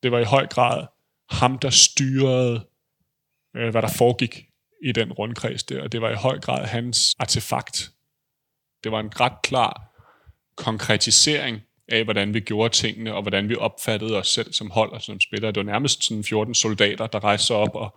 Det 0.04 0.12
var 0.12 0.20
i 0.20 0.24
høj 0.24 0.48
grad 0.48 0.88
ham, 1.30 1.60
der 1.60 1.70
styrede, 1.70 2.66
øh, 3.56 3.70
hvad 3.70 3.82
der 3.82 3.94
foregik 3.98 4.46
i 4.84 4.92
den 4.92 5.14
rundkreds 5.14 5.64
der, 5.64 5.84
og 5.84 5.92
det 5.92 6.02
var 6.02 6.10
i 6.10 6.16
høj 6.16 6.40
grad 6.40 6.66
hans 6.66 7.16
artefakt. 7.20 7.92
Det 8.84 8.92
var 8.92 9.00
en 9.00 9.20
ret 9.20 9.42
klar 9.44 9.98
konkretisering 10.56 11.62
af, 11.88 12.04
hvordan 12.04 12.34
vi 12.34 12.40
gjorde 12.40 12.74
tingene, 12.74 13.14
og 13.14 13.22
hvordan 13.22 13.50
vi 13.50 13.56
opfattede 13.56 14.18
os 14.18 14.28
selv 14.28 14.54
som 14.54 14.72
hold 14.72 14.92
og 14.92 15.02
som 15.02 15.20
spillere. 15.20 15.52
Det 15.52 15.66
var 15.66 15.72
nærmest 15.72 16.04
sådan 16.04 16.24
14 16.24 16.56
soldater, 16.56 17.08
der 17.08 17.24
rejste 17.24 17.48
sig 17.48 17.56
op 17.56 17.76
og, 17.76 17.96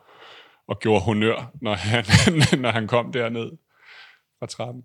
og 0.71 0.79
gjorde 0.81 1.01
honør, 1.01 1.53
når 1.63 1.75
han, 1.75 2.05
når 2.63 2.71
han 2.71 2.87
kom 2.87 3.13
derned 3.13 3.51
fra 4.39 4.47
trappen. 4.47 4.83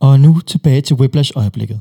Og 0.00 0.20
nu 0.20 0.40
tilbage 0.40 0.80
til 0.80 0.96
Whiplash-øjeblikket. 0.96 1.80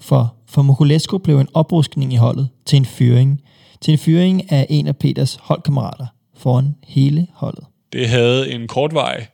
For 0.00 0.36
for 0.48 0.62
Mokulesco 0.62 1.18
blev 1.18 1.38
en 1.38 1.48
opruskning 1.54 2.12
i 2.12 2.16
holdet 2.16 2.48
til 2.66 2.76
en 2.76 2.84
fyring, 2.84 3.42
til 3.80 3.92
en 3.92 3.98
fyring 3.98 4.52
af 4.52 4.66
en 4.70 4.86
af 4.86 4.96
Peters 4.96 5.34
holdkammerater 5.40 6.06
foran 6.36 6.74
hele 6.86 7.26
holdet. 7.32 7.64
Det 7.92 8.08
havde 8.08 8.50
en 8.50 8.68
kortvarig 8.68 9.26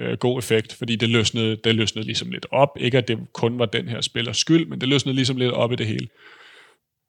øh, 0.00 0.18
god 0.18 0.38
effekt, 0.38 0.72
fordi 0.72 0.96
det 0.96 1.08
løsnede, 1.08 1.56
det 1.64 1.74
løsnede 1.74 2.06
ligesom 2.06 2.30
lidt 2.30 2.46
op. 2.50 2.68
Ikke 2.80 2.98
at 2.98 3.08
det 3.08 3.18
kun 3.32 3.58
var 3.58 3.66
den 3.66 3.88
her 3.88 4.00
spillers 4.00 4.36
skyld, 4.36 4.66
men 4.66 4.80
det 4.80 4.88
løsnede 4.88 5.16
ligesom 5.16 5.36
lidt 5.36 5.52
op 5.52 5.72
i 5.72 5.76
det 5.76 5.86
hele. 5.86 6.08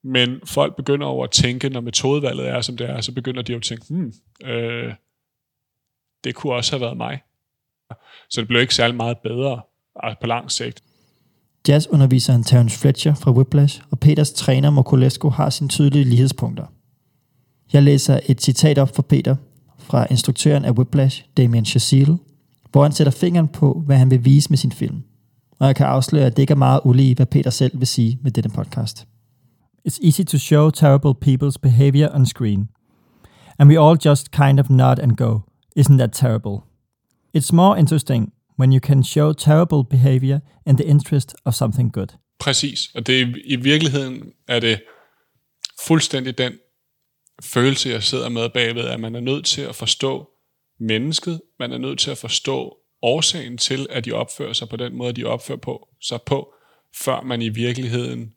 Men 0.03 0.39
folk 0.45 0.75
begynder 0.75 1.07
over 1.07 1.23
at 1.23 1.31
tænke, 1.31 1.69
når 1.69 1.81
metodevalget 1.81 2.47
er, 2.47 2.61
som 2.61 2.77
det 2.77 2.89
er, 2.89 3.01
så 3.01 3.13
begynder 3.13 3.41
de 3.41 3.51
jo 3.51 3.57
at 3.57 3.63
tænke, 3.63 3.85
hmm, 3.89 4.13
øh, 4.45 4.93
det 6.23 6.35
kunne 6.35 6.53
også 6.53 6.71
have 6.71 6.81
været 6.81 6.97
mig. 6.97 7.21
Så 8.29 8.41
det 8.41 8.47
blev 8.47 8.61
ikke 8.61 8.75
særlig 8.75 8.95
meget 8.95 9.17
bedre 9.23 9.61
altså 10.03 10.19
på 10.21 10.27
lang 10.27 10.51
sigt. 10.51 10.83
Jazzunderviseren 11.67 12.43
Terence 12.43 12.79
Fletcher 12.79 13.13
fra 13.13 13.31
Whiplash 13.31 13.81
og 13.91 13.99
Peters 13.99 14.31
træner 14.31 14.69
Mokulesco 14.69 15.29
har 15.29 15.49
sine 15.49 15.69
tydelige 15.69 16.05
lighedspunkter. 16.05 16.65
Jeg 17.73 17.83
læser 17.83 18.19
et 18.25 18.41
citat 18.41 18.77
op 18.77 18.95
for 18.95 19.01
Peter 19.01 19.35
fra 19.77 20.07
instruktøren 20.09 20.65
af 20.65 20.71
Whiplash, 20.71 21.25
Damien 21.37 21.65
Chazelle, 21.65 22.17
hvor 22.71 22.83
han 22.83 22.91
sætter 22.91 23.11
fingeren 23.11 23.47
på, 23.47 23.83
hvad 23.85 23.97
han 23.97 24.11
vil 24.11 24.25
vise 24.25 24.49
med 24.49 24.57
sin 24.57 24.71
film. 24.71 25.03
Og 25.59 25.67
jeg 25.67 25.75
kan 25.75 25.85
afsløre, 25.85 26.25
at 26.25 26.35
det 26.35 26.43
ikke 26.43 26.51
er 26.51 26.57
meget 26.57 26.81
ulige, 26.83 27.15
hvad 27.15 27.25
Peter 27.25 27.49
selv 27.49 27.79
vil 27.79 27.87
sige 27.87 28.19
med 28.23 28.31
denne 28.31 28.49
podcast. 28.49 29.07
It's 29.87 30.05
easy 30.05 30.21
to 30.21 30.37
show 30.37 30.69
terrible 30.69 31.13
people's 31.25 31.57
behavior 31.61 32.09
on 32.15 32.25
screen. 32.25 32.69
And 33.59 33.69
we 33.69 33.79
all 33.79 33.97
just 34.05 34.31
kind 34.31 34.59
of 34.59 34.69
nod 34.69 34.99
and 34.99 35.11
go, 35.17 35.39
isn't 35.75 35.97
that 35.97 36.11
terrible? 36.13 36.57
It's 37.37 37.53
more 37.53 37.79
interesting 37.79 38.33
when 38.59 38.71
you 38.71 38.79
can 38.79 39.03
show 39.03 39.33
terrible 39.33 39.83
behavior 39.83 40.39
in 40.67 40.75
the 40.75 40.85
interest 40.85 41.35
of 41.45 41.53
something 41.53 41.93
good. 41.93 42.07
Præcis, 42.39 42.89
og 42.95 43.07
det 43.07 43.21
er, 43.21 43.33
i 43.45 43.55
virkeligheden 43.55 44.33
er 44.47 44.59
det 44.59 44.81
fuldstændig 45.87 46.37
den 46.37 46.53
følelse, 47.43 47.89
jeg 47.89 48.03
sidder 48.03 48.29
med 48.29 48.49
bagved, 48.49 48.85
at 48.85 48.99
man 48.99 49.15
er 49.15 49.19
nødt 49.19 49.45
til 49.45 49.61
at 49.61 49.75
forstå 49.75 50.29
mennesket, 50.79 51.41
man 51.59 51.71
er 51.71 51.77
nødt 51.77 51.99
til 51.99 52.11
at 52.11 52.17
forstå 52.17 52.77
årsagen 53.01 53.57
til, 53.57 53.87
at 53.89 54.05
de 54.05 54.11
opfører 54.11 54.53
sig 54.53 54.69
på 54.69 54.75
den 54.75 54.95
måde, 54.95 55.13
de 55.13 55.23
opfører 55.23 55.59
på, 55.59 55.87
sig 56.01 56.21
på, 56.21 56.53
før 56.95 57.21
man 57.21 57.41
i 57.41 57.49
virkeligheden 57.49 58.33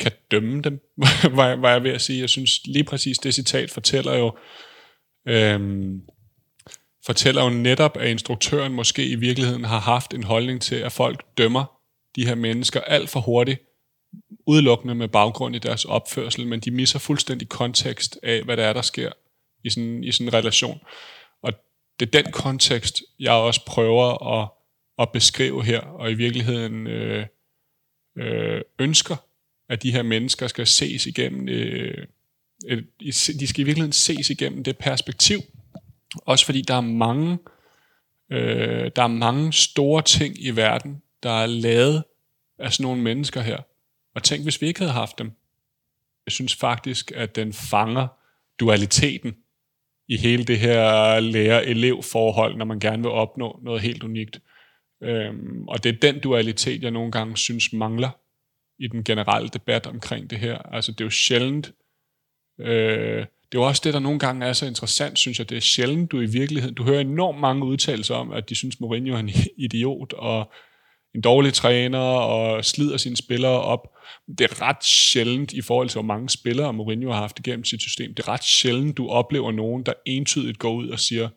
kan 0.00 0.12
dømme 0.30 0.62
dem, 0.62 0.80
var, 1.36 1.70
jeg 1.70 1.82
ved 1.82 1.90
at 1.90 2.00
sige. 2.00 2.20
Jeg 2.20 2.28
synes 2.28 2.66
lige 2.66 2.84
præcis 2.84 3.18
det 3.18 3.34
citat 3.34 3.70
fortæller 3.70 4.14
jo, 4.14 4.36
øhm, 5.28 6.00
fortæller 7.06 7.44
jo 7.44 7.50
netop, 7.50 7.96
at 7.96 8.10
instruktøren 8.10 8.72
måske 8.72 9.06
i 9.06 9.14
virkeligheden 9.14 9.64
har 9.64 9.80
haft 9.80 10.14
en 10.14 10.22
holdning 10.22 10.62
til, 10.62 10.74
at 10.74 10.92
folk 10.92 11.24
dømmer 11.38 11.80
de 12.16 12.26
her 12.26 12.34
mennesker 12.34 12.80
alt 12.80 13.10
for 13.10 13.20
hurtigt, 13.20 13.60
udelukkende 14.46 14.94
med 14.94 15.08
baggrund 15.08 15.56
i 15.56 15.58
deres 15.58 15.84
opførsel, 15.84 16.46
men 16.46 16.60
de 16.60 16.70
misser 16.70 16.98
fuldstændig 16.98 17.48
kontekst 17.48 18.18
af, 18.22 18.42
hvad 18.42 18.56
der 18.56 18.64
er, 18.64 18.72
der 18.72 18.82
sker 18.82 19.12
i 19.64 19.70
sådan, 19.70 20.04
i 20.04 20.12
sådan 20.12 20.26
en 20.26 20.34
relation. 20.34 20.80
Og 21.42 21.52
det 22.00 22.14
er 22.14 22.22
den 22.22 22.32
kontekst, 22.32 23.02
jeg 23.18 23.32
også 23.32 23.64
prøver 23.66 24.38
at, 24.40 24.48
at 24.98 25.12
beskrive 25.12 25.64
her, 25.64 25.80
og 25.80 26.10
i 26.10 26.14
virkeligheden 26.14 26.86
øh, 26.86 27.26
øh, 28.18 28.60
ønsker, 28.78 29.16
at 29.68 29.82
de 29.82 29.92
her 29.92 30.02
mennesker 30.02 30.46
skal 30.46 30.66
ses 30.66 31.06
igennem, 31.06 31.48
øh, 31.48 32.06
de 33.00 33.46
skal 33.46 33.60
i 33.60 33.64
virkeligheden 33.64 33.92
ses 33.92 34.30
igennem 34.30 34.64
det 34.64 34.78
perspektiv, 34.78 35.40
også 36.16 36.44
fordi 36.44 36.62
der 36.62 36.74
er 36.74 36.80
mange, 36.80 37.38
øh, 38.30 38.90
der 38.96 39.02
er 39.02 39.06
mange 39.06 39.52
store 39.52 40.02
ting 40.02 40.44
i 40.44 40.50
verden, 40.50 41.02
der 41.22 41.30
er 41.30 41.46
lavet 41.46 42.04
af 42.58 42.72
sådan 42.72 42.84
nogle 42.84 43.02
mennesker 43.02 43.40
her. 43.40 43.58
Og 44.14 44.22
tænk, 44.22 44.42
hvis 44.42 44.62
vi 44.62 44.66
ikke 44.66 44.80
havde 44.80 44.92
haft 44.92 45.18
dem. 45.18 45.32
Jeg 46.26 46.32
synes 46.32 46.54
faktisk, 46.54 47.12
at 47.14 47.36
den 47.36 47.52
fanger 47.52 48.08
dualiteten 48.60 49.36
i 50.08 50.16
hele 50.16 50.44
det 50.44 50.58
her 50.58 51.20
lærer-elev-forhold, 51.20 52.56
når 52.56 52.64
man 52.64 52.80
gerne 52.80 53.02
vil 53.02 53.10
opnå 53.10 53.60
noget 53.62 53.80
helt 53.80 54.02
unikt. 54.02 54.40
Øhm, 55.02 55.68
og 55.68 55.84
det 55.84 55.94
er 55.94 55.98
den 55.98 56.20
dualitet, 56.20 56.82
jeg 56.82 56.90
nogle 56.90 57.12
gange 57.12 57.36
synes 57.36 57.72
mangler 57.72 58.10
i 58.78 58.88
den 58.88 59.04
generelle 59.04 59.48
debat 59.48 59.86
omkring 59.86 60.30
det 60.30 60.38
her. 60.38 60.58
Altså 60.58 60.92
det 60.92 61.00
er 61.00 61.04
jo 61.04 61.10
sjældent, 61.10 61.72
øh, 62.58 63.26
det 63.52 63.58
er 63.58 63.62
jo 63.62 63.68
også 63.68 63.82
det, 63.84 63.94
der 63.94 64.00
nogle 64.00 64.18
gange 64.18 64.46
er 64.46 64.52
så 64.52 64.66
interessant, 64.66 65.18
synes 65.18 65.38
jeg. 65.38 65.50
Det 65.50 65.56
er 65.56 65.60
sjældent, 65.60 66.12
du 66.12 66.20
i 66.20 66.26
virkeligheden, 66.26 66.74
du 66.74 66.84
hører 66.84 67.00
enormt 67.00 67.40
mange 67.40 67.64
udtalelser 67.64 68.14
om, 68.14 68.32
at 68.32 68.48
de 68.48 68.54
synes, 68.54 68.80
Mourinho 68.80 69.14
er 69.14 69.18
en 69.18 69.30
idiot, 69.66 70.12
og 70.12 70.52
en 71.14 71.20
dårlig 71.20 71.54
træner, 71.54 71.98
og 71.98 72.64
slider 72.64 72.96
sine 72.96 73.16
spillere 73.16 73.60
op. 73.60 73.88
Det 74.38 74.40
er 74.40 74.62
ret 74.62 74.84
sjældent 74.84 75.52
i 75.52 75.62
forhold 75.62 75.88
til, 75.88 75.96
hvor 75.96 76.06
mange 76.06 76.28
spillere 76.28 76.72
Mourinho 76.72 77.12
har 77.12 77.20
haft 77.20 77.38
igennem 77.38 77.64
sit 77.64 77.80
system. 77.80 78.14
Det 78.14 78.22
er 78.22 78.28
ret 78.28 78.44
sjældent, 78.44 78.96
du 78.96 79.08
oplever 79.08 79.52
nogen, 79.52 79.82
der 79.82 79.92
entydigt 80.06 80.58
går 80.58 80.72
ud 80.72 80.88
og 80.88 80.98
siger, 80.98 81.28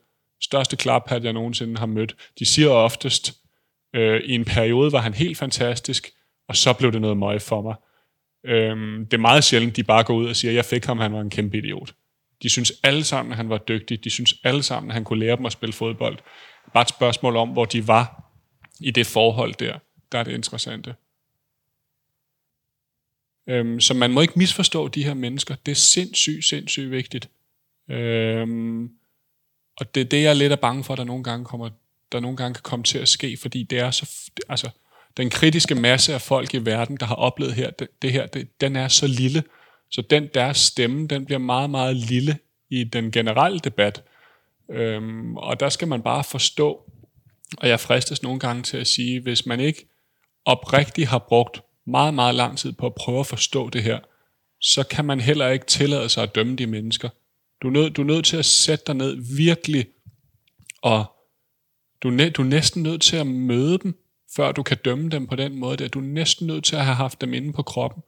største 0.44 0.76
klaphat, 0.76 1.24
jeg 1.24 1.34
nogensinde 1.34 1.78
har 1.78 1.86
mødt. 1.86 2.16
De 2.40 2.46
siger 2.46 2.70
oftest, 2.70 3.34
øh, 3.96 4.22
i 4.24 4.36
en 4.36 4.46
periode 4.46 4.92
var 4.92 5.02
han 5.02 5.14
helt 5.14 5.38
fantastisk, 5.38 6.12
og 6.48 6.56
så 6.56 6.74
blev 6.74 6.92
det 6.92 7.02
noget 7.02 7.18
møg 7.18 7.42
for 7.42 7.62
mig. 7.62 7.76
Øhm, 8.46 9.06
det 9.06 9.14
er 9.14 9.22
meget 9.22 9.44
sjældent, 9.44 9.76
de 9.76 9.84
bare 9.84 10.04
går 10.04 10.14
ud 10.14 10.28
og 10.28 10.36
siger, 10.36 10.52
jeg 10.52 10.66
fik 10.66 10.86
ham, 10.86 11.00
han 11.00 11.14
var 11.14 11.22
en 11.22 11.30
kæmpe 11.30 11.58
idiot. 11.58 11.94
De 12.44 12.50
synes 12.50 12.74
alle 12.84 13.04
sammen, 13.04 13.32
at 13.32 13.38
han 13.38 13.50
var 13.50 13.58
dygtig. 13.58 14.04
De 14.04 14.10
synes 14.10 14.36
alle 14.44 14.64
sammen, 14.64 14.90
at 14.90 14.94
han 14.94 15.04
kunne 15.04 15.20
lære 15.20 15.38
dem 15.38 15.46
at 15.46 15.52
spille 15.52 15.74
fodbold. 15.74 16.18
Bare 16.74 16.82
et 16.82 16.90
spørgsmål 16.90 17.36
om, 17.36 17.50
hvor 17.50 17.66
de 17.66 17.88
var 17.88 18.24
i 18.80 18.92
det 18.92 19.08
forhold 19.08 19.54
der. 19.54 19.80
Der 20.12 20.20
er 20.20 20.24
det 20.24 20.32
interessante. 20.32 20.96
Øhm, 23.48 23.80
så 23.80 23.94
man 23.94 24.12
må 24.12 24.22
ikke 24.22 24.40
misforstå 24.40 24.88
de 24.88 25.04
her 25.04 25.14
mennesker. 25.14 25.56
Det 25.66 25.72
er 25.72 25.76
sindssygt, 25.76 26.46
sindssygt 26.46 26.92
vigtigt. 26.92 27.30
Øhm, 27.90 28.92
og 29.78 29.96
det 29.96 30.02
er 30.02 30.06
det, 30.06 30.24
jeg 30.24 30.30
er 30.30 30.34
lidt 30.34 30.52
er 30.52 30.56
bange 30.56 30.84
for, 30.84 30.96
der 30.96 31.04
nogle 31.04 31.24
gange 31.24 31.46
kommer, 31.46 31.70
der 32.12 32.20
nogle 32.20 32.38
gange 32.38 32.54
kan 32.54 32.62
komme 32.62 32.84
til 32.84 32.98
at 32.98 33.10
ske, 33.10 33.38
fordi 33.38 33.64
det 33.64 33.80
er 33.80 33.92
så, 33.92 34.32
altså, 34.50 34.70
den 35.18 35.30
kritiske 35.30 35.76
masse 35.76 36.14
af 36.14 36.22
folk 36.22 36.54
i 36.54 36.58
verden, 36.58 36.98
der 36.98 37.06
har 37.06 37.16
oplevet 37.16 37.54
her, 37.54 37.72
det, 37.72 37.88
det 38.02 38.12
her, 38.12 38.28
det, 38.28 38.62
den 38.62 38.76
er 38.76 38.88
så 38.88 39.08
lille, 39.08 39.44
så 39.94 40.02
den 40.02 40.30
deres 40.34 40.58
stemme, 40.58 41.08
den 41.08 41.26
bliver 41.26 41.40
meget, 41.40 41.70
meget 41.70 41.96
lille 41.96 42.38
i 42.70 42.84
den 42.84 43.12
generelle 43.12 43.60
debat. 43.60 44.04
Øhm, 44.72 45.38
og 45.38 45.60
der 45.60 45.70
skal 45.70 45.88
man 45.88 46.02
bare 46.02 46.24
forstå, 46.24 46.92
og 47.58 47.70
jeg 47.70 47.80
fristes 47.80 48.24
nogle 48.24 48.40
gange 48.40 48.64
til 48.64 48.78
at 48.78 48.88
sige, 48.88 49.20
hvis 49.20 49.46
man 49.46 49.60
ikke 49.60 49.88
oprigtigt 50.46 51.08
har 51.08 51.20
brugt 51.20 51.62
meget, 51.86 52.14
meget 52.14 52.36
lang 52.36 52.58
tid 52.58 52.72
på 52.72 52.86
at 52.86 52.96
prøve 52.96 53.20
at 53.20 53.28
forstå 53.28 53.70
det 53.70 53.84
her, 53.84 54.00
så 54.62 54.84
kan 54.84 55.06
man 55.06 55.20
heller 55.20 55.50
ikke 55.50 55.66
tillade 55.66 56.10
sig 56.10 56.24
at 56.24 56.36
dømme 56.36 56.56
de 56.56 56.68
mennesker. 56.68 57.10
Du 57.62 57.68
er 57.68 57.72
nødt, 57.72 57.98
du 57.98 58.02
er 58.02 58.06
nødt 58.06 58.26
til 58.26 58.38
at 58.38 58.46
sætte 58.46 58.84
dig 58.88 58.96
ned 58.96 59.36
virkelig, 59.38 59.86
og 60.82 61.06
du 62.04 62.18
er, 62.18 62.30
du 62.30 62.42
er 62.42 62.46
næsten 62.46 62.84
nødt 62.84 63.02
til 63.02 63.18
at 63.18 63.28
møde 63.28 63.78
dem, 63.78 64.00
før 64.36 64.52
du 64.52 64.64
kan 64.64 64.78
dømme 64.86 65.10
dem 65.10 65.28
på 65.28 65.36
den 65.36 65.56
måde. 65.56 65.88
Du 65.88 66.00
er 66.00 66.04
næsten 66.04 66.48
nødt 66.48 66.64
til 66.64 66.76
at 66.76 66.86
have 66.86 66.96
haft 66.96 67.22
dem 67.22 67.34
inde 67.34 67.54
på 67.54 67.64
kroppen 67.64 68.04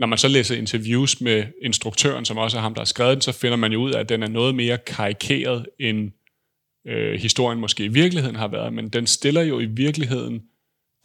når 0.00 0.06
man 0.06 0.18
så 0.18 0.28
læser 0.28 0.56
interviews 0.56 1.20
med 1.20 1.44
instruktøren, 1.62 2.24
som 2.24 2.38
også 2.38 2.56
er 2.56 2.60
ham, 2.60 2.74
der 2.74 2.80
har 2.80 2.84
skrevet 2.84 3.14
den, 3.14 3.20
så 3.20 3.32
finder 3.32 3.56
man 3.56 3.72
jo 3.72 3.80
ud 3.80 3.92
af, 3.92 4.00
at 4.00 4.08
den 4.08 4.22
er 4.22 4.28
noget 4.28 4.54
mere 4.54 4.78
karikeret, 4.78 5.66
end 5.80 6.10
øh, 6.86 7.20
historien 7.20 7.60
måske 7.60 7.84
i 7.84 7.88
virkeligheden 7.88 8.36
har 8.36 8.48
været. 8.48 8.72
Men 8.72 8.88
den 8.88 9.06
stiller 9.06 9.42
jo 9.42 9.60
i 9.60 9.64
virkeligheden 9.64 10.42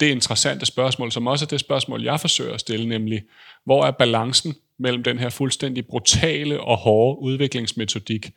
det 0.00 0.06
interessante 0.06 0.66
spørgsmål, 0.66 1.12
som 1.12 1.26
også 1.26 1.44
er 1.44 1.46
det 1.46 1.60
spørgsmål, 1.60 2.02
jeg 2.02 2.20
forsøger 2.20 2.54
at 2.54 2.60
stille, 2.60 2.88
nemlig, 2.88 3.22
hvor 3.64 3.86
er 3.86 3.90
balancen 3.90 4.54
mellem 4.78 5.02
den 5.02 5.18
her 5.18 5.28
fuldstændig 5.28 5.86
brutale 5.86 6.60
og 6.60 6.76
hårde 6.76 7.20
udviklingsmetodik, 7.20 8.30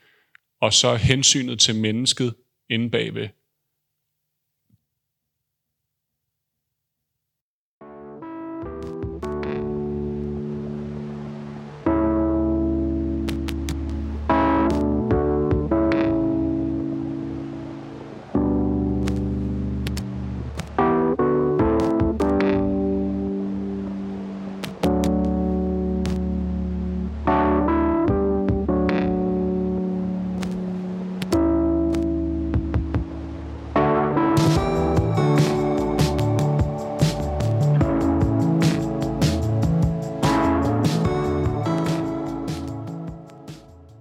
og 0.62 0.74
så 0.74 0.96
hensynet 0.96 1.60
til 1.60 1.76
mennesket 1.76 2.34
inde 2.70 2.90
bagved. 2.90 3.28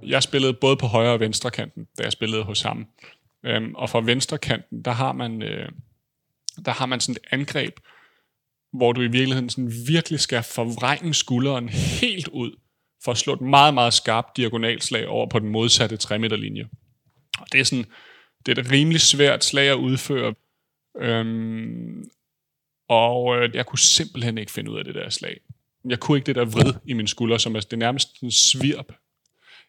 Jeg 0.09 0.23
spillede 0.23 0.53
både 0.53 0.77
på 0.77 0.87
højre 0.87 1.13
og 1.13 1.21
venstre 1.21 1.51
kanten, 1.51 1.89
da 1.99 2.03
jeg 2.03 2.13
spillede 2.13 2.43
hos 2.43 2.63
ham. 2.63 2.87
Øhm, 3.45 3.75
og 3.75 3.91
fra 3.91 4.01
venstre 4.01 4.39
kanten, 4.39 4.83
der 4.83 4.91
har 4.91 5.13
man, 5.13 5.43
øh, 5.43 5.69
der 6.65 6.73
har 6.73 6.87
man 6.87 7.01
sådan 7.01 7.21
et 7.23 7.29
angreb, 7.33 7.81
hvor 8.73 8.93
du 8.93 9.01
i 9.01 9.09
virkeligheden 9.09 9.51
sådan 9.51 9.73
virkelig 9.87 10.21
skal 10.21 10.43
forvrænge 10.43 11.15
skulderen 11.15 11.69
helt 11.69 12.29
ud, 12.29 12.53
for 13.05 13.13
at 13.13 13.19
slå 13.19 13.33
et 13.33 13.41
meget, 13.41 13.75
meget 13.75 13.95
skarpt 13.95 14.37
diagonalslag 14.37 15.09
over 15.09 15.27
på 15.27 15.39
den 15.39 15.49
modsatte 15.49 15.97
3 15.97 16.19
meter 16.19 16.37
linje. 16.37 16.69
Og 17.41 17.47
det 17.53 17.61
er 17.61 17.65
sådan, 17.65 17.87
det 18.47 18.59
er 18.59 18.63
et 18.63 18.71
rimelig 18.71 19.01
svært 19.01 19.45
slag 19.45 19.69
at 19.69 19.77
udføre. 19.77 20.35
Øhm, 21.01 22.11
og 22.89 23.37
øh, 23.37 23.55
jeg 23.55 23.67
kunne 23.67 23.79
simpelthen 23.79 24.39
ikke 24.39 24.53
finde 24.53 24.71
ud 24.71 24.79
af 24.79 24.85
det 24.85 24.95
der 24.95 25.11
slag. 25.11 25.41
Jeg 25.85 26.01
kunne 26.01 26.19
ikke 26.19 26.27
det 26.27 26.35
der 26.35 26.45
vrid 26.45 26.75
i 26.85 26.93
min 26.93 27.07
skulder, 27.07 27.39
som 27.39 27.57
er 27.57 27.61
det 27.61 27.79
nærmest 27.79 28.23
en 28.23 28.31
svirp. 28.31 28.93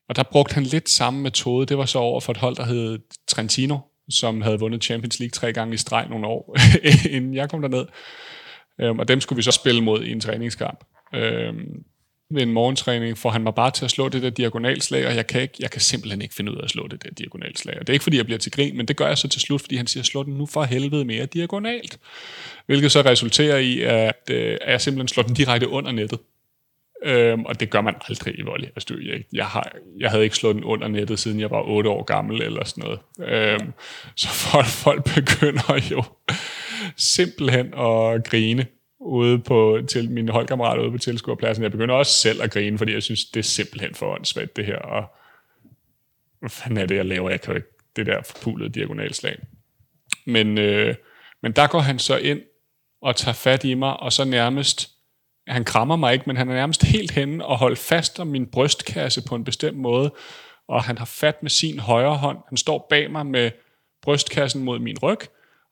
Og 0.10 0.16
der 0.16 0.24
brugte 0.24 0.53
han 0.53 0.64
lidt 0.64 0.89
samme 0.89 1.22
metode. 1.22 1.66
Det 1.66 1.78
var 1.78 1.86
så 1.86 1.99
over 1.99 2.20
for 2.20 2.32
et 2.32 2.38
hold, 2.38 2.55
der 2.55 2.66
hed 2.66 2.99
Trentino, 3.28 3.78
som 4.10 4.41
havde 4.41 4.60
vundet 4.60 4.84
Champions 4.84 5.20
League 5.20 5.32
tre 5.32 5.53
gange 5.53 5.74
i 5.74 5.78
streg 5.78 6.07
nogle 6.10 6.28
år, 6.28 6.57
inden 7.16 7.36
jeg 7.36 7.49
kom 7.49 7.62
derned. 7.62 7.86
Øhm, 8.82 8.99
og 8.99 9.07
dem 9.07 9.22
skulle 9.22 9.38
vi 9.38 9.43
så 9.43 9.51
spille 9.51 9.82
mod 9.82 10.03
i 10.03 10.12
en 10.12 10.20
træningskamp. 10.20 10.84
Øhm, 11.16 11.84
ved 12.32 12.41
en 12.41 12.53
morgentræning 12.53 13.18
får 13.18 13.30
han 13.30 13.41
mig 13.41 13.55
bare 13.55 13.72
til 13.72 13.86
at 13.86 13.91
slå 13.91 14.10
det 14.10 14.22
der 14.22 14.30
diagonalslag, 14.30 15.07
og 15.07 15.16
jeg 15.16 15.28
kan, 15.28 15.41
ikke, 15.41 15.53
jeg 15.60 15.72
kan 15.72 15.82
simpelthen 15.82 16.22
ikke 16.22 16.36
finde 16.36 16.51
ud 16.51 16.57
af 16.57 16.64
at 16.64 16.70
slå 16.70 16.88
det 16.88 17.03
der 17.03 17.10
diagonalslag. 17.10 17.76
Og 17.80 17.88
det 17.88 17.89
er 17.89 17.93
ikke, 17.93 18.03
fordi 18.03 18.18
jeg 18.18 18.26
bliver 18.26 18.38
til 18.38 18.51
grin, 18.51 18.78
men 18.78 18.88
det 18.88 18.97
gør 18.97 19.07
jeg 19.07 19.18
så 19.18 19.28
til 19.28 19.41
slut, 19.41 19.62
fordi 19.62 19.76
han 19.76 19.88
siger, 19.88 20.03
slå 20.03 20.24
den 20.24 20.34
nu 20.34 20.45
for 20.45 20.64
helvede 20.64 21.05
mere 21.05 21.26
diagonalt. 21.26 21.99
Hvilket 22.66 22.91
så 22.91 23.01
resulterer 23.01 23.57
i, 23.57 23.82
at, 23.82 24.30
øh, 24.30 24.57
at 24.62 24.72
jeg 24.72 24.82
simpelthen 24.82 25.07
slår 25.07 25.24
den 25.24 25.34
direkte 25.34 25.68
under 25.68 25.91
nettet. 25.91 26.20
Øhm, 27.04 27.45
og 27.45 27.60
det 27.60 27.70
gør 27.70 27.82
man 27.82 27.95
aldrig 28.10 28.39
i 28.39 28.41
volley. 28.41 28.68
Altså, 28.68 28.97
jeg, 29.02 29.24
jeg, 29.34 29.45
har, 29.45 29.72
jeg 30.00 30.10
havde 30.10 30.24
ikke 30.24 30.36
slået 30.36 30.56
den 30.56 30.64
under 30.64 30.88
nettet, 30.88 31.20
siden 31.20 31.39
jeg 31.39 31.52
var 31.52 31.62
8 31.62 31.89
år 31.89 32.04
gammel 32.04 32.41
eller 32.41 32.64
sådan 32.64 32.84
noget. 32.84 33.00
Øhm, 33.20 33.74
så 34.16 34.28
folk, 34.28 34.66
folk 34.66 35.04
begynder 35.16 35.88
jo 35.91 36.04
simpelthen 36.97 37.74
at 37.74 38.24
grine 38.24 38.66
ude 39.00 39.39
på 39.39 39.80
til 39.88 40.12
mine 40.12 40.32
holdkammerater 40.32 40.84
ude 40.84 40.91
på 40.91 40.97
tilskuerpladsen. 40.97 41.64
Jeg 41.64 41.72
begynder 41.72 41.95
også 41.95 42.12
selv 42.12 42.41
at 42.41 42.52
grine, 42.52 42.78
fordi 42.78 42.93
jeg 42.93 43.04
synes, 43.04 43.26
det 43.26 43.39
er 43.39 43.43
simpelthen 43.43 43.95
for 43.95 44.16
åndssvagt, 44.16 44.56
det 44.56 44.66
her. 44.66 44.78
Og 44.78 45.06
hvad 46.39 46.50
fanden 46.50 46.78
er 46.78 46.86
det, 46.86 46.95
jeg 46.95 47.06
laver? 47.06 47.30
Jeg 47.30 47.41
kan 47.41 47.52
jo 47.52 47.56
ikke 47.56 47.68
det 47.95 48.06
der 48.06 48.22
forpulede 48.22 48.70
diagonalslag. 48.70 49.38
Men, 50.26 50.58
øh, 50.58 50.95
men 51.41 51.52
der 51.52 51.68
går 51.68 51.80
han 51.80 52.00
så 52.00 52.18
ind 52.18 52.41
og 53.02 53.16
tager 53.16 53.36
fat 53.36 53.64
i 53.64 53.74
mig, 53.74 54.00
og 54.00 54.14
så 54.14 54.26
nærmest, 54.26 54.89
han 55.50 55.66
krammer 55.66 55.95
mig 55.95 56.14
ikke, 56.14 56.26
men 56.28 56.38
han 56.38 56.50
er 56.50 56.54
nærmest 56.54 56.84
helt 56.84 57.12
henne 57.12 57.45
og 57.45 57.58
holder 57.58 57.78
fast 57.78 58.20
om 58.20 58.28
min 58.28 58.47
brystkasse 58.47 59.22
på 59.28 59.36
en 59.36 59.43
bestemt 59.43 59.78
måde, 59.78 60.14
og 60.68 60.84
han 60.84 60.97
har 60.97 61.06
fat 61.06 61.43
med 61.43 61.50
sin 61.50 61.80
højre 61.80 62.18
hånd. 62.18 62.38
Han 62.50 62.58
står 62.58 62.88
bag 62.89 63.12
mig 63.12 63.26
med 63.26 63.52
brystkassen 64.02 64.64
mod 64.64 64.80
min 64.80 65.00
ryg, 65.00 65.20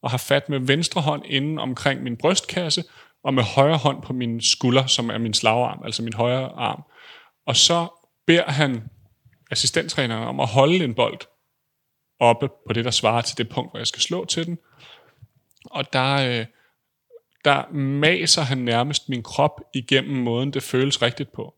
og 0.01 0.11
har 0.11 0.17
fat 0.17 0.49
med 0.49 0.59
venstre 0.59 1.01
hånd 1.01 1.21
inden 1.25 1.59
omkring 1.59 2.03
min 2.03 2.17
brystkasse, 2.17 2.83
og 3.23 3.33
med 3.33 3.43
højre 3.43 3.77
hånd 3.77 4.01
på 4.01 4.13
min 4.13 4.41
skulder, 4.41 4.85
som 4.85 5.09
er 5.09 5.17
min 5.17 5.33
slagarm, 5.33 5.81
altså 5.85 6.03
min 6.03 6.13
højre 6.13 6.49
arm. 6.49 6.83
Og 7.45 7.55
så 7.55 7.87
beder 8.27 8.51
han 8.51 8.83
assistenttræneren 9.51 10.23
om 10.23 10.39
at 10.39 10.47
holde 10.47 10.83
en 10.83 10.93
bold 10.93 11.19
oppe 12.19 12.49
på 12.67 12.73
det, 12.73 12.85
der 12.85 12.91
svarer 12.91 13.21
til 13.21 13.37
det 13.37 13.49
punkt, 13.49 13.71
hvor 13.71 13.79
jeg 13.79 13.87
skal 13.87 14.01
slå 14.01 14.25
til 14.25 14.45
den. 14.45 14.57
Og 15.65 15.93
der, 15.93 16.39
øh, 16.39 16.45
der 17.47 17.73
maser 17.73 18.41
han 18.41 18.57
nærmest 18.57 19.09
min 19.09 19.23
krop 19.23 19.61
igennem 19.73 20.15
måden, 20.15 20.53
det 20.53 20.63
føles 20.63 21.01
rigtigt 21.01 21.31
på. 21.31 21.53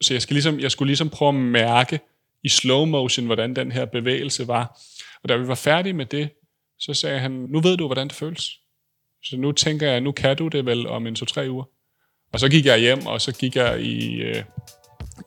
Så 0.00 0.14
jeg, 0.14 0.22
skal 0.22 0.34
ligesom, 0.34 0.60
jeg 0.60 0.70
skulle 0.70 0.86
ligesom 0.86 1.10
prøve 1.10 1.28
at 1.28 1.34
mærke 1.34 2.00
i 2.44 2.48
slow 2.48 2.84
motion, 2.84 3.26
hvordan 3.26 3.56
den 3.56 3.72
her 3.72 3.84
bevægelse 3.84 4.48
var. 4.48 4.80
Og 5.22 5.28
da 5.28 5.36
vi 5.36 5.48
var 5.48 5.54
færdige 5.54 5.92
med 5.92 6.06
det, 6.06 6.30
så 6.78 6.94
sagde 6.94 7.18
han, 7.18 7.30
nu 7.30 7.60
ved 7.60 7.76
du, 7.76 7.86
hvordan 7.86 8.08
det 8.08 8.16
føles. 8.16 8.50
Så 9.22 9.36
nu 9.36 9.52
tænker 9.52 9.90
jeg, 9.90 10.00
nu 10.00 10.12
kan 10.12 10.36
du 10.36 10.48
det 10.48 10.66
vel 10.66 10.86
om 10.86 11.06
en 11.06 11.14
to-tre 11.14 11.50
uger. 11.50 11.64
Og 12.32 12.40
så 12.40 12.48
gik 12.48 12.66
jeg 12.66 12.78
hjem, 12.78 13.06
og 13.06 13.20
så 13.20 13.36
gik 13.36 13.56
jeg 13.56 13.80
i, 13.80 14.14
øh, 14.14 14.44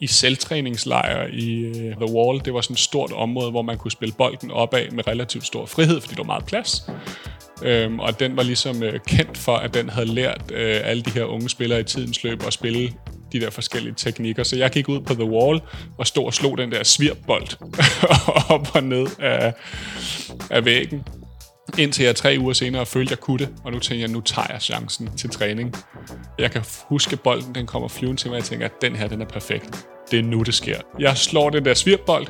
i 0.01 0.07
selvtræningslejr 0.07 1.27
i 1.27 1.51
øh, 1.59 1.95
The 1.95 2.13
Wall. 2.15 2.45
Det 2.45 2.53
var 2.53 2.61
sådan 2.61 2.73
et 2.73 2.79
stort 2.79 3.11
område, 3.11 3.51
hvor 3.51 3.61
man 3.61 3.77
kunne 3.77 3.91
spille 3.91 4.15
bolden 4.17 4.51
opad 4.51 4.91
med 4.91 5.07
relativt 5.07 5.45
stor 5.45 5.65
frihed, 5.65 6.01
fordi 6.01 6.15
der 6.15 6.21
var 6.21 6.25
meget 6.25 6.45
plads. 6.45 6.89
Øhm, 7.63 7.99
og 7.99 8.19
den 8.19 8.37
var 8.37 8.43
ligesom 8.43 8.83
øh, 8.83 8.99
kendt 9.07 9.37
for, 9.37 9.55
at 9.55 9.73
den 9.73 9.89
havde 9.89 10.07
lært 10.07 10.41
øh, 10.53 10.81
alle 10.83 11.03
de 11.03 11.11
her 11.11 11.23
unge 11.23 11.49
spillere 11.49 11.79
i 11.79 11.83
tidens 11.83 12.23
løb 12.23 12.43
at 12.47 12.53
spille 12.53 12.93
de 13.31 13.39
der 13.39 13.49
forskellige 13.49 13.93
teknikker. 13.97 14.43
Så 14.43 14.55
jeg 14.55 14.71
gik 14.71 14.89
ud 14.89 15.01
på 15.01 15.13
The 15.13 15.23
Wall 15.23 15.61
og 15.97 16.07
stod 16.07 16.25
og 16.25 16.33
slog 16.33 16.57
den 16.57 16.71
der 16.71 16.83
svirbold 16.83 17.47
op 18.55 18.75
og 18.75 18.83
ned 18.83 19.07
af, 19.19 19.53
af 20.49 20.65
væggen. 20.65 21.03
Indtil 21.77 22.05
jeg 22.05 22.15
tre 22.15 22.37
uger 22.39 22.53
senere 22.53 22.85
følte, 22.85 23.11
jeg 23.11 23.19
kunne 23.19 23.39
det, 23.39 23.49
og 23.63 23.71
nu 23.71 23.79
tænker 23.79 24.03
jeg, 24.03 24.11
nu 24.11 24.21
tager 24.21 24.47
jeg 24.51 24.61
chancen 24.61 25.09
til 25.17 25.29
træning. 25.29 25.75
Jeg 26.39 26.51
kan 26.51 26.63
huske, 26.83 27.13
at 27.13 27.19
bolden 27.19 27.55
den 27.55 27.67
kommer 27.67 27.87
flyvende 27.87 28.21
til 28.21 28.29
mig, 28.29 28.35
og 28.35 28.39
jeg 28.39 28.45
tænker, 28.45 28.65
at 28.65 28.71
den 28.81 28.95
her, 28.95 29.07
den 29.07 29.21
er 29.21 29.25
perfekt. 29.25 29.87
Det 30.11 30.19
er 30.19 30.23
nu, 30.23 30.41
det 30.41 30.53
sker. 30.53 30.79
Jeg 30.99 31.17
slår 31.17 31.49
den 31.49 31.65
der 31.65 31.73
svirbold, 31.73 32.27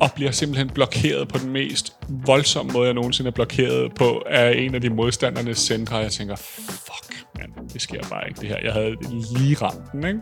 og 0.00 0.10
bliver 0.14 0.30
simpelthen 0.30 0.70
blokeret 0.70 1.28
på 1.28 1.38
den 1.38 1.50
mest 1.50 1.96
voldsomme 2.08 2.72
måde, 2.72 2.86
jeg 2.86 2.94
nogensinde 2.94 3.28
er 3.28 3.32
blokeret 3.32 3.94
på, 3.94 4.22
af 4.26 4.54
en 4.56 4.74
af 4.74 4.80
de 4.80 4.90
modstandernes 4.90 5.58
centre. 5.58 5.96
Jeg 5.96 6.12
tænker, 6.12 6.36
fuck, 6.36 7.24
man, 7.38 7.68
det 7.72 7.82
sker 7.82 8.00
bare 8.10 8.28
ikke 8.28 8.40
det 8.40 8.48
her. 8.48 8.58
Jeg 8.64 8.72
havde 8.72 8.96
lige 9.36 9.56
ramt 9.62 9.92
den, 9.92 10.06
ikke? 10.06 10.20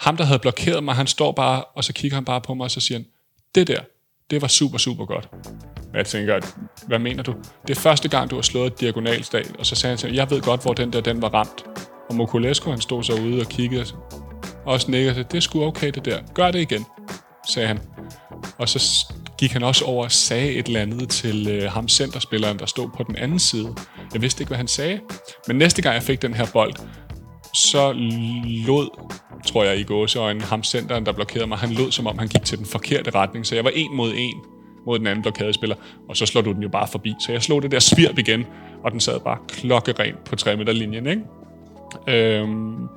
Ham, 0.00 0.16
der 0.16 0.24
havde 0.24 0.38
blokeret 0.38 0.84
mig, 0.84 0.94
han 0.94 1.06
står 1.06 1.32
bare, 1.32 1.64
og 1.64 1.84
så 1.84 1.92
kigger 1.92 2.14
han 2.14 2.24
bare 2.24 2.40
på 2.40 2.54
mig, 2.54 2.64
og 2.64 2.70
så 2.70 2.80
siger 2.80 2.98
han, 2.98 3.06
det 3.54 3.66
der, 3.66 3.80
det 4.30 4.42
var 4.42 4.48
super, 4.48 4.78
super 4.78 5.04
godt. 5.04 5.28
Og 5.92 5.96
jeg 5.96 6.06
tænker, 6.06 6.40
hvad 6.86 6.98
mener 6.98 7.22
du? 7.22 7.34
Det 7.68 7.76
er 7.76 7.80
første 7.80 8.08
gang, 8.08 8.30
du 8.30 8.34
har 8.34 8.42
slået 8.42 8.66
et 8.66 8.80
diagonalstal, 8.80 9.46
Og 9.58 9.66
så 9.66 9.74
sagde 9.74 9.90
han 9.90 9.98
til 9.98 10.14
jeg 10.14 10.30
ved 10.30 10.40
godt, 10.40 10.62
hvor 10.62 10.72
den 10.72 10.92
der 10.92 11.00
den 11.00 11.22
var 11.22 11.28
ramt. 11.28 11.64
Og 12.08 12.14
Mokulesco, 12.14 12.70
han 12.70 12.80
stod 12.80 13.02
så 13.02 13.12
ude 13.12 13.40
og 13.40 13.46
kiggede. 13.46 13.86
Og 14.64 14.72
også 14.72 14.90
nikkede 14.90 15.14
det 15.14 15.34
er 15.34 15.40
sgu 15.40 15.64
okay 15.64 15.90
det 15.90 16.04
der. 16.04 16.22
Gør 16.34 16.50
det 16.50 16.60
igen, 16.60 16.84
sagde 17.48 17.68
han. 17.68 17.80
Og 18.58 18.68
så 18.68 19.06
gik 19.38 19.52
han 19.52 19.62
også 19.62 19.84
over 19.84 20.04
og 20.04 20.12
sagde 20.12 20.52
et 20.52 20.66
eller 20.66 20.80
andet 20.80 21.08
til 21.08 21.48
øh, 21.50 21.70
ham 21.70 21.88
centerspilleren, 21.88 22.58
der 22.58 22.66
stod 22.66 22.88
på 22.96 23.02
den 23.02 23.16
anden 23.16 23.38
side. 23.38 23.74
Jeg 24.12 24.22
vidste 24.22 24.42
ikke, 24.42 24.48
hvad 24.48 24.58
han 24.58 24.68
sagde. 24.68 25.00
Men 25.46 25.56
næste 25.56 25.82
gang 25.82 25.94
jeg 25.94 26.02
fik 26.02 26.22
den 26.22 26.34
her 26.34 26.46
bold, 26.52 26.72
så 27.54 27.92
lod, 28.66 29.10
tror 29.46 29.64
jeg 29.64 29.78
i 29.78 29.82
gåseøjne, 29.82 30.40
ham 30.40 30.64
centeren, 30.64 31.06
der 31.06 31.12
blokerede 31.12 31.46
mig, 31.46 31.58
han 31.58 31.70
lod 31.70 31.92
som 31.92 32.06
om 32.06 32.18
han 32.18 32.28
gik 32.28 32.44
til 32.44 32.58
den 32.58 32.66
forkerte 32.66 33.10
retning. 33.10 33.46
Så 33.46 33.54
jeg 33.54 33.64
var 33.64 33.72
en 33.74 33.96
mod 33.96 34.12
en 34.16 34.34
mod 34.86 34.98
den 34.98 35.06
anden 35.06 35.22
blokadespiller, 35.22 35.76
og 36.08 36.16
så 36.16 36.26
slår 36.26 36.42
du 36.42 36.52
den 36.52 36.62
jo 36.62 36.68
bare 36.68 36.88
forbi. 36.88 37.14
Så 37.26 37.32
jeg 37.32 37.42
slog 37.42 37.62
det 37.62 37.70
der 37.70 37.78
svirp 37.78 38.18
igen, 38.18 38.46
og 38.84 38.92
den 38.92 39.00
sad 39.00 39.20
bare 39.20 39.38
klokkerent 39.48 40.24
på 40.24 40.36
3 40.36 40.56
meter 40.56 40.72
linjen, 40.72 41.06
ikke? 41.06 41.22
Øhm, 42.08 42.88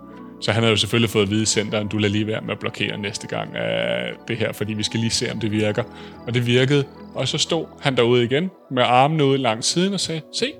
så 0.41 0.51
han 0.51 0.63
havde 0.63 0.71
jo 0.71 0.77
selvfølgelig 0.77 1.09
fået 1.09 1.23
at 1.23 1.29
vide 1.29 1.43
i 1.43 1.45
centeren, 1.45 1.87
du 1.87 1.97
lader 1.97 2.11
lige 2.11 2.27
være 2.27 2.41
med 2.41 2.51
at 2.51 2.59
blokere 2.59 2.97
næste 2.97 3.27
gang 3.27 3.55
af 3.55 4.13
det 4.27 4.37
her, 4.37 4.51
fordi 4.53 4.73
vi 4.73 4.83
skal 4.83 4.99
lige 4.99 5.09
se, 5.09 5.31
om 5.31 5.39
det 5.39 5.51
virker. 5.51 5.83
Og 6.27 6.33
det 6.33 6.45
virkede, 6.45 6.83
og 7.15 7.27
så 7.27 7.37
stod 7.37 7.65
han 7.81 7.97
derude 7.97 8.23
igen 8.23 8.49
med 8.71 8.83
armene 8.83 9.25
ude 9.25 9.37
langs 9.37 9.67
siden 9.67 9.93
og 9.93 9.99
sagde, 9.99 10.21
se, 10.33 10.53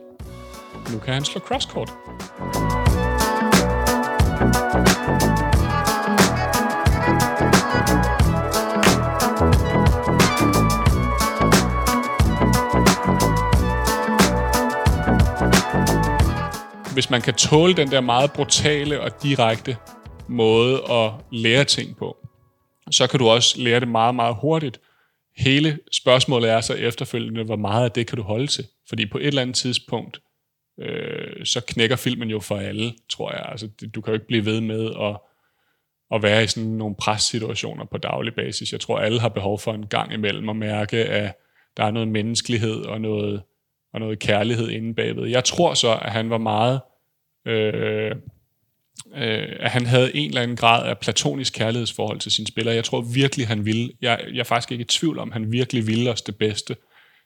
nu 0.94 1.00
kan 1.00 1.14
han 1.14 1.24
slå 1.24 1.40
crosscourt. 1.40 1.90
Hvis 16.94 17.10
man 17.10 17.22
kan 17.22 17.34
tåle 17.34 17.74
den 17.74 17.92
der 17.92 18.02
meget 18.02 18.32
brutale 18.32 19.02
og 19.02 19.24
direkte 19.24 19.78
måde 20.28 20.82
at 20.92 21.12
lære 21.32 21.64
ting 21.64 21.98
på, 21.98 22.18
så 22.92 23.08
kan 23.08 23.20
du 23.20 23.30
også 23.30 23.62
lære 23.62 23.80
det 23.80 23.88
meget, 23.88 24.16
meget 24.16 24.36
hurtigt. 24.42 24.80
Hele 25.38 25.80
spørgsmålet 25.92 26.50
er 26.50 26.62
så 26.62 26.74
efterfølgende, 26.74 27.44
hvor 27.44 27.56
meget 27.56 27.84
af 27.84 27.92
det 27.92 28.08
kan 28.08 28.18
du 28.18 28.24
holde 28.24 28.48
til? 28.48 28.68
Fordi 28.90 29.06
på 29.06 29.18
et 29.18 29.28
eller 29.28 29.42
andet 29.42 29.56
tidspunkt, 29.56 30.22
øh, 30.80 31.46
så 31.46 31.62
knækker 31.68 31.96
filmen 31.96 32.30
jo 32.30 32.40
for 32.40 32.58
alle, 32.58 32.94
tror 33.10 33.32
jeg. 33.32 33.46
Altså, 33.52 33.70
du 33.96 34.02
kan 34.02 34.12
jo 34.12 34.14
ikke 34.14 34.28
blive 34.28 34.46
ved 34.46 34.62
med 34.62 34.92
at, 35.02 35.18
at 36.16 36.24
være 36.24 36.44
i 36.44 36.48
sådan 36.48 36.70
nogle 36.70 36.96
pressituationer 36.96 37.86
på 37.86 37.98
daglig 37.98 38.34
basis. 38.36 38.72
Jeg 38.72 38.80
tror, 38.80 39.00
alle 39.00 39.20
har 39.20 39.30
behov 39.30 39.60
for 39.60 39.74
en 39.74 39.88
gang 39.88 40.14
imellem 40.14 40.50
at 40.50 40.56
mærke, 40.56 40.98
at 40.98 41.38
der 41.78 41.84
er 41.84 41.92
noget 41.92 42.08
menneskelighed 42.08 42.82
og 42.82 43.02
noget, 43.02 43.42
og 43.94 44.00
noget 44.00 44.20
kærlighed 44.20 44.70
inde 44.70 44.94
bagved. 44.94 45.28
Jeg 45.28 45.44
tror 45.44 45.74
så, 45.74 46.00
at 46.02 46.12
han 46.12 46.30
var 46.30 46.38
meget 46.38 46.82
øh, 47.48 48.16
øh, 49.16 49.56
at 49.60 49.72
han 49.72 49.86
havde 49.86 50.16
en 50.16 50.30
eller 50.30 50.42
anden 50.42 50.58
grad 50.58 50.90
af 50.90 50.98
platonisk 50.98 51.54
kærlighedsforhold 51.54 52.20
til 52.20 52.32
sine 52.32 52.48
spillere. 52.48 52.76
Jeg 52.76 52.84
tror 52.84 53.02
virkelig, 53.02 53.48
han 53.48 53.66
ville. 53.66 53.92
Jeg, 54.02 54.26
jeg 54.34 54.40
er 54.40 54.44
faktisk 54.44 54.72
ikke 54.72 54.82
i 54.82 54.86
tvivl 54.86 55.20
om, 55.20 55.32
han 55.32 55.52
virkelig 55.52 55.88
ville 55.88 56.12
os 56.12 56.22
det 56.22 56.38
bedste. 56.38 56.76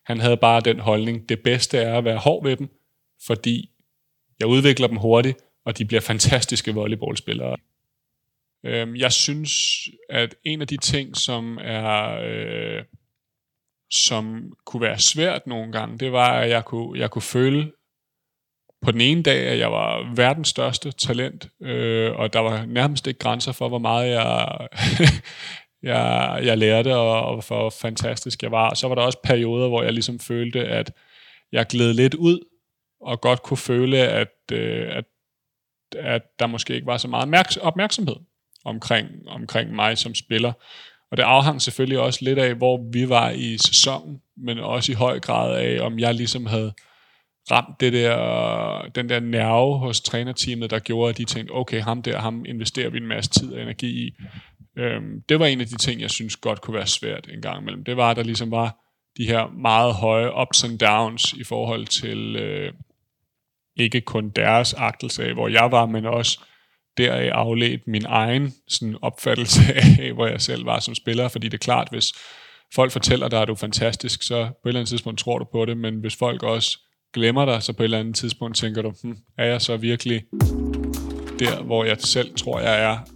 Han 0.05 0.20
havde 0.20 0.38
bare 0.38 0.61
den 0.61 0.80
holdning, 0.80 1.30
det 1.30 1.39
bedste 1.39 1.78
er 1.78 1.97
at 1.97 2.05
være 2.05 2.18
hård 2.18 2.43
ved 2.43 2.57
dem, 2.57 2.70
fordi 3.28 3.70
jeg 4.39 4.47
udvikler 4.47 4.88
dem 4.88 4.97
hurtigt, 4.97 5.38
og 5.66 5.78
de 5.78 5.86
bliver 5.86 6.01
fantastiske 6.01 6.74
volleyballspillere. 6.74 7.57
Øhm, 8.66 8.95
jeg 8.95 9.11
synes, 9.11 9.51
at 10.09 10.36
en 10.43 10.61
af 10.61 10.68
de 10.68 10.78
ting, 10.78 11.18
som 11.18 11.57
er... 11.61 12.20
Øh, 12.24 12.84
som 13.95 14.53
kunne 14.65 14.81
være 14.81 14.99
svært 14.99 15.47
nogle 15.47 15.71
gange, 15.71 15.97
det 15.97 16.11
var, 16.11 16.31
at 16.39 16.49
jeg 16.49 16.65
kunne, 16.65 16.99
jeg 16.99 17.11
kunne 17.11 17.21
føle 17.21 17.71
på 18.81 18.91
den 18.91 19.01
ene 19.01 19.23
dag, 19.23 19.47
at 19.47 19.59
jeg 19.59 19.71
var 19.71 20.13
verdens 20.15 20.47
største 20.47 20.91
talent, 20.91 21.49
øh, 21.61 22.11
og 22.15 22.33
der 22.33 22.39
var 22.39 22.65
nærmest 22.65 23.07
ikke 23.07 23.19
grænser 23.19 23.51
for, 23.51 23.67
hvor 23.67 23.77
meget 23.77 24.11
jeg, 24.11 24.57
jeg, 25.91 26.39
jeg 26.43 26.57
lærte, 26.57 26.95
og, 26.95 27.25
og 27.25 27.47
hvor 27.47 27.69
fantastisk 27.69 28.43
jeg 28.43 28.51
var. 28.51 28.73
Så 28.73 28.87
var 28.87 28.95
der 28.95 29.01
også 29.01 29.19
perioder, 29.23 29.67
hvor 29.67 29.83
jeg 29.83 29.93
ligesom 29.93 30.19
følte, 30.19 30.65
at 30.65 30.91
jeg 31.51 31.65
gled 31.65 31.93
lidt 31.93 32.13
ud, 32.13 32.39
og 33.01 33.21
godt 33.21 33.43
kunne 33.43 33.57
føle, 33.57 33.97
at, 33.97 34.33
øh, 34.51 34.95
at, 34.95 35.05
at 35.97 36.21
der 36.39 36.47
måske 36.47 36.75
ikke 36.75 36.87
var 36.87 36.97
så 36.97 37.07
meget 37.07 37.57
opmærksomhed 37.61 38.15
omkring, 38.65 39.09
omkring 39.27 39.75
mig 39.75 39.97
som 39.97 40.15
spiller. 40.15 40.53
Og 41.16 41.18
det 41.18 41.24
afhang 41.24 41.61
selvfølgelig 41.61 41.99
også 41.99 42.20
lidt 42.22 42.39
af, 42.39 42.55
hvor 42.55 42.89
vi 42.93 43.09
var 43.09 43.30
i 43.30 43.57
sæsonen, 43.57 44.22
men 44.38 44.59
også 44.59 44.91
i 44.91 44.95
høj 44.95 45.20
grad 45.20 45.57
af, 45.57 45.86
om 45.86 45.99
jeg 45.99 46.13
ligesom 46.13 46.45
havde 46.45 46.74
ramt 47.51 47.80
det 47.80 47.93
der, 47.93 48.89
den 48.95 49.09
der 49.09 49.20
nerve 49.20 49.78
hos 49.78 50.01
trænerteamet, 50.01 50.70
der 50.70 50.80
gjorde, 50.80 51.09
at 51.09 51.18
de 51.18 51.26
tænkte, 51.26 51.51
okay, 51.51 51.82
ham 51.82 52.01
der, 52.01 52.20
ham 52.20 52.45
investerer 52.45 52.89
vi 52.89 52.97
en 52.97 53.07
masse 53.07 53.32
tid 53.32 53.53
og 53.53 53.61
energi 53.61 54.07
i. 54.07 54.13
Øhm, 54.78 55.22
det 55.30 55.39
var 55.39 55.45
en 55.45 55.61
af 55.61 55.68
de 55.68 55.78
ting, 55.78 56.01
jeg 56.01 56.11
synes 56.11 56.36
godt 56.36 56.61
kunne 56.61 56.76
være 56.76 56.88
svært 56.88 57.28
en 57.34 57.41
gang 57.41 57.61
imellem. 57.61 57.84
Det 57.84 57.97
var, 57.97 58.09
at 58.09 58.18
der 58.18 58.24
ligesom 58.24 58.51
var 58.51 58.78
de 59.18 59.26
her 59.26 59.47
meget 59.47 59.93
høje 59.93 60.41
ups 60.41 60.63
and 60.63 60.80
downs 60.80 61.34
i 61.34 61.43
forhold 61.43 61.86
til 61.86 62.36
øh, 62.36 62.74
ikke 63.76 64.01
kun 64.01 64.30
deres 64.30 64.74
agtelse 64.74 65.26
af, 65.26 65.34
hvor 65.34 65.47
jeg 65.47 65.72
var, 65.72 65.86
men 65.86 66.05
også 66.05 66.39
deraf 66.97 67.29
afledt 67.31 67.81
min 67.87 68.05
egen 68.05 68.53
sådan, 68.67 68.97
opfattelse 69.01 69.61
af, 70.01 70.13
hvor 70.13 70.27
jeg 70.27 70.41
selv 70.41 70.65
var 70.65 70.79
som 70.79 70.95
spiller. 70.95 71.27
Fordi 71.27 71.47
det 71.47 71.53
er 71.53 71.65
klart, 71.65 71.87
hvis 71.91 72.13
folk 72.75 72.91
fortæller 72.91 73.27
dig, 73.27 73.41
at 73.41 73.47
du 73.47 73.53
er 73.53 73.57
fantastisk, 73.57 74.23
så 74.23 74.43
på 74.43 74.49
et 74.49 74.69
eller 74.69 74.79
andet 74.79 74.89
tidspunkt 74.89 75.19
tror 75.19 75.39
du 75.39 75.45
på 75.51 75.65
det, 75.65 75.77
men 75.77 75.95
hvis 75.95 76.15
folk 76.15 76.43
også 76.43 76.79
glemmer 77.13 77.45
dig, 77.45 77.63
så 77.63 77.73
på 77.73 77.83
et 77.83 77.85
eller 77.85 77.99
andet 77.99 78.15
tidspunkt 78.15 78.57
tænker 78.57 78.81
du, 78.81 78.93
hm, 79.03 79.17
er 79.37 79.45
jeg 79.45 79.61
så 79.61 79.77
virkelig 79.77 80.23
der, 81.39 81.63
hvor 81.63 81.83
jeg 81.83 81.97
selv 81.99 82.35
tror, 82.35 82.59
jeg 82.59 82.83
er? 82.83 82.97
er 82.97 83.14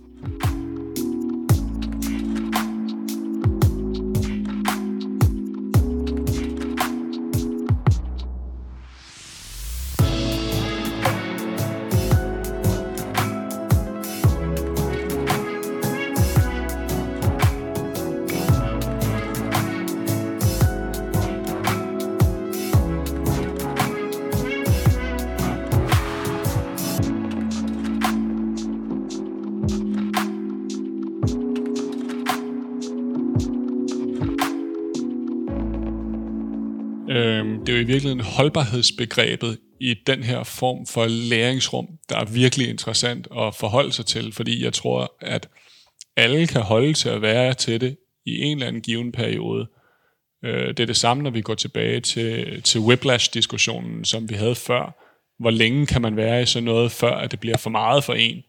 holdbarhedsbegrebet 38.39 39.59
i 39.79 39.93
den 40.07 40.23
her 40.23 40.43
form 40.43 40.85
for 40.85 41.05
læringsrum, 41.05 41.87
der 42.09 42.17
er 42.17 42.25
virkelig 42.25 42.69
interessant 42.69 43.27
at 43.37 43.55
forholde 43.55 43.93
sig 43.93 44.05
til, 44.05 44.33
fordi 44.33 44.63
jeg 44.63 44.73
tror, 44.73 45.15
at 45.21 45.49
alle 46.15 46.47
kan 46.47 46.61
holde 46.61 46.93
til 46.93 47.09
at 47.09 47.21
være 47.21 47.53
til 47.53 47.81
det 47.81 47.97
i 48.25 48.37
en 48.41 48.57
eller 48.57 48.67
anden 48.67 48.81
given 48.81 49.11
periode. 49.11 49.67
Øh, 50.45 50.67
det 50.67 50.79
er 50.79 50.85
det 50.85 50.97
samme, 50.97 51.23
når 51.23 51.29
vi 51.29 51.41
går 51.41 51.55
tilbage 51.55 51.99
til, 51.99 52.61
til 52.61 52.81
whiplash-diskussionen, 52.81 54.05
som 54.05 54.29
vi 54.29 54.35
havde 54.35 54.55
før. 54.55 55.05
Hvor 55.39 55.51
længe 55.51 55.85
kan 55.87 56.01
man 56.01 56.15
være 56.15 56.41
i 56.41 56.45
sådan 56.45 56.63
noget, 56.63 56.91
før 56.91 57.15
at 57.15 57.31
det 57.31 57.39
bliver 57.39 57.57
for 57.57 57.69
meget 57.69 58.03
for 58.03 58.13
en? 58.13 58.43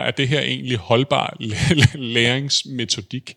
Er 0.00 0.10
det 0.10 0.28
her 0.28 0.40
egentlig 0.40 0.76
holdbar 0.76 1.36
læringsmetodik? 2.14 3.36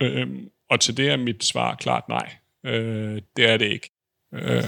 Øhm, 0.00 0.48
og 0.70 0.80
til 0.80 0.96
det 0.96 1.10
er 1.10 1.16
mit 1.16 1.44
svar 1.44 1.74
klart 1.74 2.08
nej. 2.08 2.34
Øh, 2.66 3.22
det 3.36 3.50
er 3.50 3.56
det 3.56 3.66
ikke. 3.66 3.91
Øh. 4.32 4.64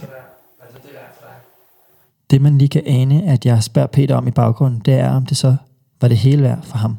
Det 2.31 2.43
man 2.43 2.59
lige 2.59 2.69
kan 2.69 2.83
ane, 2.87 3.33
at 3.33 3.47
jeg 3.47 3.63
spørger 3.63 3.89
Peter 3.89 4.17
om 4.17 4.29
i 4.29 4.31
baggrunden, 4.31 4.81
det 4.81 4.95
er, 4.95 5.11
om 5.11 5.27
det 5.27 5.37
så 5.37 5.57
var 6.01 6.09
det 6.09 6.17
hele 6.17 6.43
værd 6.43 6.63
for 6.63 6.79
ham. 6.79 6.99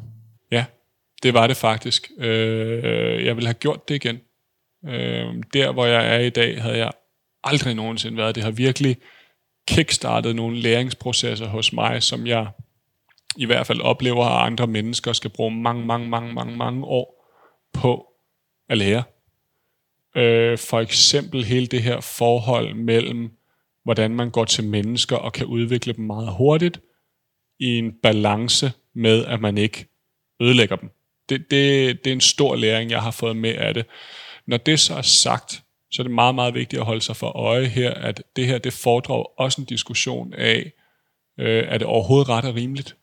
Ja, 0.50 0.64
det 1.22 1.34
var 1.34 1.46
det 1.46 1.56
faktisk. 1.56 2.10
Øh, 2.18 3.24
jeg 3.24 3.36
ville 3.36 3.46
have 3.46 3.54
gjort 3.54 3.88
det 3.88 3.94
igen. 3.94 4.16
Øh, 4.86 5.42
der, 5.52 5.72
hvor 5.72 5.86
jeg 5.86 6.14
er 6.14 6.18
i 6.18 6.30
dag, 6.30 6.62
havde 6.62 6.78
jeg 6.78 6.92
aldrig 7.44 7.74
nogensinde 7.74 8.16
været. 8.16 8.34
Det 8.34 8.42
har 8.42 8.50
virkelig 8.50 8.96
kickstartet 9.68 10.36
nogle 10.36 10.56
læringsprocesser 10.56 11.46
hos 11.46 11.72
mig, 11.72 12.02
som 12.02 12.26
jeg 12.26 12.46
i 13.36 13.44
hvert 13.44 13.66
fald 13.66 13.80
oplever, 13.80 14.24
at 14.24 14.46
andre 14.46 14.66
mennesker 14.66 15.12
skal 15.12 15.30
bruge 15.30 15.50
mange, 15.50 15.86
mange, 15.86 16.08
mange, 16.08 16.34
mange, 16.34 16.56
mange 16.56 16.84
år 16.84 17.32
på 17.72 18.06
at 18.68 18.78
lære. 18.78 19.02
Øh, 20.16 20.58
for 20.58 20.80
eksempel 20.80 21.44
hele 21.44 21.66
det 21.66 21.82
her 21.82 22.00
forhold 22.00 22.74
mellem, 22.74 23.30
hvordan 23.84 24.10
man 24.10 24.30
går 24.30 24.44
til 24.44 24.64
mennesker 24.64 25.16
og 25.16 25.32
kan 25.32 25.46
udvikle 25.46 25.92
dem 25.92 26.04
meget 26.04 26.34
hurtigt, 26.36 26.80
i 27.60 27.78
en 27.78 27.92
balance 28.02 28.72
med, 28.94 29.24
at 29.24 29.40
man 29.40 29.58
ikke 29.58 29.86
ødelægger 30.40 30.76
dem. 30.76 30.90
Det, 31.28 31.50
det, 31.50 32.04
det 32.04 32.10
er 32.10 32.14
en 32.14 32.20
stor 32.20 32.56
læring, 32.56 32.90
jeg 32.90 33.02
har 33.02 33.10
fået 33.10 33.36
med 33.36 33.54
af 33.54 33.74
det. 33.74 33.86
Når 34.46 34.56
det 34.56 34.80
så 34.80 34.94
er 34.94 35.02
sagt, 35.02 35.62
så 35.90 36.02
er 36.02 36.04
det 36.04 36.14
meget, 36.14 36.34
meget 36.34 36.54
vigtigt 36.54 36.80
at 36.80 36.86
holde 36.86 37.00
sig 37.00 37.16
for 37.16 37.36
øje 37.36 37.66
her, 37.66 37.94
at 37.94 38.22
det 38.36 38.46
her, 38.46 38.58
det 38.58 38.72
fordrer 38.72 39.40
også 39.40 39.60
en 39.60 39.64
diskussion 39.64 40.34
af, 40.34 40.72
øh, 41.38 41.64
er 41.68 41.78
det 41.78 41.86
overhovedet 41.86 42.28
ret 42.28 42.44
og 42.44 42.54
rimeligt? 42.54 42.96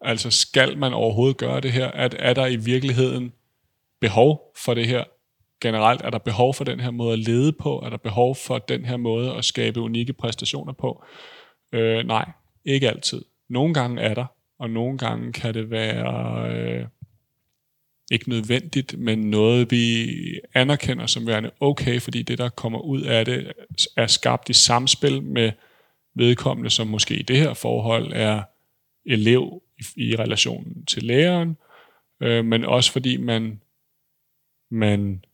Altså, 0.00 0.30
skal 0.30 0.78
man 0.78 0.92
overhovedet 0.92 1.36
gøre 1.36 1.60
det 1.60 1.72
her? 1.72 1.90
At, 1.90 2.16
er 2.18 2.34
der 2.34 2.46
i 2.46 2.56
virkeligheden 2.56 3.32
behov 4.00 4.52
for 4.64 4.74
det 4.74 4.86
her? 4.86 5.04
Generelt, 5.60 6.02
er 6.02 6.10
der 6.10 6.18
behov 6.18 6.54
for 6.54 6.64
den 6.64 6.80
her 6.80 6.90
måde 6.90 7.12
at 7.12 7.18
lede 7.18 7.52
på? 7.52 7.82
Er 7.84 7.90
der 7.90 7.96
behov 7.96 8.36
for 8.36 8.58
den 8.58 8.84
her 8.84 8.96
måde 8.96 9.34
at 9.34 9.44
skabe 9.44 9.80
unikke 9.80 10.12
præstationer 10.12 10.72
på? 10.72 11.04
Øh, 11.72 12.06
nej, 12.06 12.30
ikke 12.64 12.88
altid. 12.88 13.24
Nogle 13.48 13.74
gange 13.74 14.02
er 14.02 14.14
der, 14.14 14.26
og 14.58 14.70
nogle 14.70 14.98
gange 14.98 15.32
kan 15.32 15.54
det 15.54 15.70
være 15.70 16.50
øh, 16.50 16.86
ikke 18.10 18.28
nødvendigt, 18.28 18.98
men 18.98 19.18
noget 19.18 19.70
vi 19.70 20.10
anerkender 20.54 21.06
som 21.06 21.26
værende 21.26 21.50
okay, 21.60 22.00
fordi 22.00 22.22
det, 22.22 22.38
der 22.38 22.48
kommer 22.48 22.78
ud 22.78 23.02
af 23.02 23.24
det, 23.24 23.52
er 23.96 24.06
skabt 24.06 24.48
i 24.48 24.52
samspil 24.52 25.22
med 25.22 25.52
vedkommende, 26.14 26.70
som 26.70 26.86
måske 26.86 27.16
i 27.16 27.22
det 27.22 27.36
her 27.36 27.54
forhold 27.54 28.12
er 28.14 28.42
elev 29.06 29.62
i, 29.78 30.10
i 30.10 30.16
relationen 30.16 30.84
til 30.84 31.02
læreren, 31.02 31.56
øh, 32.20 32.44
men 32.44 32.64
også 32.64 32.92
fordi 32.92 33.16
man, 33.16 33.60
man 34.70 35.24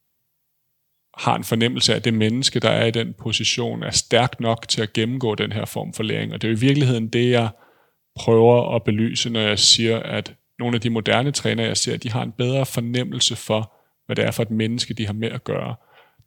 har 1.23 1.37
en 1.37 1.45
fornemmelse 1.45 1.93
af, 1.93 1.97
at 1.97 2.05
det 2.05 2.15
menneske, 2.15 2.61
der 2.61 2.71
er 2.71 2.87
i 2.87 2.91
den 2.91 3.15
position, 3.15 3.83
er 3.83 3.91
stærk 3.91 4.41
nok 4.41 4.69
til 4.69 4.83
at 4.83 4.93
gennemgå 4.93 5.35
den 5.35 5.53
her 5.53 5.65
form 5.65 5.93
for 5.93 6.03
læring. 6.03 6.33
Og 6.33 6.43
det 6.43 6.49
er 6.49 6.53
jo 6.53 6.57
i 6.57 6.61
virkeligheden 6.61 7.09
det, 7.09 7.31
jeg 7.31 7.49
prøver 8.17 8.75
at 8.77 8.85
belyse, 8.85 9.31
når 9.31 9.41
jeg 9.41 9.59
siger, 9.59 9.99
at 9.99 10.35
nogle 10.59 10.75
af 10.75 10.81
de 10.81 10.91
moderne 10.91 11.31
trænere, 11.31 11.67
jeg 11.67 11.77
ser, 11.77 11.97
de 11.97 12.11
har 12.11 12.23
en 12.23 12.33
bedre 12.33 12.67
fornemmelse 12.67 13.37
for, 13.37 13.73
hvad 14.07 14.17
det 14.17 14.25
er 14.25 14.31
for 14.31 14.43
et 14.43 14.51
menneske, 14.51 14.95
de 14.95 15.07
har 15.07 15.13
med 15.13 15.29
at 15.29 15.45
gøre. 15.45 15.75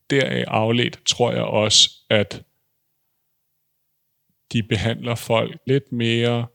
Deraf 0.09 0.43
afledt 0.47 0.99
tror 1.05 1.31
jeg 1.31 1.43
også, 1.43 1.89
at 2.09 2.43
de 4.53 4.63
behandler 4.63 5.15
folk 5.15 5.57
lidt 5.67 5.91
mere 5.91 6.45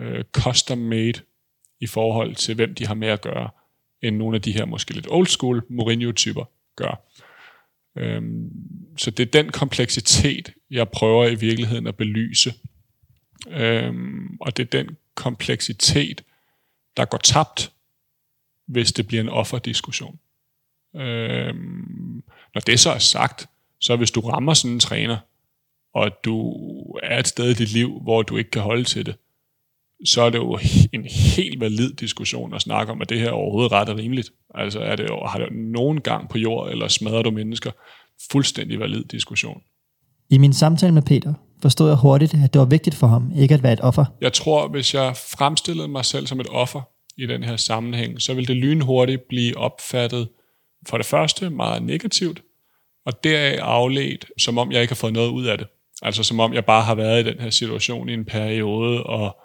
øh, 0.00 0.24
custom-made 0.32 1.20
i 1.80 1.86
forhold 1.86 2.34
til, 2.34 2.54
hvem 2.54 2.74
de 2.74 2.86
har 2.86 2.94
med 2.94 3.08
at 3.08 3.20
gøre, 3.20 3.50
end 4.02 4.16
nogle 4.16 4.36
af 4.36 4.42
de 4.42 4.52
her 4.52 4.64
måske 4.64 4.94
lidt 4.94 5.06
old 5.10 5.26
school 5.26 5.62
Mourinho-typer 5.70 6.44
gør. 6.76 7.04
Øhm, 7.96 8.50
så 8.96 9.10
det 9.10 9.26
er 9.26 9.42
den 9.42 9.52
kompleksitet, 9.52 10.52
jeg 10.70 10.88
prøver 10.88 11.26
i 11.26 11.34
virkeligheden 11.34 11.86
at 11.86 11.96
belyse. 11.96 12.54
Øhm, 13.48 14.36
og 14.40 14.56
det 14.56 14.62
er 14.62 14.82
den 14.82 14.96
kompleksitet, 15.14 16.24
der 16.96 17.04
går 17.04 17.18
tabt, 17.18 17.72
hvis 18.66 18.92
det 18.92 19.06
bliver 19.06 19.22
en 19.22 19.28
offerdiskussion. 19.28 20.18
Øhm, 20.96 22.22
når 22.54 22.60
det 22.60 22.80
så 22.80 22.90
er 22.90 22.98
sagt, 22.98 23.46
så 23.80 23.96
hvis 23.96 24.10
du 24.10 24.20
rammer 24.20 24.54
sådan 24.54 24.74
en 24.74 24.80
træner, 24.80 25.18
og 25.92 26.10
du 26.24 26.52
er 27.02 27.18
et 27.18 27.28
sted 27.28 27.50
i 27.50 27.54
dit 27.54 27.72
liv, 27.72 28.00
hvor 28.00 28.22
du 28.22 28.36
ikke 28.36 28.50
kan 28.50 28.62
holde 28.62 28.84
til 28.84 29.06
det, 29.06 29.16
så 30.04 30.22
er 30.22 30.30
det 30.30 30.38
jo 30.38 30.58
en 30.92 31.04
helt 31.04 31.60
valid 31.60 31.92
diskussion 31.92 32.54
at 32.54 32.62
snakke 32.62 32.92
om, 32.92 33.02
at 33.02 33.08
det 33.08 33.20
her 33.20 33.30
overhovedet 33.30 33.72
ret 33.72 33.88
er 33.88 33.96
rimeligt. 33.96 34.30
Altså 34.54 34.80
er 34.80 34.96
det, 34.96 35.08
har 35.26 35.38
det 35.38 35.48
nogen 35.52 36.00
gang 36.00 36.28
på 36.28 36.38
jord, 36.38 36.70
eller 36.70 36.88
smadrer 36.88 37.22
du 37.22 37.30
mennesker? 37.30 37.70
Fuldstændig 38.32 38.80
valid 38.80 39.04
diskussion. 39.04 39.60
I 40.30 40.38
min 40.38 40.52
samtale 40.52 40.94
med 40.94 41.02
Peter 41.02 41.34
forstod 41.62 41.88
jeg 41.88 41.96
hurtigt, 41.96 42.34
at 42.44 42.52
det 42.52 42.58
var 42.58 42.64
vigtigt 42.64 42.96
for 42.96 43.06
ham 43.06 43.32
ikke 43.36 43.54
at 43.54 43.62
være 43.62 43.72
et 43.72 43.80
offer. 43.80 44.04
Jeg 44.20 44.32
tror, 44.32 44.68
hvis 44.68 44.94
jeg 44.94 45.16
fremstillede 45.16 45.88
mig 45.88 46.04
selv 46.04 46.26
som 46.26 46.40
et 46.40 46.48
offer 46.50 46.80
i 47.16 47.26
den 47.26 47.44
her 47.44 47.56
sammenhæng, 47.56 48.22
så 48.22 48.34
ville 48.34 48.46
det 48.46 48.56
lynhurtigt 48.56 49.28
blive 49.28 49.56
opfattet 49.56 50.28
for 50.88 50.96
det 50.96 51.06
første 51.06 51.50
meget 51.50 51.82
negativt, 51.82 52.42
og 53.06 53.24
deraf 53.24 53.58
afledt, 53.62 54.26
som 54.38 54.58
om 54.58 54.72
jeg 54.72 54.80
ikke 54.80 54.90
har 54.90 54.96
fået 54.96 55.12
noget 55.12 55.30
ud 55.30 55.44
af 55.44 55.58
det. 55.58 55.66
Altså 56.02 56.22
som 56.22 56.40
om 56.40 56.54
jeg 56.54 56.64
bare 56.64 56.82
har 56.82 56.94
været 56.94 57.26
i 57.26 57.30
den 57.30 57.40
her 57.40 57.50
situation 57.50 58.08
i 58.08 58.12
en 58.12 58.24
periode, 58.24 59.02
og 59.02 59.36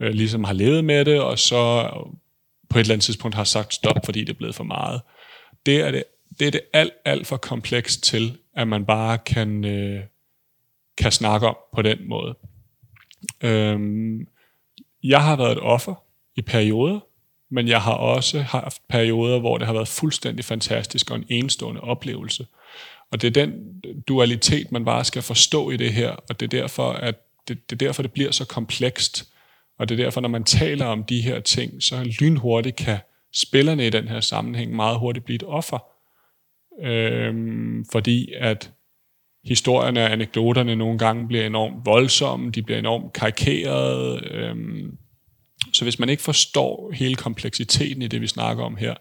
øh, 0.00 0.12
ligesom 0.12 0.44
har 0.44 0.52
levet 0.52 0.84
med 0.84 1.04
det, 1.04 1.20
og 1.20 1.38
så 1.38 1.90
på 2.70 2.78
et 2.78 2.80
eller 2.80 2.94
andet 2.94 3.04
tidspunkt 3.04 3.34
har 3.36 3.44
sagt 3.44 3.74
stop, 3.74 3.96
fordi 4.04 4.20
det 4.20 4.28
er 4.28 4.38
blevet 4.38 4.54
for 4.54 4.64
meget. 4.64 5.00
Det 5.66 5.80
er 5.80 5.90
det, 5.90 6.04
det, 6.38 6.46
er 6.46 6.50
det 6.50 6.60
alt, 6.72 6.92
alt 7.04 7.26
for 7.26 7.36
komplekst 7.36 8.02
til, 8.02 8.38
at 8.56 8.68
man 8.68 8.84
bare 8.84 9.18
kan, 9.18 9.64
øh, 9.64 10.02
kan 10.98 11.12
snakke 11.12 11.46
om 11.46 11.56
på 11.74 11.82
den 11.82 11.98
måde. 12.08 12.34
Øhm, 13.42 14.26
jeg 15.02 15.22
har 15.24 15.36
været 15.36 15.52
et 15.52 15.60
offer 15.60 15.94
i 16.36 16.42
perioder, 16.42 17.00
men 17.50 17.68
jeg 17.68 17.82
har 17.82 17.92
også 17.92 18.40
haft 18.40 18.82
perioder, 18.88 19.38
hvor 19.38 19.58
det 19.58 19.66
har 19.66 19.74
været 19.74 19.88
fuldstændig 19.88 20.44
fantastisk 20.44 21.10
og 21.10 21.16
en 21.16 21.24
enestående 21.28 21.80
oplevelse. 21.80 22.46
Og 23.12 23.22
det 23.22 23.36
er 23.36 23.46
den 23.46 23.82
dualitet, 24.08 24.72
man 24.72 24.84
bare 24.84 25.04
skal 25.04 25.22
forstå 25.22 25.70
i 25.70 25.76
det 25.76 25.92
her, 25.92 26.10
og 26.10 26.40
det 26.40 26.54
er 26.54 26.60
derfor, 26.60 26.92
at 26.92 27.14
det, 27.48 27.70
det, 27.70 27.82
er 27.82 27.86
derfor, 27.86 28.02
det 28.02 28.12
bliver 28.12 28.30
så 28.30 28.44
komplekst. 28.44 29.28
Og 29.78 29.88
det 29.88 30.00
er 30.00 30.04
derfor, 30.04 30.20
når 30.20 30.28
man 30.28 30.44
taler 30.44 30.86
om 30.86 31.04
de 31.04 31.20
her 31.20 31.40
ting, 31.40 31.82
så 31.82 32.14
lynhurtigt 32.20 32.76
kan 32.76 32.98
spillerne 33.34 33.86
i 33.86 33.90
den 33.90 34.08
her 34.08 34.20
sammenhæng 34.20 34.76
meget 34.76 34.98
hurtigt 34.98 35.24
blive 35.24 35.34
et 35.34 35.42
offer. 35.42 35.78
Øhm, 36.82 37.84
fordi 37.92 38.32
at 38.40 38.72
historierne 39.44 40.04
og 40.04 40.12
anekdoterne 40.12 40.76
nogle 40.76 40.98
gange 40.98 41.28
bliver 41.28 41.46
enormt 41.46 41.86
voldsomme, 41.86 42.50
de 42.50 42.62
bliver 42.62 42.78
enormt 42.78 43.12
karikerede. 43.12 44.20
Øhm, 44.30 44.98
så 45.72 45.84
hvis 45.84 45.98
man 45.98 46.08
ikke 46.08 46.22
forstår 46.22 46.92
hele 46.92 47.14
kompleksiteten 47.14 48.02
i 48.02 48.08
det, 48.08 48.20
vi 48.20 48.26
snakker 48.26 48.64
om 48.64 48.76
her, 48.76 48.94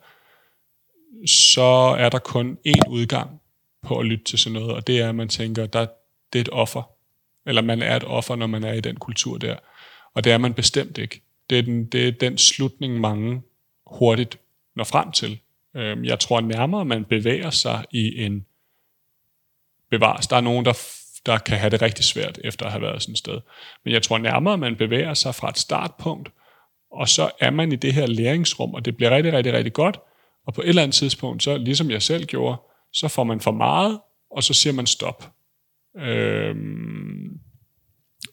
så 1.27 1.95
er 1.99 2.09
der 2.09 2.19
kun 2.19 2.57
én 2.67 2.89
udgang 2.89 3.29
på 3.83 3.99
at 3.99 4.05
lytte 4.05 4.23
til 4.23 4.39
sådan 4.39 4.59
noget, 4.59 4.75
og 4.75 4.87
det 4.87 4.99
er, 4.99 5.09
at 5.09 5.15
man 5.15 5.29
tænker, 5.29 5.63
at 5.63 5.73
det 5.73 6.39
er 6.39 6.41
et 6.41 6.49
offer. 6.51 6.89
Eller 7.45 7.61
man 7.61 7.81
er 7.81 7.95
et 7.95 8.03
offer, 8.03 8.35
når 8.35 8.47
man 8.47 8.63
er 8.63 8.73
i 8.73 8.81
den 8.81 8.95
kultur 8.95 9.37
der. 9.37 9.55
Og 10.15 10.23
det 10.23 10.31
er 10.31 10.37
man 10.37 10.53
bestemt 10.53 10.97
ikke. 10.97 11.21
Det 11.49 11.59
er 11.59 11.61
den, 11.61 11.85
det 11.85 12.07
er 12.07 12.11
den 12.11 12.37
slutning, 12.37 12.99
mange 12.99 13.41
hurtigt 13.87 14.39
når 14.75 14.83
frem 14.83 15.11
til. 15.11 15.39
Øhm, 15.75 16.05
jeg 16.05 16.19
tror 16.19 16.41
nærmere, 16.41 16.85
man 16.85 17.05
bevæger 17.05 17.49
sig 17.49 17.85
i 17.91 18.23
en 18.23 18.45
bevares. 19.89 20.27
Der 20.27 20.35
er 20.35 20.41
nogen, 20.41 20.65
der, 20.65 20.73
der 21.25 21.37
kan 21.37 21.57
have 21.57 21.69
det 21.69 21.81
rigtig 21.81 22.05
svært 22.05 22.39
efter 22.43 22.65
at 22.65 22.71
have 22.71 22.81
været 22.81 23.01
sådan 23.01 23.13
et 23.13 23.17
sted. 23.17 23.41
Men 23.83 23.93
jeg 23.93 24.03
tror 24.03 24.17
nærmere, 24.17 24.57
man 24.57 24.75
bevæger 24.75 25.13
sig 25.13 25.35
fra 25.35 25.49
et 25.49 25.57
startpunkt, 25.57 26.31
og 26.91 27.09
så 27.09 27.31
er 27.39 27.49
man 27.49 27.71
i 27.71 27.75
det 27.75 27.93
her 27.93 28.07
læringsrum, 28.07 28.73
og 28.73 28.85
det 28.85 28.97
bliver 28.97 29.11
rigtig, 29.11 29.33
rigtig, 29.33 29.53
rigtig 29.53 29.73
godt. 29.73 29.99
Og 30.45 30.53
på 30.53 30.61
et 30.61 30.69
eller 30.69 30.83
andet 30.83 30.95
tidspunkt, 30.95 31.43
så 31.43 31.57
ligesom 31.57 31.91
jeg 31.91 32.01
selv 32.01 32.25
gjorde, 32.25 32.57
så 32.93 33.07
får 33.07 33.23
man 33.23 33.39
for 33.39 33.51
meget, 33.51 33.99
og 34.31 34.43
så 34.43 34.53
siger 34.53 34.73
man 34.73 34.85
stop. 34.87 35.31
Øhm, 35.97 37.14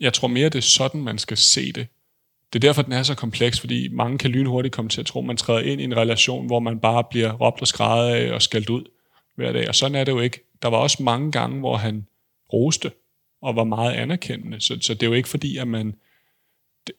jeg 0.03 0.13
tror 0.13 0.29
mere, 0.29 0.49
det 0.49 0.59
er 0.59 0.63
sådan, 0.63 1.03
man 1.03 1.19
skal 1.19 1.37
se 1.37 1.73
det. 1.73 1.87
Det 2.53 2.65
er 2.65 2.69
derfor, 2.69 2.83
den 2.83 2.93
er 2.93 3.03
så 3.03 3.15
kompleks, 3.15 3.61
fordi 3.61 3.89
mange 3.89 4.19
kan 4.19 4.31
lynhurtigt 4.31 4.75
komme 4.75 4.89
til 4.89 5.01
at 5.01 5.07
tro, 5.07 5.19
at 5.19 5.27
man 5.27 5.37
træder 5.37 5.61
ind 5.61 5.81
i 5.81 5.85
en 5.85 5.97
relation, 5.97 6.47
hvor 6.47 6.61
man 6.61 6.81
bare 6.81 7.05
bliver 7.11 7.33
råbt 7.33 7.61
og 7.61 7.67
skrædet 7.67 8.15
af 8.15 8.33
og 8.33 8.43
skældt 8.43 8.71
ud 8.71 8.85
hver 9.37 9.53
dag. 9.53 9.69
Og 9.69 9.75
sådan 9.75 9.95
er 9.95 10.05
det 10.05 10.13
jo 10.13 10.21
ikke. 10.21 10.41
Der 10.63 10.69
var 10.69 10.77
også 10.77 11.03
mange 11.03 11.33
gange, 11.33 11.59
hvor 11.59 11.77
han 11.77 12.07
roste 12.53 12.93
og 13.43 13.57
var 13.57 13.65
meget 13.65 13.93
anerkendende. 13.93 14.61
Så, 14.61 14.79
så 14.81 14.95
det 14.95 15.03
er 15.03 15.07
jo 15.07 15.13
ikke 15.13 15.29
fordi, 15.29 15.57
at 15.57 15.69
man... 15.69 15.95
Det, 16.87 16.95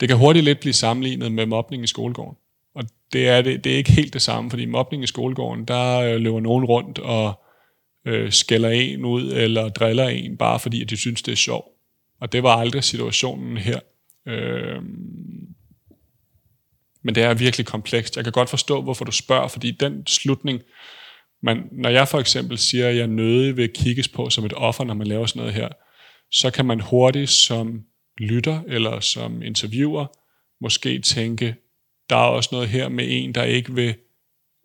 det 0.00 0.08
kan 0.08 0.18
hurtigt 0.18 0.44
lidt 0.44 0.60
blive 0.60 0.72
sammenlignet 0.72 1.32
med 1.32 1.46
mobning 1.46 1.84
i 1.84 1.86
skolegården. 1.86 2.36
Og 2.74 2.84
det 3.12 3.28
er, 3.28 3.42
det, 3.42 3.64
det 3.64 3.72
er 3.72 3.76
ikke 3.76 3.92
helt 3.92 4.12
det 4.12 4.22
samme, 4.22 4.50
fordi 4.50 4.64
mobning 4.64 5.02
i 5.02 5.06
skolegården, 5.06 5.64
der 5.64 6.00
øh, 6.00 6.20
løber 6.20 6.40
nogen 6.40 6.64
rundt 6.64 6.98
og 6.98 7.44
øh, 8.04 8.32
skælder 8.32 8.70
en 8.70 9.04
ud 9.04 9.32
eller 9.32 9.68
driller 9.68 10.08
en, 10.08 10.36
bare 10.36 10.60
fordi 10.60 10.82
at 10.82 10.90
de 10.90 10.96
synes, 10.96 11.22
det 11.22 11.32
er 11.32 11.36
sjovt. 11.36 11.73
Og 12.24 12.32
det 12.32 12.42
var 12.42 12.56
aldrig 12.56 12.84
situationen 12.84 13.56
her. 13.56 13.80
Øh, 14.28 14.82
men 17.02 17.14
det 17.14 17.22
er 17.22 17.34
virkelig 17.34 17.66
komplekst. 17.66 18.16
Jeg 18.16 18.24
kan 18.24 18.32
godt 18.32 18.50
forstå, 18.50 18.82
hvorfor 18.82 19.04
du 19.04 19.12
spørger, 19.12 19.48
fordi 19.48 19.70
den 19.70 20.06
slutning, 20.06 20.60
man, 21.42 21.68
når 21.72 21.88
jeg 21.88 22.08
for 22.08 22.20
eksempel 22.20 22.58
siger, 22.58 22.88
at 22.88 22.96
jeg 22.96 23.06
nødig 23.06 23.56
vil 23.56 23.72
kigges 23.74 24.08
på 24.08 24.30
som 24.30 24.44
et 24.44 24.52
offer, 24.52 24.84
når 24.84 24.94
man 24.94 25.06
laver 25.06 25.26
sådan 25.26 25.40
noget 25.40 25.54
her, 25.54 25.68
så 26.30 26.50
kan 26.50 26.64
man 26.64 26.80
hurtigt 26.80 27.30
som 27.30 27.82
lytter 28.18 28.60
eller 28.66 29.00
som 29.00 29.42
interviewer 29.42 30.06
måske 30.60 31.00
tænke, 31.00 31.56
der 32.10 32.16
er 32.16 32.28
også 32.28 32.48
noget 32.52 32.68
her 32.68 32.88
med 32.88 33.04
en, 33.08 33.34
der 33.34 33.44
ikke 33.44 33.74
vil 33.74 33.94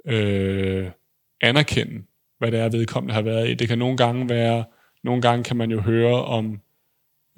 øh, 0.08 0.92
anerkende, 1.42 2.04
hvad 2.38 2.52
det 2.52 2.60
er, 2.60 2.70
vedkommende 2.70 3.14
har 3.14 3.22
været 3.22 3.50
i. 3.50 3.54
Det 3.54 3.68
kan 3.68 3.80
nogle 3.80 3.98
gange 3.98 4.30
være, 4.30 4.66
nogle 5.04 5.22
gange 5.22 5.44
kan 5.44 5.58
man 5.58 5.72
jo 5.72 5.82
høre 5.82 6.26
om 6.26 6.62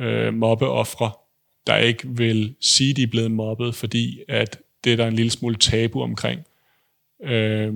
øh, 0.01 0.33
mobbeoffre, 0.33 1.11
der 1.67 1.77
ikke 1.77 2.07
vil 2.07 2.55
sige, 2.61 2.93
de 2.93 3.03
er 3.03 3.07
blevet 3.07 3.31
mobbet, 3.31 3.75
fordi 3.75 4.19
at 4.27 4.59
det 4.83 4.93
er 4.93 4.97
der 4.97 5.07
en 5.07 5.15
lille 5.15 5.31
smule 5.31 5.55
tabu 5.55 6.01
omkring. 6.01 6.41
Øh, 7.23 7.73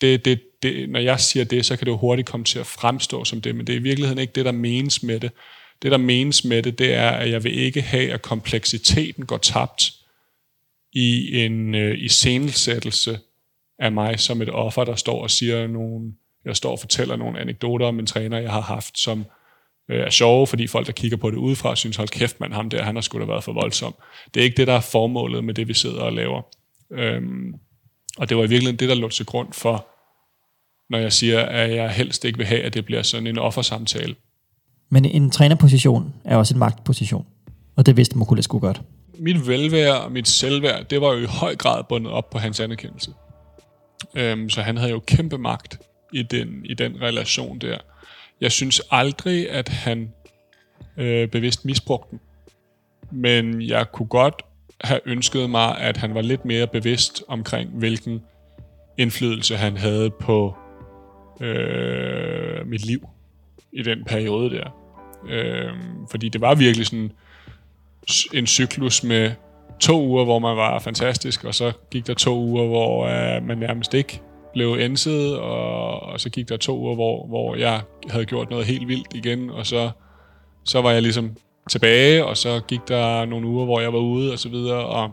det, 0.00 0.24
det, 0.24 0.40
det, 0.62 0.90
når 0.90 1.00
jeg 1.00 1.20
siger 1.20 1.44
det, 1.44 1.66
så 1.66 1.76
kan 1.76 1.86
det 1.86 1.92
jo 1.92 1.96
hurtigt 1.96 2.28
komme 2.28 2.44
til 2.44 2.58
at 2.58 2.66
fremstå 2.66 3.24
som 3.24 3.40
det, 3.40 3.54
men 3.54 3.66
det 3.66 3.72
er 3.72 3.76
i 3.76 3.82
virkeligheden 3.82 4.18
ikke 4.18 4.32
det, 4.32 4.44
der 4.44 4.52
menes 4.52 5.02
med 5.02 5.20
det. 5.20 5.30
Det, 5.82 5.90
der 5.90 5.96
menes 5.96 6.44
med 6.44 6.62
det, 6.62 6.78
det 6.78 6.94
er, 6.94 7.10
at 7.10 7.30
jeg 7.30 7.44
vil 7.44 7.58
ikke 7.58 7.82
have, 7.82 8.12
at 8.12 8.22
kompleksiteten 8.22 9.26
går 9.26 9.38
tabt 9.38 9.92
i 10.92 11.38
en 11.44 11.74
øh, 11.74 11.98
iscenesættelse 11.98 13.18
af 13.78 13.92
mig 13.92 14.20
som 14.20 14.42
et 14.42 14.50
offer, 14.50 14.84
der 14.84 14.94
står 14.94 15.22
og 15.22 15.30
siger 15.30 15.66
nogle, 15.66 16.12
jeg 16.44 16.56
står 16.56 16.70
og 16.70 16.80
fortæller 16.80 17.16
nogle 17.16 17.40
anekdoter 17.40 17.86
om 17.86 17.98
en 17.98 18.06
træner, 18.06 18.38
jeg 18.38 18.50
har 18.50 18.60
haft, 18.60 18.98
som 18.98 19.24
øh, 19.88 20.00
er 20.00 20.10
sjove, 20.10 20.46
fordi 20.46 20.66
folk, 20.66 20.86
der 20.86 20.92
kigger 20.92 21.16
på 21.16 21.30
det 21.30 21.36
udefra, 21.36 21.76
synes, 21.76 21.96
hold 21.96 22.08
kæft, 22.08 22.40
man, 22.40 22.52
ham 22.52 22.70
der, 22.70 22.82
han 22.82 22.94
har 22.94 23.02
sgu 23.02 23.18
da 23.18 23.24
været 23.24 23.44
for 23.44 23.52
voldsom. 23.52 23.94
Det 24.34 24.40
er 24.40 24.44
ikke 24.44 24.56
det, 24.56 24.66
der 24.66 24.72
er 24.72 24.80
formålet 24.80 25.44
med 25.44 25.54
det, 25.54 25.68
vi 25.68 25.74
sidder 25.74 26.00
og 26.00 26.12
laver. 26.12 26.42
Øhm, 26.92 27.54
og 28.18 28.28
det 28.28 28.36
var 28.36 28.42
i 28.42 28.46
virkeligheden 28.48 28.78
det, 28.78 28.88
der 28.88 28.94
lå 28.94 29.08
til 29.08 29.26
grund 29.26 29.52
for, 29.52 29.86
når 30.90 30.98
jeg 30.98 31.12
siger, 31.12 31.40
at 31.40 31.74
jeg 31.74 31.90
helst 31.90 32.24
ikke 32.24 32.38
vil 32.38 32.46
have, 32.46 32.62
at 32.62 32.74
det 32.74 32.84
bliver 32.84 33.02
sådan 33.02 33.26
en 33.26 33.38
offersamtale. 33.38 34.14
Men 34.90 35.04
en 35.04 35.30
trænerposition 35.30 36.14
er 36.24 36.36
også 36.36 36.54
en 36.54 36.58
magtposition, 36.58 37.26
og 37.76 37.86
det 37.86 37.96
vidste 37.96 38.18
Mokules 38.18 38.44
sgu 38.44 38.58
godt. 38.58 38.82
Mit 39.18 39.48
velvære 39.48 40.00
og 40.00 40.12
mit 40.12 40.28
selvværd, 40.28 40.84
det 40.84 41.00
var 41.00 41.12
jo 41.12 41.22
i 41.22 41.24
høj 41.24 41.56
grad 41.56 41.84
bundet 41.88 42.12
op 42.12 42.30
på 42.30 42.38
hans 42.38 42.60
anerkendelse. 42.60 43.10
Øhm, 44.14 44.50
så 44.50 44.62
han 44.62 44.76
havde 44.76 44.90
jo 44.90 45.00
kæmpe 45.06 45.38
magt 45.38 45.78
i 46.12 46.22
den, 46.22 46.48
i 46.64 46.74
den 46.74 47.02
relation 47.02 47.58
der. 47.58 47.78
Jeg 48.40 48.52
synes 48.52 48.82
aldrig, 48.90 49.50
at 49.50 49.68
han 49.68 50.12
øh, 50.96 51.28
bevidst 51.28 51.64
misbrugte 51.64 52.10
den. 52.10 52.20
Men 53.10 53.62
jeg 53.62 53.92
kunne 53.92 54.08
godt 54.08 54.42
have 54.80 55.00
ønsket 55.04 55.50
mig, 55.50 55.78
at 55.78 55.96
han 55.96 56.14
var 56.14 56.22
lidt 56.22 56.44
mere 56.44 56.66
bevidst 56.66 57.22
omkring, 57.28 57.70
hvilken 57.70 58.22
indflydelse 58.96 59.56
han 59.56 59.76
havde 59.76 60.10
på 60.10 60.54
øh, 61.40 62.66
mit 62.66 62.86
liv 62.86 63.08
i 63.72 63.82
den 63.82 64.04
periode 64.04 64.50
der. 64.50 64.70
Øh, 65.28 65.72
fordi 66.10 66.28
det 66.28 66.40
var 66.40 66.54
virkelig 66.54 66.86
sådan 66.86 67.12
en 68.34 68.46
cyklus 68.46 69.02
med 69.02 69.30
to 69.80 70.06
uger, 70.06 70.24
hvor 70.24 70.38
man 70.38 70.56
var 70.56 70.78
fantastisk, 70.78 71.44
og 71.44 71.54
så 71.54 71.72
gik 71.90 72.06
der 72.06 72.14
to 72.14 72.38
uger, 72.38 72.66
hvor 72.66 73.06
øh, 73.06 73.42
man 73.46 73.58
nærmest 73.58 73.94
ikke 73.94 74.20
blev 74.54 74.72
enset, 74.72 75.38
og, 75.38 76.02
og 76.02 76.20
så 76.20 76.30
gik 76.30 76.48
der 76.48 76.56
to 76.56 76.78
uger, 76.78 76.94
hvor, 76.94 77.26
hvor 77.26 77.56
jeg 77.56 77.80
havde 78.10 78.24
gjort 78.24 78.50
noget 78.50 78.66
helt 78.66 78.88
vildt 78.88 79.14
igen, 79.14 79.50
og 79.50 79.66
så, 79.66 79.90
så 80.64 80.82
var 80.82 80.90
jeg 80.90 81.02
ligesom 81.02 81.36
tilbage, 81.70 82.24
og 82.24 82.36
så 82.36 82.60
gik 82.68 82.80
der 82.88 83.24
nogle 83.24 83.46
uger, 83.46 83.64
hvor 83.64 83.80
jeg 83.80 83.92
var 83.92 83.98
ude, 83.98 84.32
og 84.32 84.38
så 84.38 84.48
videre, 84.48 84.86
og 84.86 85.10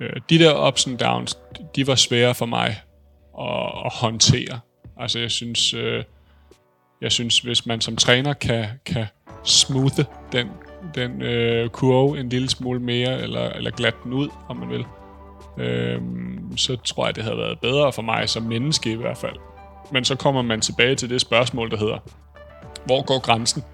øh, 0.00 0.12
de 0.30 0.38
der 0.38 0.68
ups 0.68 0.86
and 0.86 0.98
downs, 0.98 1.38
de 1.76 1.86
var 1.86 1.94
svære 1.94 2.34
for 2.34 2.46
mig 2.46 2.68
at, 3.40 3.84
at 3.84 3.92
håndtere. 3.94 4.60
Altså 4.96 5.18
jeg 5.18 5.30
synes, 5.30 5.74
øh, 5.74 6.04
jeg 7.00 7.12
synes, 7.12 7.38
hvis 7.38 7.66
man 7.66 7.80
som 7.80 7.96
træner 7.96 8.32
kan, 8.32 8.66
kan 8.84 9.06
smoothe 9.44 10.06
den, 10.32 10.48
den 10.94 11.22
øh, 11.22 11.68
kurve 11.68 12.20
en 12.20 12.28
lille 12.28 12.48
smule 12.48 12.80
mere, 12.80 13.22
eller, 13.22 13.48
eller 13.48 13.70
glatte 13.70 13.98
den 14.04 14.12
ud, 14.12 14.28
om 14.48 14.56
man 14.56 14.68
vil, 14.68 14.84
øh, 15.60 16.00
så 16.56 16.76
tror 16.76 17.06
jeg, 17.06 17.16
det 17.16 17.24
havde 17.24 17.36
været 17.36 17.58
bedre 17.60 17.92
for 17.92 18.02
mig 18.02 18.28
som 18.28 18.42
menneske 18.42 18.92
i 18.92 18.96
hvert 18.96 19.16
fald. 19.18 19.36
Men 19.92 20.04
så 20.04 20.14
kommer 20.16 20.42
man 20.42 20.60
tilbage 20.60 20.94
til 20.94 21.10
det 21.10 21.20
spørgsmål, 21.20 21.70
der 21.70 21.76
hedder, 21.76 21.98
hvor 22.86 23.02
går 23.02 23.20
grænsen 23.20 23.64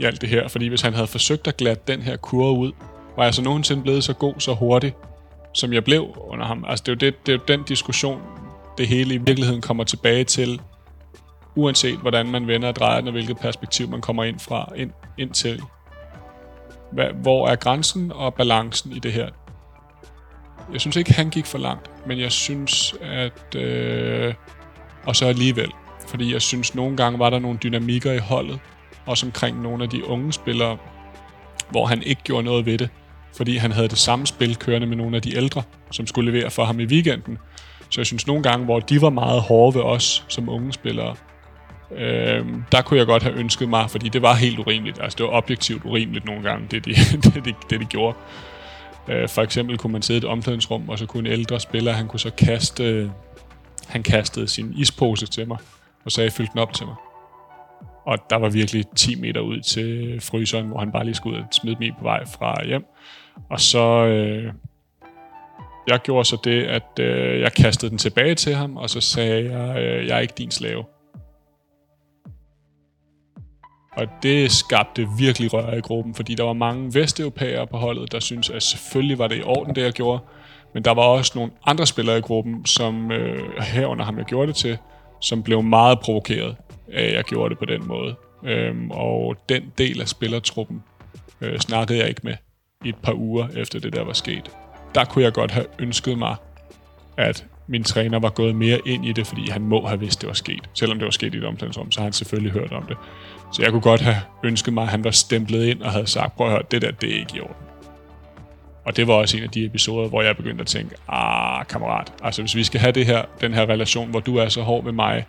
i 0.00 0.04
alt 0.04 0.20
det 0.20 0.28
her? 0.28 0.48
Fordi 0.48 0.68
hvis 0.68 0.80
han 0.80 0.94
havde 0.94 1.06
forsøgt 1.06 1.48
at 1.48 1.56
glatte 1.56 1.82
den 1.86 2.02
her 2.02 2.16
kurve 2.16 2.58
ud, 2.58 2.72
var 3.16 3.24
jeg 3.24 3.34
så 3.34 3.42
nogensinde 3.42 3.82
blevet 3.82 4.04
så 4.04 4.12
god, 4.12 4.34
så 4.38 4.54
hurtig, 4.54 4.94
som 5.54 5.72
jeg 5.72 5.84
blev 5.84 6.14
under 6.16 6.46
ham. 6.46 6.64
Altså 6.68 6.82
det 6.82 6.88
er 6.88 6.94
jo, 6.94 6.98
det, 6.98 7.26
det 7.26 7.32
er 7.32 7.36
jo 7.36 7.44
den 7.48 7.62
diskussion, 7.62 8.20
det 8.78 8.88
hele 8.88 9.14
i 9.14 9.18
virkeligheden 9.18 9.60
kommer 9.60 9.84
tilbage 9.84 10.24
til, 10.24 10.60
uanset 11.54 11.98
hvordan 11.98 12.26
man 12.26 12.46
vender 12.46 12.68
og 12.68 12.76
drejer 12.76 12.98
den, 12.98 13.08
og 13.08 13.12
hvilket 13.12 13.38
perspektiv 13.38 13.88
man 13.88 14.00
kommer 14.00 14.24
ind 14.24 14.38
fra 14.38 14.72
ind, 14.76 14.90
ind 15.18 15.30
til. 15.30 15.62
Hvor 17.22 17.48
er 17.48 17.56
grænsen 17.56 18.12
og 18.12 18.34
balancen 18.34 18.92
i 18.92 18.98
det 18.98 19.12
her? 19.12 19.28
Jeg 20.72 20.80
synes 20.80 20.96
ikke, 20.96 21.12
han 21.12 21.30
gik 21.30 21.46
for 21.46 21.58
langt, 21.58 21.90
men 22.06 22.20
jeg 22.20 22.32
synes, 22.32 22.94
at... 23.02 23.54
Øh, 23.56 24.34
og 25.06 25.16
så 25.16 25.26
alligevel. 25.26 25.70
Fordi 26.08 26.32
jeg 26.32 26.42
synes, 26.42 26.74
nogle 26.74 26.96
gange 26.96 27.18
var 27.18 27.30
der 27.30 27.38
nogle 27.38 27.58
dynamikker 27.62 28.12
i 28.12 28.18
holdet, 28.18 28.58
også 29.06 29.26
omkring 29.26 29.62
nogle 29.62 29.84
af 29.84 29.90
de 29.90 30.06
unge 30.08 30.32
spillere, 30.32 30.76
hvor 31.70 31.86
han 31.86 32.02
ikke 32.02 32.22
gjorde 32.22 32.44
noget 32.44 32.66
ved 32.66 32.78
det, 32.78 32.88
fordi 33.36 33.56
han 33.56 33.72
havde 33.72 33.88
det 33.88 33.98
samme 33.98 34.26
spil 34.26 34.56
kørende 34.56 34.86
med 34.86 34.96
nogle 34.96 35.16
af 35.16 35.22
de 35.22 35.36
ældre, 35.36 35.62
som 35.90 36.06
skulle 36.06 36.32
levere 36.32 36.50
for 36.50 36.64
ham 36.64 36.80
i 36.80 36.84
weekenden. 36.84 37.38
Så 37.90 38.00
jeg 38.00 38.06
synes 38.06 38.26
nogle 38.26 38.42
gange, 38.42 38.64
hvor 38.64 38.80
de 38.80 39.02
var 39.02 39.10
meget 39.10 39.40
hårde 39.40 39.74
ved 39.78 39.82
os 39.82 40.24
som 40.28 40.48
unge 40.48 40.72
spillere, 40.72 41.16
øh, 41.96 42.46
der 42.72 42.82
kunne 42.82 42.98
jeg 42.98 43.06
godt 43.06 43.22
have 43.22 43.34
ønsket 43.34 43.68
mig, 43.68 43.90
fordi 43.90 44.08
det 44.08 44.22
var 44.22 44.34
helt 44.34 44.58
urimeligt. 44.58 45.02
Altså 45.02 45.16
det 45.16 45.26
var 45.26 45.32
objektivt 45.32 45.84
urimeligt 45.84 46.24
nogle 46.24 46.42
gange, 46.42 46.66
det 46.70 46.84
de, 46.84 46.90
det, 47.22 47.44
de, 47.44 47.54
det 47.70 47.80
de 47.80 47.84
gjorde. 47.84 48.16
Øh, 49.08 49.28
for 49.28 49.42
eksempel 49.42 49.78
kunne 49.78 49.92
man 49.92 50.02
sidde 50.02 50.18
i 50.18 50.22
et 50.22 50.24
omklædningsrum, 50.24 50.88
og 50.88 50.98
så 50.98 51.06
kunne 51.06 51.28
en 51.28 51.32
ældre 51.32 51.60
spiller, 51.60 51.92
han 51.92 52.08
kunne 52.08 52.20
så 52.20 52.30
kaste, 52.30 52.84
øh, 52.84 53.10
han 53.86 54.02
kastede 54.02 54.48
sin 54.48 54.72
ispose 54.76 55.26
til 55.26 55.48
mig, 55.48 55.58
og 56.04 56.12
sagde, 56.12 56.30
fyld 56.30 56.48
den 56.52 56.58
op 56.58 56.72
til 56.72 56.86
mig. 56.86 56.94
Og 58.04 58.18
der 58.30 58.36
var 58.36 58.48
virkelig 58.48 58.84
10 58.96 59.14
meter 59.14 59.40
ud 59.40 59.60
til 59.60 60.20
fryseren, 60.20 60.66
hvor 60.66 60.78
han 60.78 60.92
bare 60.92 61.04
lige 61.04 61.14
skulle 61.14 61.38
ud 61.38 61.42
og 61.42 61.48
smide 61.52 61.74
dem 61.74 61.82
i 61.82 61.90
på 61.90 62.02
vej 62.02 62.24
fra 62.26 62.66
hjem. 62.66 62.84
Og 63.50 63.60
så... 63.60 64.06
Øh, 64.06 64.52
jeg 65.86 66.00
gjorde 66.00 66.24
så 66.24 66.36
det, 66.44 66.64
at 66.64 66.98
øh, 67.00 67.40
jeg 67.40 67.52
kastede 67.52 67.90
den 67.90 67.98
tilbage 67.98 68.34
til 68.34 68.54
ham, 68.54 68.76
og 68.76 68.90
så 68.90 69.00
sagde 69.00 69.52
jeg, 69.52 69.82
øh, 69.82 70.06
jeg 70.06 70.16
er 70.16 70.20
ikke 70.20 70.34
din 70.38 70.50
slave. 70.50 70.84
Og 73.96 74.06
det 74.22 74.52
skabte 74.52 75.08
virkelig 75.18 75.52
røre 75.52 75.78
i 75.78 75.80
gruppen, 75.80 76.14
fordi 76.14 76.34
der 76.34 76.44
var 76.44 76.52
mange 76.52 76.94
vesteuropæere 76.94 77.66
på 77.66 77.76
holdet, 77.76 78.12
der 78.12 78.20
syntes, 78.20 78.50
at 78.50 78.62
selvfølgelig 78.62 79.18
var 79.18 79.28
det 79.28 79.38
i 79.38 79.42
orden, 79.42 79.74
det 79.74 79.82
jeg 79.82 79.92
gjorde. 79.92 80.22
Men 80.74 80.84
der 80.84 80.90
var 80.90 81.02
også 81.02 81.32
nogle 81.34 81.52
andre 81.66 81.86
spillere 81.86 82.18
i 82.18 82.20
gruppen, 82.20 82.66
som 82.66 83.12
øh, 83.12 83.62
herunder 83.62 84.04
ham, 84.04 84.18
jeg 84.18 84.24
gjorde 84.24 84.46
det 84.46 84.56
til, 84.56 84.78
som 85.20 85.42
blev 85.42 85.62
meget 85.62 86.00
provokeret 86.00 86.56
af, 86.92 87.04
at 87.04 87.14
jeg 87.14 87.24
gjorde 87.24 87.50
det 87.50 87.58
på 87.58 87.64
den 87.64 87.86
måde. 87.86 88.14
Øhm, 88.44 88.90
og 88.90 89.36
den 89.48 89.72
del 89.78 90.00
af 90.00 90.08
spillertruppen 90.08 90.82
øh, 91.40 91.58
snakkede 91.58 91.98
jeg 91.98 92.08
ikke 92.08 92.20
med 92.24 92.34
i 92.84 92.88
et 92.88 92.96
par 93.02 93.12
uger 93.12 93.48
efter 93.56 93.80
det 93.80 93.92
der 93.92 94.04
var 94.04 94.12
sket. 94.12 94.50
Der 94.94 95.04
kunne 95.04 95.24
jeg 95.24 95.32
godt 95.32 95.50
have 95.50 95.66
ønsket 95.78 96.18
mig, 96.18 96.36
at 97.16 97.46
min 97.66 97.84
træner 97.84 98.18
var 98.18 98.30
gået 98.30 98.56
mere 98.56 98.80
ind 98.86 99.06
i 99.06 99.12
det, 99.12 99.26
fordi 99.26 99.50
han 99.50 99.62
må 99.62 99.86
have 99.86 100.00
vidst, 100.00 100.20
det 100.20 100.26
var 100.26 100.34
sket. 100.34 100.70
Selvom 100.74 100.98
det 100.98 101.04
var 101.04 101.10
sket 101.10 101.34
i 101.34 101.36
et 101.36 101.44
omklædningsrum, 101.44 101.90
så 101.90 102.00
har 102.00 102.04
han 102.04 102.12
selvfølgelig 102.12 102.52
hørt 102.52 102.72
om 102.72 102.86
det. 102.86 102.96
Så 103.52 103.62
jeg 103.62 103.70
kunne 103.70 103.82
godt 103.82 104.00
have 104.00 104.16
ønsket 104.44 104.74
mig, 104.74 104.82
at 104.82 104.88
han 104.88 105.04
var 105.04 105.10
stemplet 105.10 105.64
ind 105.64 105.82
og 105.82 105.92
havde 105.92 106.06
sagt, 106.06 106.36
prøv 106.36 106.46
at 106.46 106.52
høre, 106.52 106.62
det 106.70 106.82
der, 106.82 106.90
det 106.90 107.14
er 107.14 107.18
ikke 107.18 107.36
i 107.36 107.40
orden. 107.40 107.56
Og 108.84 108.96
det 108.96 109.06
var 109.06 109.14
også 109.14 109.36
en 109.36 109.42
af 109.42 109.50
de 109.50 109.64
episoder, 109.64 110.08
hvor 110.08 110.22
jeg 110.22 110.36
begyndte 110.36 110.60
at 110.60 110.66
tænke, 110.66 110.94
ah, 111.08 111.66
kammerat, 111.66 112.12
altså 112.22 112.42
hvis 112.42 112.56
vi 112.56 112.64
skal 112.64 112.80
have 112.80 112.92
det 112.92 113.06
her, 113.06 113.24
den 113.40 113.54
her 113.54 113.62
relation, 113.62 114.10
hvor 114.10 114.20
du 114.20 114.36
er 114.36 114.48
så 114.48 114.62
hård 114.62 114.84
ved 114.84 114.92
mig, 114.92 115.26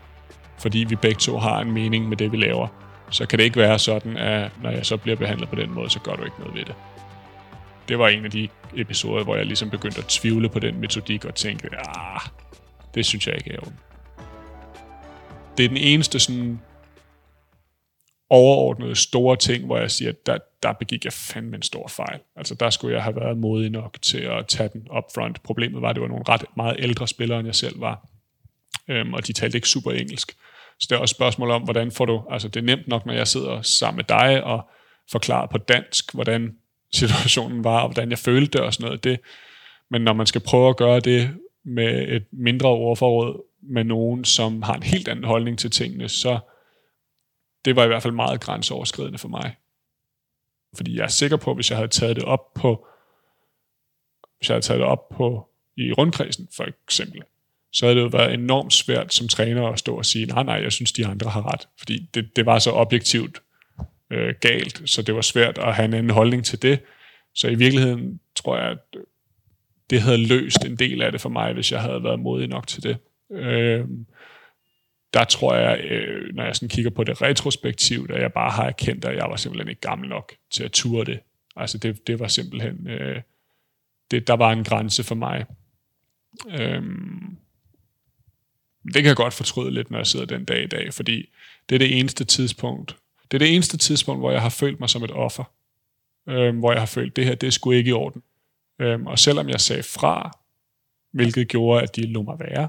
fordi 0.59 0.85
vi 0.89 0.95
begge 0.95 1.19
to 1.19 1.37
har 1.37 1.59
en 1.59 1.71
mening 1.71 2.09
med 2.09 2.17
det, 2.17 2.31
vi 2.31 2.37
laver, 2.37 2.67
så 3.09 3.25
kan 3.25 3.39
det 3.39 3.45
ikke 3.45 3.59
være 3.59 3.79
sådan, 3.79 4.17
at 4.17 4.51
når 4.63 4.69
jeg 4.69 4.85
så 4.85 4.97
bliver 4.97 5.15
behandlet 5.15 5.49
på 5.49 5.55
den 5.55 5.71
måde, 5.71 5.89
så 5.89 5.99
gør 5.99 6.15
du 6.15 6.23
ikke 6.23 6.39
noget 6.39 6.55
ved 6.55 6.65
det. 6.65 6.75
Det 7.87 7.99
var 7.99 8.07
en 8.07 8.25
af 8.25 8.31
de 8.31 8.47
episoder, 8.75 9.23
hvor 9.23 9.35
jeg 9.35 9.45
ligesom 9.45 9.69
begyndte 9.69 9.99
at 9.99 10.05
tvivle 10.05 10.49
på 10.49 10.59
den 10.59 10.81
metodik 10.81 11.25
og 11.25 11.35
tænke, 11.35 11.67
ah, 11.77 12.21
det 12.95 13.05
synes 13.05 13.27
jeg 13.27 13.35
ikke 13.35 13.53
er 13.53 13.59
orden. 13.59 13.79
Det 15.57 15.65
er 15.65 15.67
den 15.67 15.77
eneste 15.77 16.19
sådan 16.19 16.59
overordnede 18.33 18.95
store 18.95 19.37
ting, 19.37 19.65
hvor 19.65 19.77
jeg 19.77 19.91
siger, 19.91 20.09
at 20.09 20.25
der, 20.25 20.37
der 20.63 20.73
begik 20.73 21.05
jeg 21.05 21.13
fandme 21.13 21.55
en 21.55 21.61
stor 21.61 21.87
fejl. 21.87 22.19
Altså 22.35 22.55
der 22.55 22.69
skulle 22.69 22.95
jeg 22.95 23.03
have 23.03 23.15
været 23.15 23.37
modig 23.37 23.69
nok 23.69 23.97
til 24.01 24.17
at 24.17 24.47
tage 24.47 24.69
den 24.73 24.87
up 24.97 25.03
front. 25.15 25.43
Problemet 25.43 25.81
var, 25.81 25.89
at 25.89 25.95
det 25.95 26.01
var 26.01 26.07
nogle 26.07 26.23
ret 26.29 26.45
meget 26.57 26.75
ældre 26.79 27.07
spillere, 27.07 27.39
end 27.39 27.47
jeg 27.47 27.55
selv 27.55 27.81
var. 27.81 28.07
Øhm, 28.87 29.13
og 29.13 29.27
de 29.27 29.33
talte 29.33 29.57
ikke 29.57 29.69
super 29.69 29.91
engelsk. 29.91 30.35
Så 30.79 30.87
det 30.89 30.95
er 30.95 30.99
også 30.99 31.13
et 31.13 31.17
spørgsmål 31.17 31.51
om, 31.51 31.61
hvordan 31.61 31.91
får 31.91 32.05
du... 32.05 32.21
Altså 32.29 32.47
det 32.47 32.59
er 32.59 32.63
nemt 32.63 32.87
nok, 32.87 33.05
når 33.05 33.13
jeg 33.13 33.27
sidder 33.27 33.61
sammen 33.61 33.97
med 33.97 34.03
dig 34.03 34.43
og 34.43 34.61
forklarer 35.11 35.47
på 35.47 35.57
dansk, 35.57 36.13
hvordan 36.13 36.55
situationen 36.93 37.63
var, 37.63 37.81
og 37.81 37.87
hvordan 37.87 38.09
jeg 38.09 38.19
følte 38.19 38.57
det 38.57 38.61
og 38.61 38.73
sådan 38.73 38.85
noget. 38.85 39.03
Det, 39.03 39.19
men 39.91 40.01
når 40.01 40.13
man 40.13 40.25
skal 40.25 40.41
prøve 40.41 40.69
at 40.69 40.77
gøre 40.77 40.99
det 40.99 41.29
med 41.63 42.07
et 42.07 42.23
mindre 42.31 42.69
ordforråd 42.69 43.45
med 43.61 43.83
nogen, 43.83 44.25
som 44.25 44.61
har 44.61 44.73
en 44.73 44.83
helt 44.83 45.07
anden 45.07 45.25
holdning 45.25 45.59
til 45.59 45.71
tingene, 45.71 46.09
så 46.09 46.39
det 47.65 47.75
var 47.75 47.83
i 47.83 47.87
hvert 47.87 48.03
fald 48.03 48.13
meget 48.13 48.41
grænseoverskridende 48.41 49.17
for 49.17 49.27
mig. 49.27 49.55
Fordi 50.75 50.97
jeg 50.97 51.03
er 51.03 51.07
sikker 51.07 51.37
på, 51.37 51.49
at 51.49 51.57
hvis 51.57 51.69
jeg 51.69 51.77
havde 51.77 51.87
taget 51.87 52.15
det 52.15 52.23
op 52.23 52.53
på, 52.53 52.87
hvis 54.37 54.49
jeg 54.49 54.53
havde 54.53 54.65
taget 54.65 54.79
det 54.79 54.87
op 54.87 55.09
på 55.09 55.49
i 55.77 55.93
rundkredsen 55.93 56.47
for 56.55 56.67
eksempel, 56.87 57.21
så 57.71 57.85
havde 57.85 57.95
det 57.95 58.03
jo 58.03 58.07
været 58.07 58.33
enormt 58.33 58.73
svært 58.73 59.13
som 59.13 59.27
træner 59.27 59.67
at 59.67 59.79
stå 59.79 59.97
og 59.97 60.05
sige, 60.05 60.25
nej, 60.25 60.43
nej, 60.43 60.55
jeg 60.55 60.71
synes, 60.71 60.91
de 60.91 61.05
andre 61.05 61.29
har 61.29 61.53
ret. 61.53 61.67
Fordi 61.77 62.09
det, 62.13 62.35
det 62.35 62.45
var 62.45 62.59
så 62.59 62.71
objektivt 62.71 63.41
øh, 64.11 64.35
galt, 64.41 64.81
så 64.85 65.01
det 65.01 65.15
var 65.15 65.21
svært 65.21 65.57
at 65.57 65.75
have 65.75 65.85
en 65.85 65.93
anden 65.93 66.09
holdning 66.09 66.45
til 66.45 66.61
det. 66.61 66.79
Så 67.35 67.47
i 67.47 67.55
virkeligheden 67.55 68.19
tror 68.35 68.57
jeg, 68.57 68.65
at 68.65 68.77
øh, 68.95 69.01
det 69.89 70.01
havde 70.01 70.27
løst 70.27 70.65
en 70.65 70.75
del 70.75 71.01
af 71.01 71.11
det 71.11 71.21
for 71.21 71.29
mig, 71.29 71.53
hvis 71.53 71.71
jeg 71.71 71.81
havde 71.81 72.03
været 72.03 72.19
modig 72.19 72.47
nok 72.47 72.67
til 72.67 72.83
det. 72.83 72.97
Øh, 73.31 73.85
der 75.13 75.23
tror 75.23 75.55
jeg, 75.55 75.79
øh, 75.79 76.35
når 76.35 76.43
jeg 76.43 76.55
sådan 76.55 76.69
kigger 76.69 76.91
på 76.91 77.03
det 77.03 77.21
retrospektivt, 77.21 78.11
at 78.11 78.21
jeg 78.21 78.33
bare 78.33 78.51
har 78.51 78.63
erkendt, 78.63 79.05
at 79.05 79.15
jeg 79.15 79.25
var 79.29 79.35
simpelthen 79.35 79.69
ikke 79.69 79.81
gammel 79.81 80.09
nok 80.09 80.33
til 80.51 80.63
at 80.63 80.71
ture 80.71 81.05
det. 81.05 81.19
Altså 81.55 81.77
det, 81.77 82.07
det 82.07 82.19
var 82.19 82.27
simpelthen, 82.27 82.87
øh, 82.87 83.21
det, 84.11 84.27
der 84.27 84.33
var 84.33 84.51
en 84.51 84.63
grænse 84.63 85.03
for 85.03 85.15
mig. 85.15 85.45
Øhm, 86.49 87.37
det 88.85 88.93
kan 88.93 89.05
jeg 89.05 89.15
godt 89.15 89.33
fortryde 89.33 89.71
lidt, 89.71 89.91
når 89.91 89.97
jeg 89.97 90.07
sidder 90.07 90.25
den 90.25 90.45
dag 90.45 90.63
i 90.63 90.67
dag, 90.67 90.93
fordi 90.93 91.29
det 91.69 91.75
er 91.75 91.79
det 91.79 91.99
eneste 91.99 92.25
tidspunkt, 92.25 92.97
det 93.31 93.37
er 93.37 93.39
det 93.39 93.55
eneste 93.55 93.77
tidspunkt, 93.77 94.21
hvor 94.21 94.31
jeg 94.31 94.41
har 94.41 94.49
følt 94.49 94.79
mig 94.79 94.89
som 94.89 95.03
et 95.03 95.11
offer. 95.11 95.43
Øhm, 96.29 96.59
hvor 96.59 96.71
jeg 96.71 96.81
har 96.81 96.85
følt, 96.85 97.15
det 97.15 97.25
her, 97.25 97.35
det 97.35 97.47
er 97.47 97.51
sgu 97.51 97.71
ikke 97.71 97.89
i 97.89 97.93
orden. 97.93 98.23
Øhm, 98.79 99.07
og 99.07 99.19
selvom 99.19 99.49
jeg 99.49 99.61
sagde 99.61 99.83
fra, 99.83 100.37
hvilket 101.11 101.47
gjorde, 101.47 101.83
at 101.83 101.95
de 101.95 102.01
lå 102.01 102.21
mig 102.21 102.39
være, 102.39 102.67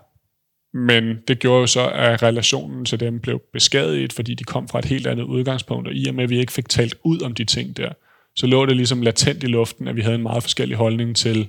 men 0.75 1.19
det 1.29 1.39
gjorde 1.39 1.61
jo 1.61 1.67
så, 1.67 1.89
at 1.89 2.23
relationen 2.23 2.85
til 2.85 3.01
dem 3.01 3.21
blev 3.21 3.43
beskadiget, 3.53 4.13
fordi 4.13 4.35
de 4.35 4.45
kom 4.45 4.69
fra 4.69 4.79
et 4.79 4.85
helt 4.85 5.07
andet 5.07 5.25
udgangspunkt, 5.25 5.89
og 5.89 5.95
i 5.95 6.07
og 6.09 6.15
med, 6.15 6.25
at 6.25 6.31
vi 6.31 6.39
ikke 6.39 6.53
fik 6.53 6.69
talt 6.69 6.95
ud 7.05 7.21
om 7.21 7.35
de 7.35 7.45
ting 7.45 7.77
der, 7.77 7.93
så 8.37 8.47
lå 8.47 8.67
det 8.67 8.77
ligesom 8.77 9.03
latent 9.03 9.43
i 9.43 9.47
luften, 9.47 9.89
at 9.89 9.97
vi 9.97 10.01
havde 10.01 10.15
en 10.15 10.23
meget 10.23 10.43
forskellig 10.43 10.77
holdning 10.77 11.17
til, 11.17 11.49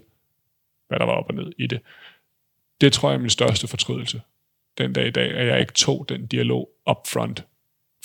hvad 0.87 0.99
der 0.99 1.05
var 1.05 1.13
op 1.13 1.25
og 1.29 1.35
ned 1.35 1.51
i 1.59 1.67
det. 1.67 1.79
Det 2.81 2.93
tror 2.93 3.09
jeg 3.09 3.15
er 3.15 3.21
min 3.21 3.29
største 3.29 3.67
fortrydelse 3.67 4.21
den 4.77 4.93
dag 4.93 5.07
i 5.07 5.11
dag, 5.11 5.31
at 5.31 5.47
jeg 5.47 5.59
ikke 5.59 5.73
tog 5.73 6.05
den 6.09 6.25
dialog 6.25 6.69
upfront 6.89 7.43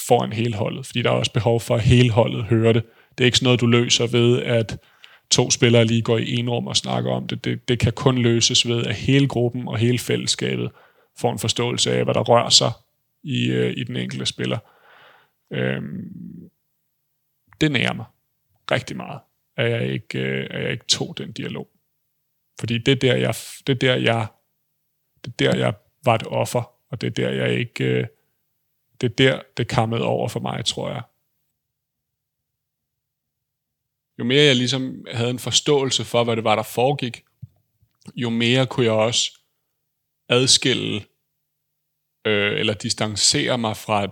foran 0.06 0.32
hele 0.32 0.54
holdet, 0.54 0.86
fordi 0.86 1.02
der 1.02 1.10
er 1.10 1.14
også 1.14 1.32
behov 1.32 1.60
for, 1.60 1.74
at 1.74 1.82
hele 1.82 2.10
holdet 2.10 2.44
hører 2.44 2.72
det. 2.72 2.82
Det 3.18 3.24
er 3.24 3.26
ikke 3.26 3.38
sådan 3.38 3.46
noget, 3.46 3.60
du 3.60 3.66
løser 3.66 4.06
ved, 4.06 4.42
at 4.42 4.78
to 5.30 5.50
spillere 5.50 5.84
lige 5.84 6.02
går 6.02 6.18
i 6.18 6.34
en 6.34 6.50
rum 6.50 6.66
og 6.66 6.76
snakker 6.76 7.10
om 7.10 7.26
det. 7.26 7.44
det. 7.44 7.68
Det 7.68 7.78
kan 7.78 7.92
kun 7.92 8.18
løses 8.18 8.68
ved, 8.68 8.86
at 8.86 8.94
hele 8.94 9.28
gruppen 9.28 9.68
og 9.68 9.78
hele 9.78 9.98
fællesskabet 9.98 10.70
får 11.18 11.32
en 11.32 11.38
forståelse 11.38 11.92
af, 11.92 12.04
hvad 12.04 12.14
der 12.14 12.20
rører 12.20 12.48
sig 12.48 12.72
i, 13.22 13.50
øh, 13.50 13.74
i 13.76 13.84
den 13.84 13.96
enkelte 13.96 14.26
spiller. 14.26 14.58
Øh, 15.50 15.82
det 17.60 17.72
nærer 17.72 17.92
mig 17.92 18.06
rigtig 18.70 18.96
meget, 18.96 19.20
at 19.56 19.70
jeg 19.70 19.88
ikke, 19.88 20.18
øh, 20.18 20.46
at 20.50 20.62
jeg 20.62 20.72
ikke 20.72 20.86
tog 20.86 21.18
den 21.18 21.32
dialog. 21.32 21.68
Fordi 22.60 22.78
det 22.78 22.92
er 22.92 22.96
der, 22.96 23.16
jeg, 23.16 23.34
det 23.66 23.72
er 23.72 23.78
der, 23.78 23.94
jeg, 23.94 24.26
det 25.24 25.32
er 25.32 25.52
der, 25.52 25.58
jeg 25.58 25.74
var 26.04 26.14
et 26.14 26.26
offer, 26.26 26.72
og 26.88 27.00
det 27.00 27.06
er 27.06 27.10
der, 27.10 27.30
jeg 27.30 27.58
ikke, 27.58 27.84
øh, 27.84 28.06
det 29.00 29.10
er 29.10 29.14
der, 29.14 29.42
det 29.56 29.68
kammede 29.68 30.04
over 30.04 30.28
for 30.28 30.40
mig, 30.40 30.64
tror 30.64 30.90
jeg. 30.90 31.02
Jo 34.18 34.24
mere 34.24 34.42
jeg 34.42 34.56
ligesom 34.56 35.04
havde 35.12 35.30
en 35.30 35.38
forståelse 35.38 36.04
for, 36.04 36.24
hvad 36.24 36.36
det 36.36 36.44
var, 36.44 36.54
der 36.54 36.62
foregik, 36.62 37.24
jo 38.14 38.30
mere 38.30 38.66
kunne 38.66 38.86
jeg 38.86 38.92
også 38.92 39.39
adskille 40.30 41.04
øh, 42.26 42.60
eller 42.60 42.74
distancere 42.74 43.58
mig 43.58 43.76
fra, 43.76 44.06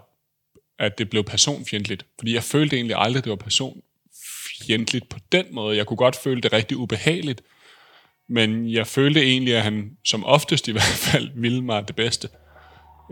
at 0.79 0.99
det 0.99 1.11
blev 1.11 1.25
personfjendtligt. 1.25 2.07
Fordi 2.19 2.35
jeg 2.35 2.43
følte 2.43 2.77
egentlig 2.77 2.97
aldrig, 2.99 3.19
at 3.19 3.25
det 3.25 3.31
var 3.31 3.37
personfjendtligt 3.37 5.09
på 5.09 5.19
den 5.33 5.47
måde. 5.53 5.77
Jeg 5.77 5.87
kunne 5.87 5.97
godt 5.97 6.17
føle 6.17 6.41
det 6.41 6.53
rigtig 6.53 6.77
ubehageligt, 6.77 7.43
men 8.29 8.73
jeg 8.73 8.87
følte 8.87 9.23
egentlig, 9.23 9.57
at 9.57 9.63
han 9.63 9.97
som 10.05 10.25
oftest 10.25 10.69
i 10.69 10.73
hvert 10.77 10.99
fald 11.13 11.31
ville 11.35 11.65
mig 11.65 11.89
det 11.89 11.97
bedste. 11.97 12.29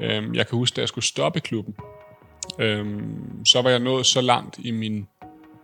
Øhm, 0.01 0.35
jeg 0.35 0.47
kan 0.47 0.59
huske, 0.59 0.75
da 0.77 0.81
jeg 0.81 0.89
skulle 0.89 1.05
stoppe 1.05 1.41
klubben, 1.41 1.75
øhm, 2.59 3.45
så 3.45 3.63
var 3.63 3.71
jeg 3.71 3.79
nået 3.79 4.07
så 4.07 4.21
langt 4.21 4.59
i 4.59 4.71
min 4.71 5.07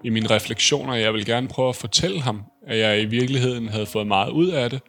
i 0.05 0.09
mine 0.09 0.31
refleksioner, 0.31 0.95
jeg 0.95 1.13
vil 1.13 1.27
gerne 1.27 1.49
prøve 1.49 1.69
at 1.69 1.77
fortælle 1.77 2.21
ham, 2.21 2.43
at 2.67 2.79
jeg 2.79 3.03
i 3.03 3.05
virkeligheden 3.05 3.69
havde 3.69 3.87
fået 3.87 4.07
meget 4.07 4.31
ud 4.31 4.49
af 4.49 4.71
det, 4.71 4.81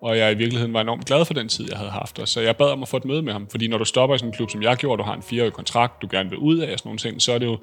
og 0.00 0.18
jeg 0.18 0.32
i 0.32 0.34
virkeligheden 0.34 0.74
var 0.74 0.80
enormt 0.80 1.04
glad 1.04 1.24
for 1.24 1.34
den 1.34 1.48
tid, 1.48 1.66
jeg 1.70 1.78
havde 1.78 1.90
haft. 1.90 2.18
Og 2.18 2.28
så 2.28 2.40
jeg 2.40 2.56
bad 2.56 2.70
om 2.70 2.82
at 2.82 2.88
få 2.88 2.96
et 2.96 3.04
møde 3.04 3.22
med 3.22 3.32
ham, 3.32 3.48
fordi 3.50 3.68
når 3.68 3.78
du 3.78 3.84
stopper 3.84 4.16
i 4.16 4.18
sådan 4.18 4.28
en 4.28 4.36
klub, 4.36 4.50
som 4.50 4.62
jeg 4.62 4.76
gjorde, 4.76 4.98
du 4.98 5.04
har 5.04 5.14
en 5.14 5.22
fireårig 5.22 5.52
kontrakt, 5.52 6.02
du 6.02 6.08
gerne 6.10 6.30
vil 6.30 6.38
ud 6.38 6.58
af 6.58 6.72
og 6.72 6.78
sådan 6.78 6.88
nogle 6.88 6.98
ting, 6.98 7.22
så 7.22 7.32
er 7.32 7.38
det 7.38 7.46
jo 7.46 7.58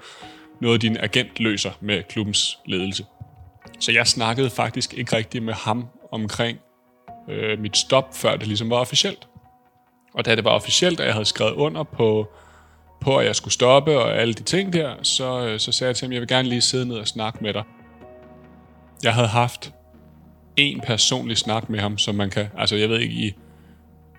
noget, 0.61 0.81
din 0.81 0.97
agent 0.97 1.39
løser 1.39 1.71
med 1.79 2.03
klubbens 2.03 2.59
ledelse. 2.65 3.05
Så 3.79 3.91
jeg 3.91 4.07
snakkede 4.07 4.49
faktisk 4.49 4.93
ikke 4.93 5.15
rigtigt 5.15 5.43
med 5.43 5.53
ham 5.53 5.87
omkring 6.11 6.59
øh, 7.29 7.59
mit 7.59 7.77
stop, 7.77 8.15
før 8.15 8.35
det 8.35 8.47
ligesom 8.47 8.69
var 8.69 8.77
officielt. 8.77 9.27
Og 10.13 10.25
da 10.25 10.35
det 10.35 10.43
var 10.43 10.51
officielt, 10.51 10.99
at 10.99 11.05
jeg 11.05 11.13
havde 11.13 11.25
skrevet 11.25 11.53
under 11.53 11.83
på, 11.83 12.27
på, 13.01 13.17
at 13.17 13.25
jeg 13.25 13.35
skulle 13.35 13.53
stoppe 13.53 13.99
og 13.99 14.15
alle 14.15 14.33
de 14.33 14.43
ting 14.43 14.73
der, 14.73 14.95
så, 15.01 15.47
øh, 15.47 15.59
så 15.59 15.71
sagde 15.71 15.89
jeg 15.89 15.95
til 15.95 16.05
ham, 16.05 16.11
jeg 16.13 16.21
vil 16.21 16.27
gerne 16.27 16.49
lige 16.49 16.61
sidde 16.61 16.85
ned 16.85 16.97
og 16.97 17.07
snakke 17.07 17.39
med 17.41 17.53
dig. 17.53 17.63
Jeg 19.03 19.13
havde 19.13 19.27
haft 19.27 19.73
en 20.57 20.81
personlig 20.81 21.37
snak 21.37 21.69
med 21.69 21.79
ham, 21.79 21.97
som 21.97 22.15
man 22.15 22.29
kan, 22.29 22.47
altså 22.57 22.75
jeg 22.75 22.89
ved 22.89 22.99
ikke, 22.99 23.15
i 23.15 23.33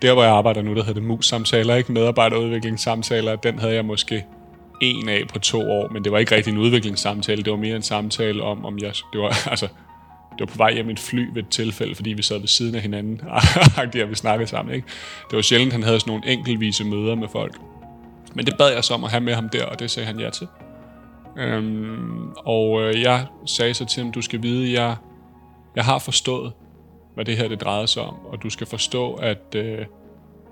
der 0.03 0.13
hvor 0.13 0.23
jeg 0.23 0.33
arbejder 0.33 0.63
nu, 0.63 0.75
der 0.75 0.85
hedder 0.85 1.01
det 1.01 1.09
mus-samtaler, 1.09 1.75
ikke 1.75 1.93
medarbejderudviklingssamtaler, 1.93 3.37
den 3.37 3.59
havde 3.59 3.75
jeg 3.75 3.85
måske 3.85 4.25
en 4.81 5.09
af 5.09 5.23
på 5.33 5.39
to 5.39 5.71
år, 5.71 5.89
men 5.89 6.05
det 6.05 6.13
var 6.13 6.19
ikke 6.19 6.35
rigtig 6.35 6.53
en 6.53 6.59
udviklingssamtale, 6.59 7.43
det 7.43 7.51
var 7.51 7.59
mere 7.59 7.77
en 7.77 7.83
samtale 7.83 8.43
om, 8.43 8.65
om 8.65 8.79
jeg, 8.79 8.93
det 9.13 9.21
var, 9.21 9.43
altså, 9.51 9.67
det 10.33 10.41
var 10.41 10.47
på 10.47 10.57
vej 10.57 10.75
hjem 10.75 10.89
i 10.89 10.93
et 10.93 10.99
fly 10.99 11.29
ved 11.35 11.43
et 11.43 11.49
tilfælde, 11.49 11.95
fordi 11.95 12.13
vi 12.13 12.23
sad 12.23 12.39
ved 12.39 12.49
siden 12.49 12.75
af 12.75 12.81
hinanden, 12.81 13.21
og 13.79 14.11
vi 14.11 14.15
snakkede 14.15 14.51
sammen, 14.51 14.75
ikke? 14.75 14.87
Det 15.31 15.37
var 15.37 15.43
sjældent, 15.43 15.73
han 15.73 15.83
havde 15.83 16.01
sådan 16.01 16.11
nogle 16.11 16.33
enkeltvise 16.33 16.85
møder 16.85 17.15
med 17.15 17.29
folk. 17.29 17.57
Men 18.35 18.47
det 18.47 18.55
bad 18.59 18.73
jeg 18.73 18.85
så 18.85 18.95
om 18.95 19.05
at 19.05 19.11
have 19.11 19.21
med 19.21 19.35
ham 19.35 19.49
der, 19.49 19.65
og 19.65 19.79
det 19.79 19.91
sagde 19.91 20.07
han 20.07 20.21
ja 20.21 20.31
til. 20.31 20.47
Øhm, 21.39 22.31
og 22.31 22.83
øh, 22.83 23.03
jeg 23.03 23.27
sagde 23.47 23.75
så 23.75 23.85
til 23.85 24.03
ham, 24.03 24.13
du 24.13 24.23
skal 24.23 24.43
vide, 24.43 24.83
jeg, 24.83 24.97
jeg 25.77 25.85
har 25.85 25.99
forstået, 25.99 26.53
hvad 27.15 27.25
det 27.25 27.37
her 27.37 27.49
det 27.49 27.61
drejede 27.61 27.87
sig 27.87 28.03
om, 28.03 28.27
og 28.27 28.43
du 28.43 28.51
skal 28.51 28.67
forstå, 28.67 29.15
at... 29.15 29.55
Øh, 29.55 29.87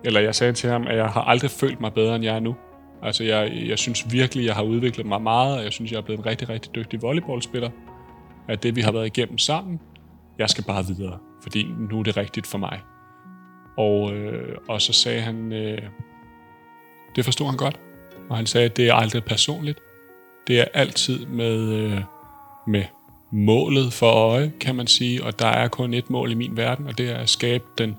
eller 0.04 0.20
jeg 0.20 0.34
sagde 0.34 0.52
til 0.52 0.70
ham, 0.70 0.86
at 0.86 0.96
jeg 0.96 1.06
har 1.06 1.22
aldrig 1.22 1.50
følt 1.50 1.80
mig 1.80 1.92
bedre, 1.92 2.16
end 2.16 2.24
jeg 2.24 2.36
er 2.36 2.40
nu. 2.40 2.56
Altså, 3.02 3.24
jeg, 3.24 3.52
jeg 3.66 3.78
synes 3.78 4.12
virkelig, 4.12 4.46
jeg 4.46 4.54
har 4.54 4.62
udviklet 4.62 5.06
mig 5.06 5.22
meget, 5.22 5.58
og 5.58 5.64
jeg 5.64 5.72
synes, 5.72 5.92
jeg 5.92 5.98
er 5.98 6.02
blevet 6.02 6.18
en 6.18 6.26
rigtig, 6.26 6.48
rigtig 6.48 6.74
dygtig 6.74 7.02
volleyballspiller. 7.02 7.70
At 8.48 8.62
det, 8.62 8.76
vi 8.76 8.80
har 8.80 8.92
været 8.92 9.06
igennem 9.06 9.38
sammen, 9.38 9.80
jeg 10.38 10.50
skal 10.50 10.64
bare 10.64 10.84
videre, 10.86 11.18
fordi 11.42 11.66
nu 11.90 11.98
er 11.98 12.02
det 12.02 12.16
rigtigt 12.16 12.46
for 12.46 12.58
mig. 12.58 12.80
Og, 13.76 14.12
øh, 14.12 14.58
og 14.68 14.82
så 14.82 14.92
sagde 14.92 15.20
han, 15.20 15.52
øh, 15.52 15.82
det 17.16 17.24
forstod 17.24 17.46
han 17.46 17.56
godt, 17.56 17.80
og 18.30 18.36
han 18.36 18.46
sagde, 18.46 18.64
at 18.64 18.76
det 18.76 18.88
er 18.88 18.94
aldrig 18.94 19.24
personligt. 19.24 19.78
Det 20.46 20.60
er 20.60 20.64
altid 20.74 21.26
med, 21.26 21.72
øh, 21.72 22.00
med 22.66 22.84
målet 23.34 23.92
for 23.92 24.10
øje, 24.10 24.52
kan 24.60 24.74
man 24.74 24.86
sige, 24.86 25.24
og 25.24 25.38
der 25.38 25.46
er 25.46 25.68
kun 25.68 25.94
et 25.94 26.10
mål 26.10 26.30
i 26.30 26.34
min 26.34 26.56
verden, 26.56 26.86
og 26.86 26.98
det 26.98 27.10
er 27.10 27.16
at 27.16 27.28
skabe 27.28 27.64
den 27.78 27.96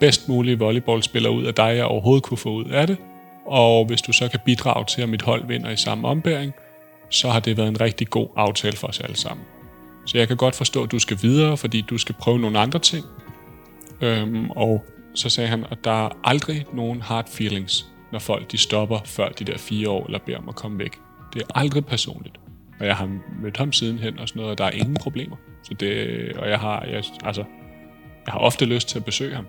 bedst 0.00 0.28
mulige 0.28 0.58
volleyballspiller 0.58 1.30
ud 1.30 1.44
af 1.44 1.54
dig, 1.54 1.76
jeg 1.76 1.84
overhovedet 1.84 2.22
kunne 2.22 2.38
få 2.38 2.50
ud 2.50 2.64
af 2.64 2.86
det. 2.86 2.96
Og 3.46 3.84
hvis 3.84 4.02
du 4.02 4.12
så 4.12 4.28
kan 4.28 4.40
bidrage 4.44 4.84
til, 4.84 5.02
at 5.02 5.08
mit 5.08 5.22
hold 5.22 5.46
vinder 5.46 5.70
i 5.70 5.76
samme 5.76 6.08
ombæring, 6.08 6.52
så 7.10 7.30
har 7.30 7.40
det 7.40 7.56
været 7.56 7.68
en 7.68 7.80
rigtig 7.80 8.10
god 8.10 8.28
aftale 8.36 8.76
for 8.76 8.86
os 8.86 9.00
alle 9.00 9.16
sammen. 9.16 9.46
Så 10.06 10.18
jeg 10.18 10.28
kan 10.28 10.36
godt 10.36 10.54
forstå, 10.54 10.82
at 10.82 10.92
du 10.92 10.98
skal 10.98 11.18
videre, 11.22 11.56
fordi 11.56 11.80
du 11.80 11.98
skal 11.98 12.14
prøve 12.14 12.38
nogle 12.38 12.58
andre 12.58 12.78
ting. 12.78 13.04
Øhm, 14.00 14.50
og 14.50 14.84
så 15.14 15.28
sagde 15.28 15.50
han, 15.50 15.64
at 15.70 15.78
der 15.84 16.06
er 16.06 16.10
aldrig 16.24 16.66
nogen 16.72 17.02
hard 17.02 17.28
feelings, 17.30 17.86
når 18.12 18.18
folk 18.18 18.52
de 18.52 18.58
stopper 18.58 18.98
før 19.04 19.28
de 19.28 19.44
der 19.44 19.58
fire 19.58 19.90
år, 19.90 20.06
eller 20.06 20.18
beder 20.18 20.38
om 20.38 20.48
at 20.48 20.54
komme 20.54 20.78
væk. 20.78 20.98
Det 21.34 21.42
er 21.42 21.46
aldrig 21.54 21.86
personligt. 21.86 22.43
Og 22.80 22.86
jeg 22.86 22.96
har 22.96 23.08
mødt 23.42 23.56
ham 23.56 23.72
sidenhen 23.72 24.18
og 24.18 24.28
sådan 24.28 24.40
noget, 24.40 24.52
og 24.52 24.58
der 24.58 24.64
er 24.64 24.70
ingen 24.70 24.94
problemer. 24.94 25.36
Så 25.62 25.74
det, 25.80 26.32
og 26.36 26.48
jeg 26.48 26.58
har, 26.58 26.84
jeg, 26.90 27.02
altså, 27.24 27.44
jeg 28.26 28.32
har 28.32 28.38
ofte 28.38 28.64
lyst 28.64 28.88
til 28.88 28.98
at 28.98 29.04
besøge 29.04 29.34
ham, 29.34 29.46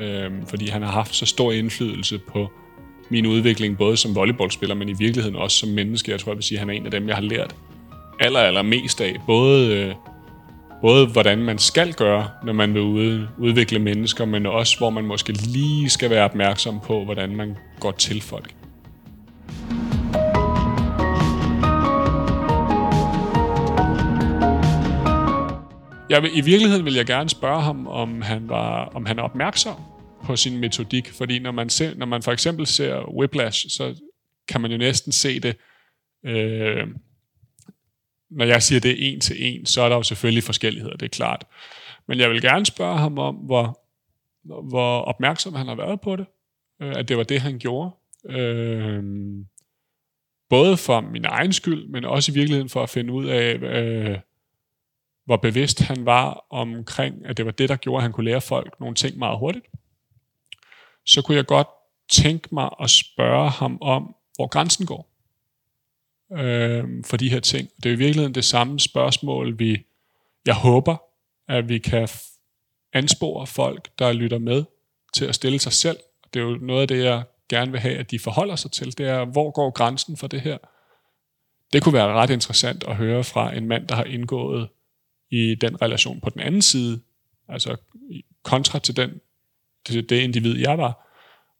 øhm, 0.00 0.46
fordi 0.46 0.68
han 0.68 0.82
har 0.82 0.90
haft 0.90 1.14
så 1.14 1.26
stor 1.26 1.52
indflydelse 1.52 2.18
på 2.18 2.52
min 3.10 3.26
udvikling, 3.26 3.78
både 3.78 3.96
som 3.96 4.14
volleyballspiller, 4.14 4.74
men 4.74 4.88
i 4.88 4.94
virkeligheden 4.98 5.36
også 5.36 5.56
som 5.56 5.68
menneske. 5.68 6.12
Jeg 6.12 6.20
tror, 6.20 6.32
jeg 6.32 6.36
vil 6.36 6.44
sige, 6.44 6.58
at 6.58 6.60
han 6.60 6.70
er 6.70 6.74
en 6.74 6.84
af 6.84 6.90
dem, 6.90 7.08
jeg 7.08 7.16
har 7.16 7.22
lært 7.22 7.54
aller, 8.20 8.40
aller 8.40 8.62
mest 8.62 9.00
af. 9.00 9.16
Både, 9.26 9.76
øh, 9.76 9.94
både 10.80 11.06
hvordan 11.06 11.38
man 11.38 11.58
skal 11.58 11.92
gøre, 11.94 12.28
når 12.44 12.52
man 12.52 12.74
vil 12.74 12.82
ude, 12.82 13.28
udvikle 13.38 13.78
mennesker, 13.78 14.24
men 14.24 14.46
også 14.46 14.78
hvor 14.78 14.90
man 14.90 15.04
måske 15.04 15.32
lige 15.32 15.88
skal 15.88 16.10
være 16.10 16.24
opmærksom 16.24 16.80
på, 16.80 17.04
hvordan 17.04 17.36
man 17.36 17.56
går 17.80 17.90
til 17.90 18.22
folk. 18.22 18.54
Jeg 26.10 26.22
vil, 26.22 26.30
I 26.38 26.40
virkeligheden 26.40 26.84
vil 26.84 26.94
jeg 26.94 27.06
gerne 27.06 27.28
spørge 27.28 27.62
ham, 27.62 27.86
om 27.86 28.22
han, 28.22 28.48
var, 28.48 28.84
om 28.84 29.06
han 29.06 29.18
er 29.18 29.22
opmærksom 29.22 29.80
på 30.24 30.36
sin 30.36 30.58
metodik, 30.58 31.08
fordi 31.08 31.38
når 31.38 31.52
man, 31.52 31.68
ser, 31.68 31.94
når 31.94 32.06
man 32.06 32.22
for 32.22 32.32
eksempel 32.32 32.66
ser 32.66 33.14
Whiplash, 33.14 33.66
så 33.68 33.94
kan 34.48 34.60
man 34.60 34.70
jo 34.70 34.76
næsten 34.76 35.12
se 35.12 35.40
det, 35.40 35.56
øh, 36.24 36.86
når 38.30 38.44
jeg 38.44 38.62
siger 38.62 38.80
det 38.80 38.90
er 38.90 39.12
en 39.12 39.20
til 39.20 39.36
en, 39.38 39.66
så 39.66 39.82
er 39.82 39.88
der 39.88 39.96
jo 39.96 40.02
selvfølgelig 40.02 40.44
forskelligheder, 40.44 40.96
det 40.96 41.06
er 41.06 41.16
klart. 41.16 41.44
Men 42.08 42.18
jeg 42.18 42.30
vil 42.30 42.42
gerne 42.42 42.66
spørge 42.66 42.98
ham 42.98 43.18
om, 43.18 43.34
hvor, 43.34 43.80
hvor 44.44 45.00
opmærksom 45.00 45.54
han 45.54 45.68
har 45.68 45.74
været 45.74 46.00
på 46.00 46.16
det, 46.16 46.26
øh, 46.82 46.92
at 46.96 47.08
det 47.08 47.16
var 47.16 47.22
det, 47.22 47.40
han 47.40 47.58
gjorde. 47.58 47.90
Øh, 48.28 49.04
både 50.50 50.76
for 50.76 51.00
min 51.00 51.24
egen 51.24 51.52
skyld, 51.52 51.88
men 51.88 52.04
også 52.04 52.32
i 52.32 52.34
virkeligheden 52.34 52.68
for 52.68 52.82
at 52.82 52.90
finde 52.90 53.12
ud 53.12 53.26
af, 53.26 53.54
øh, 53.54 54.18
hvor 55.26 55.36
bevidst 55.36 55.80
han 55.80 56.06
var 56.06 56.46
omkring, 56.50 57.26
at 57.26 57.36
det 57.36 57.44
var 57.46 57.52
det, 57.52 57.68
der 57.68 57.76
gjorde, 57.76 57.96
at 57.96 58.02
han 58.02 58.12
kunne 58.12 58.24
lære 58.24 58.40
folk 58.40 58.80
nogle 58.80 58.94
ting 58.94 59.18
meget 59.18 59.38
hurtigt, 59.38 59.66
så 61.04 61.22
kunne 61.22 61.36
jeg 61.36 61.46
godt 61.46 61.68
tænke 62.10 62.48
mig 62.52 62.70
at 62.80 62.90
spørge 62.90 63.50
ham 63.50 63.78
om, 63.80 64.14
hvor 64.34 64.46
grænsen 64.46 64.86
går 64.86 65.08
øh, 66.32 66.84
for 67.04 67.16
de 67.16 67.30
her 67.30 67.40
ting. 67.40 67.68
Det 67.82 67.86
er 67.86 67.92
i 67.92 67.98
virkeligheden 67.98 68.34
det 68.34 68.44
samme 68.44 68.80
spørgsmål, 68.80 69.58
vi, 69.58 69.86
jeg 70.46 70.54
håber, 70.54 70.96
at 71.48 71.68
vi 71.68 71.78
kan 71.78 72.08
anspore 72.92 73.46
folk, 73.46 73.98
der 73.98 74.12
lytter 74.12 74.38
med, 74.38 74.64
til 75.14 75.24
at 75.24 75.34
stille 75.34 75.58
sig 75.58 75.72
selv. 75.72 75.98
Det 76.34 76.40
er 76.40 76.44
jo 76.44 76.58
noget 76.60 76.82
af 76.82 76.88
det, 76.88 77.04
jeg 77.04 77.22
gerne 77.48 77.70
vil 77.70 77.80
have, 77.80 77.96
at 77.96 78.10
de 78.10 78.18
forholder 78.18 78.56
sig 78.56 78.70
til. 78.72 78.98
Det 78.98 79.08
er, 79.08 79.24
hvor 79.24 79.50
går 79.50 79.70
grænsen 79.70 80.16
for 80.16 80.26
det 80.26 80.40
her? 80.40 80.58
Det 81.72 81.82
kunne 81.82 81.92
være 81.92 82.12
ret 82.12 82.30
interessant 82.30 82.84
at 82.84 82.96
høre 82.96 83.24
fra 83.24 83.56
en 83.56 83.68
mand, 83.68 83.88
der 83.88 83.94
har 83.94 84.04
indgået 84.04 84.68
i 85.30 85.54
den 85.54 85.82
relation 85.82 86.20
på 86.20 86.30
den 86.30 86.40
anden 86.40 86.62
side, 86.62 87.00
altså 87.48 87.76
kontra 88.42 88.78
til 88.78 88.96
den, 88.96 89.20
til 89.86 90.08
det 90.08 90.20
individ, 90.20 90.56
jeg 90.56 90.78
var, 90.78 91.06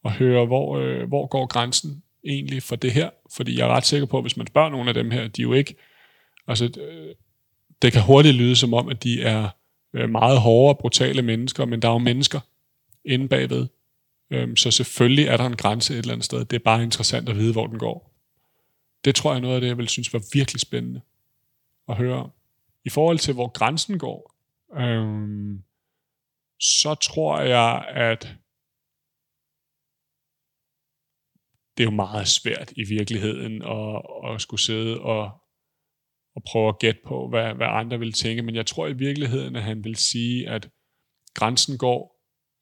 og 0.02 0.12
høre, 0.12 0.46
hvor, 0.46 0.78
øh, 0.78 1.08
hvor 1.08 1.26
går 1.26 1.46
grænsen 1.46 2.02
egentlig 2.24 2.62
for 2.62 2.76
det 2.76 2.92
her? 2.92 3.10
Fordi 3.36 3.58
jeg 3.58 3.68
er 3.68 3.72
ret 3.72 3.86
sikker 3.86 4.06
på, 4.06 4.16
at 4.18 4.24
hvis 4.24 4.36
man 4.36 4.46
spørger 4.46 4.70
nogle 4.70 4.88
af 4.88 4.94
dem 4.94 5.10
her, 5.10 5.28
de 5.28 5.42
er 5.42 5.46
jo 5.46 5.52
ikke, 5.52 5.74
altså 6.46 6.64
øh, 6.80 7.14
det 7.82 7.92
kan 7.92 8.02
hurtigt 8.02 8.34
lyde 8.34 8.56
som 8.56 8.74
om, 8.74 8.88
at 8.88 9.02
de 9.02 9.22
er 9.22 9.48
øh, 9.92 10.10
meget 10.10 10.40
hårde 10.40 10.74
og 10.74 10.78
brutale 10.78 11.22
mennesker, 11.22 11.64
men 11.64 11.82
der 11.82 11.88
er 11.88 11.92
jo 11.92 11.98
mennesker 11.98 12.40
inde 13.04 13.28
bagved. 13.28 13.66
Øh, 14.30 14.56
så 14.56 14.70
selvfølgelig 14.70 15.24
er 15.24 15.36
der 15.36 15.46
en 15.46 15.56
grænse 15.56 15.94
et 15.94 15.98
eller 15.98 16.12
andet 16.12 16.24
sted. 16.24 16.44
Det 16.44 16.56
er 16.56 16.64
bare 16.64 16.82
interessant 16.82 17.28
at 17.28 17.36
vide, 17.36 17.52
hvor 17.52 17.66
den 17.66 17.78
går. 17.78 18.12
Det 19.04 19.14
tror 19.14 19.30
jeg 19.30 19.36
er 19.36 19.42
noget 19.42 19.54
af 19.54 19.60
det, 19.60 19.68
jeg 19.68 19.78
vil 19.78 19.88
synes 19.88 20.12
var 20.12 20.22
virkelig 20.32 20.60
spændende 20.60 21.00
at 21.88 21.96
høre 21.96 22.16
om. 22.16 22.30
I 22.87 22.91
forhold 22.91 23.18
til, 23.18 23.34
hvor 23.34 23.49
grænsen 23.49 23.99
går, 23.99 24.34
øhm, 24.80 25.62
så 26.61 26.95
tror 26.95 27.41
jeg, 27.41 27.89
at 27.89 28.20
det 31.76 31.82
er 31.82 31.91
jo 31.91 31.97
meget 31.97 32.28
svært 32.28 32.72
i 32.76 32.84
virkeligheden 32.89 33.62
at, 33.62 34.03
at 34.28 34.41
skulle 34.41 34.61
sidde 34.61 35.01
og, 35.01 35.22
og 36.37 36.43
prøve 36.47 36.68
at 36.68 36.78
gætte 36.78 37.01
på, 37.07 37.28
hvad, 37.28 37.55
hvad 37.55 37.66
andre 37.66 37.99
vil 37.99 38.12
tænke. 38.12 38.43
Men 38.43 38.55
jeg 38.55 38.66
tror 38.66 38.87
i 38.87 38.93
virkeligheden, 38.93 39.57
at 39.57 39.62
han 39.62 39.84
vil 39.84 39.97
sige, 39.97 40.49
at 40.49 40.70
grænsen 41.34 41.78
går 41.78 42.01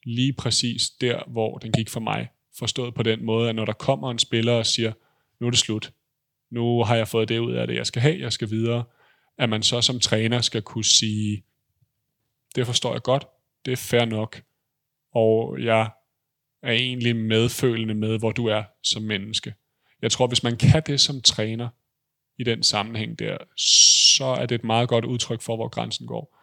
lige 0.07 0.33
præcis 0.33 0.91
der, 1.01 1.25
hvor 1.27 1.59
den 1.59 1.73
gik 1.73 1.91
for 1.91 2.01
mig. 2.01 2.29
Forstået 2.59 2.95
på 2.95 3.03
den 3.03 3.25
måde, 3.25 3.49
at 3.49 3.55
når 3.55 3.65
der 3.65 3.73
kommer 3.73 4.11
en 4.11 4.19
spiller 4.19 4.53
og 4.53 4.67
siger, 4.67 4.93
nu 5.41 5.47
er 5.47 5.51
det 5.51 5.59
slut. 5.59 5.93
Nu 6.51 6.83
har 6.83 6.97
jeg 6.97 7.09
fået 7.09 7.29
det 7.29 7.39
ud 7.39 7.53
af 7.53 7.67
det, 7.67 7.77
jeg 7.77 7.87
skal 7.87 8.03
have, 8.03 8.21
jeg 8.21 8.33
skal 8.33 8.51
videre 8.51 8.85
at 9.39 9.49
man 9.49 9.63
så 9.63 9.81
som 9.81 10.01
træner 10.01 10.41
skal 10.41 10.63
kunne 10.63 10.85
sige, 10.85 11.45
det 12.55 12.67
forstår 12.67 12.93
jeg 12.93 13.03
godt, 13.03 13.27
det 13.65 13.73
er 13.73 13.77
fair 13.77 14.05
nok, 14.05 14.43
og 15.15 15.63
jeg 15.63 15.91
er 16.63 16.73
egentlig 16.73 17.17
medfølende 17.17 17.95
med, 17.95 18.19
hvor 18.19 18.33
du 18.33 18.47
er 18.47 18.63
som 18.83 19.03
menneske. 19.03 19.55
Jeg 20.03 20.11
tror, 20.11 20.27
hvis 20.27 20.43
man 20.43 20.57
kan 20.57 20.83
det 20.87 21.01
som 21.01 21.21
træner 21.21 21.69
i 22.39 22.45
den 22.45 22.63
sammenhæng 22.63 23.19
der, 23.19 23.37
så 24.17 24.25
er 24.25 24.47
det 24.47 24.55
et 24.55 24.65
meget 24.65 24.89
godt 24.89 25.05
udtryk 25.05 25.43
for, 25.43 25.57
hvor 25.57 25.69
grænsen 25.69 26.07
går. 26.07 26.41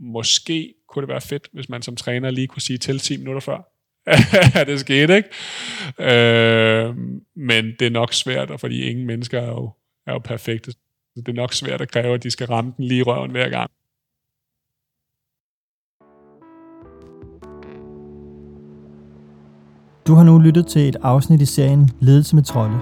Måske 0.00 0.74
kunne 0.88 1.02
det 1.02 1.08
være 1.08 1.20
fedt, 1.20 1.48
hvis 1.52 1.68
man 1.68 1.82
som 1.82 1.96
træner 1.96 2.30
lige 2.30 2.46
kunne 2.46 2.62
sige 2.62 2.78
til 2.78 2.98
10 2.98 3.16
minutter 3.16 3.40
før. 3.40 3.68
det 4.66 4.80
skete, 4.80 5.16
ikke? 5.16 5.28
Øh, 5.98 6.96
men 7.36 7.64
det 7.78 7.86
er 7.86 7.90
nok 7.90 8.12
svært, 8.12 8.60
fordi 8.60 8.82
ingen 8.82 9.06
mennesker 9.06 9.40
er 9.40 9.46
jo, 9.46 9.70
er 10.06 10.12
jo 10.12 10.18
perfekte. 10.18 10.74
Det 11.16 11.28
er 11.28 11.32
nok 11.32 11.52
svært 11.52 11.80
at 11.80 11.90
kræve, 11.90 12.14
at 12.14 12.22
de 12.22 12.30
skal 12.30 12.46
ramme 12.46 12.72
den 12.76 12.84
lige 12.84 12.98
i 12.98 13.02
røven 13.02 13.30
hver 13.30 13.48
gang. 13.48 13.70
Du 20.06 20.14
har 20.14 20.24
nu 20.24 20.38
lyttet 20.38 20.66
til 20.66 20.88
et 20.88 20.96
afsnit 21.02 21.40
i 21.40 21.46
serien 21.46 21.90
Ledelse 22.00 22.34
med 22.34 22.42
trolde. 22.42 22.78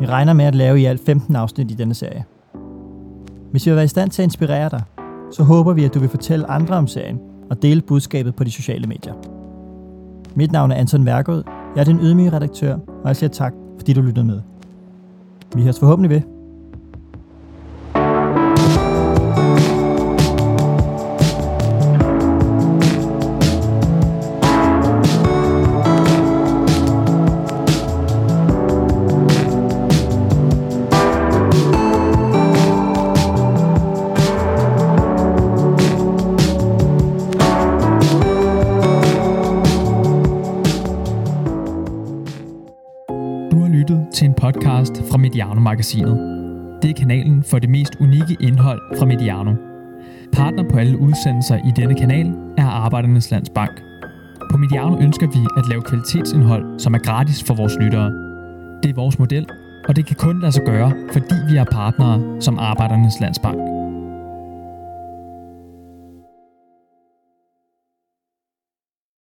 Vi 0.00 0.06
regner 0.06 0.32
med 0.32 0.44
at 0.44 0.54
lave 0.54 0.80
i 0.80 0.84
alt 0.84 1.00
15 1.06 1.36
afsnit 1.36 1.70
i 1.70 1.74
denne 1.74 1.94
serie. 1.94 2.24
Hvis 3.50 3.66
vi 3.66 3.70
har 3.70 3.74
været 3.74 3.84
i 3.84 3.88
stand 3.88 4.10
til 4.10 4.22
at 4.22 4.26
inspirere 4.26 4.70
dig, 4.70 4.82
så 5.32 5.42
håber 5.42 5.72
vi, 5.72 5.84
at 5.84 5.94
du 5.94 5.98
vil 5.98 6.08
fortælle 6.08 6.50
andre 6.50 6.76
om 6.76 6.86
serien 6.86 7.20
og 7.50 7.62
dele 7.62 7.82
budskabet 7.82 8.36
på 8.36 8.44
de 8.44 8.50
sociale 8.50 8.86
medier. 8.86 9.14
Mit 10.34 10.52
navn 10.52 10.70
er 10.70 10.76
Anton 10.76 11.06
Værgod. 11.06 11.42
Jeg 11.74 11.80
er 11.80 11.84
den 11.84 12.00
ydmyge 12.00 12.32
redaktør, 12.32 12.74
og 12.74 13.08
jeg 13.08 13.16
siger 13.16 13.30
tak, 13.30 13.52
fordi 13.78 13.92
du 13.92 14.00
lyttede 14.00 14.26
med. 14.26 14.40
Vi 15.54 15.62
høres 15.62 15.80
forhåbentlig 15.80 16.10
ved. 16.10 16.31
Mediano-magasinet. 45.62 46.16
Det 46.82 46.90
er 46.90 46.94
kanalen 46.94 47.42
for 47.42 47.58
det 47.58 47.70
mest 47.70 47.96
unikke 48.00 48.36
indhold 48.40 48.80
fra 48.98 49.06
Mediano. 49.06 49.54
Partner 50.32 50.64
på 50.70 50.78
alle 50.78 50.98
udsendelser 50.98 51.56
i 51.56 51.70
denne 51.76 51.94
kanal 51.94 52.34
er 52.58 52.66
Arbejdernes 52.66 53.30
Landsbank. 53.30 53.82
På 54.50 54.56
Mediano 54.56 54.98
ønsker 55.00 55.26
vi 55.26 55.46
at 55.56 55.68
lave 55.68 55.82
kvalitetsindhold, 55.82 56.80
som 56.80 56.94
er 56.94 56.98
gratis 56.98 57.42
for 57.42 57.54
vores 57.54 57.76
lyttere. 57.80 58.10
Det 58.82 58.90
er 58.90 58.94
vores 58.94 59.18
model, 59.18 59.46
og 59.88 59.96
det 59.96 60.06
kan 60.06 60.16
kun 60.16 60.40
lade 60.40 60.52
sig 60.52 60.62
gøre, 60.66 60.92
fordi 61.12 61.34
vi 61.50 61.56
er 61.56 61.64
partnere 61.64 62.40
som 62.40 62.58
Arbejdernes 62.58 63.20
Landsbank. 63.20 63.71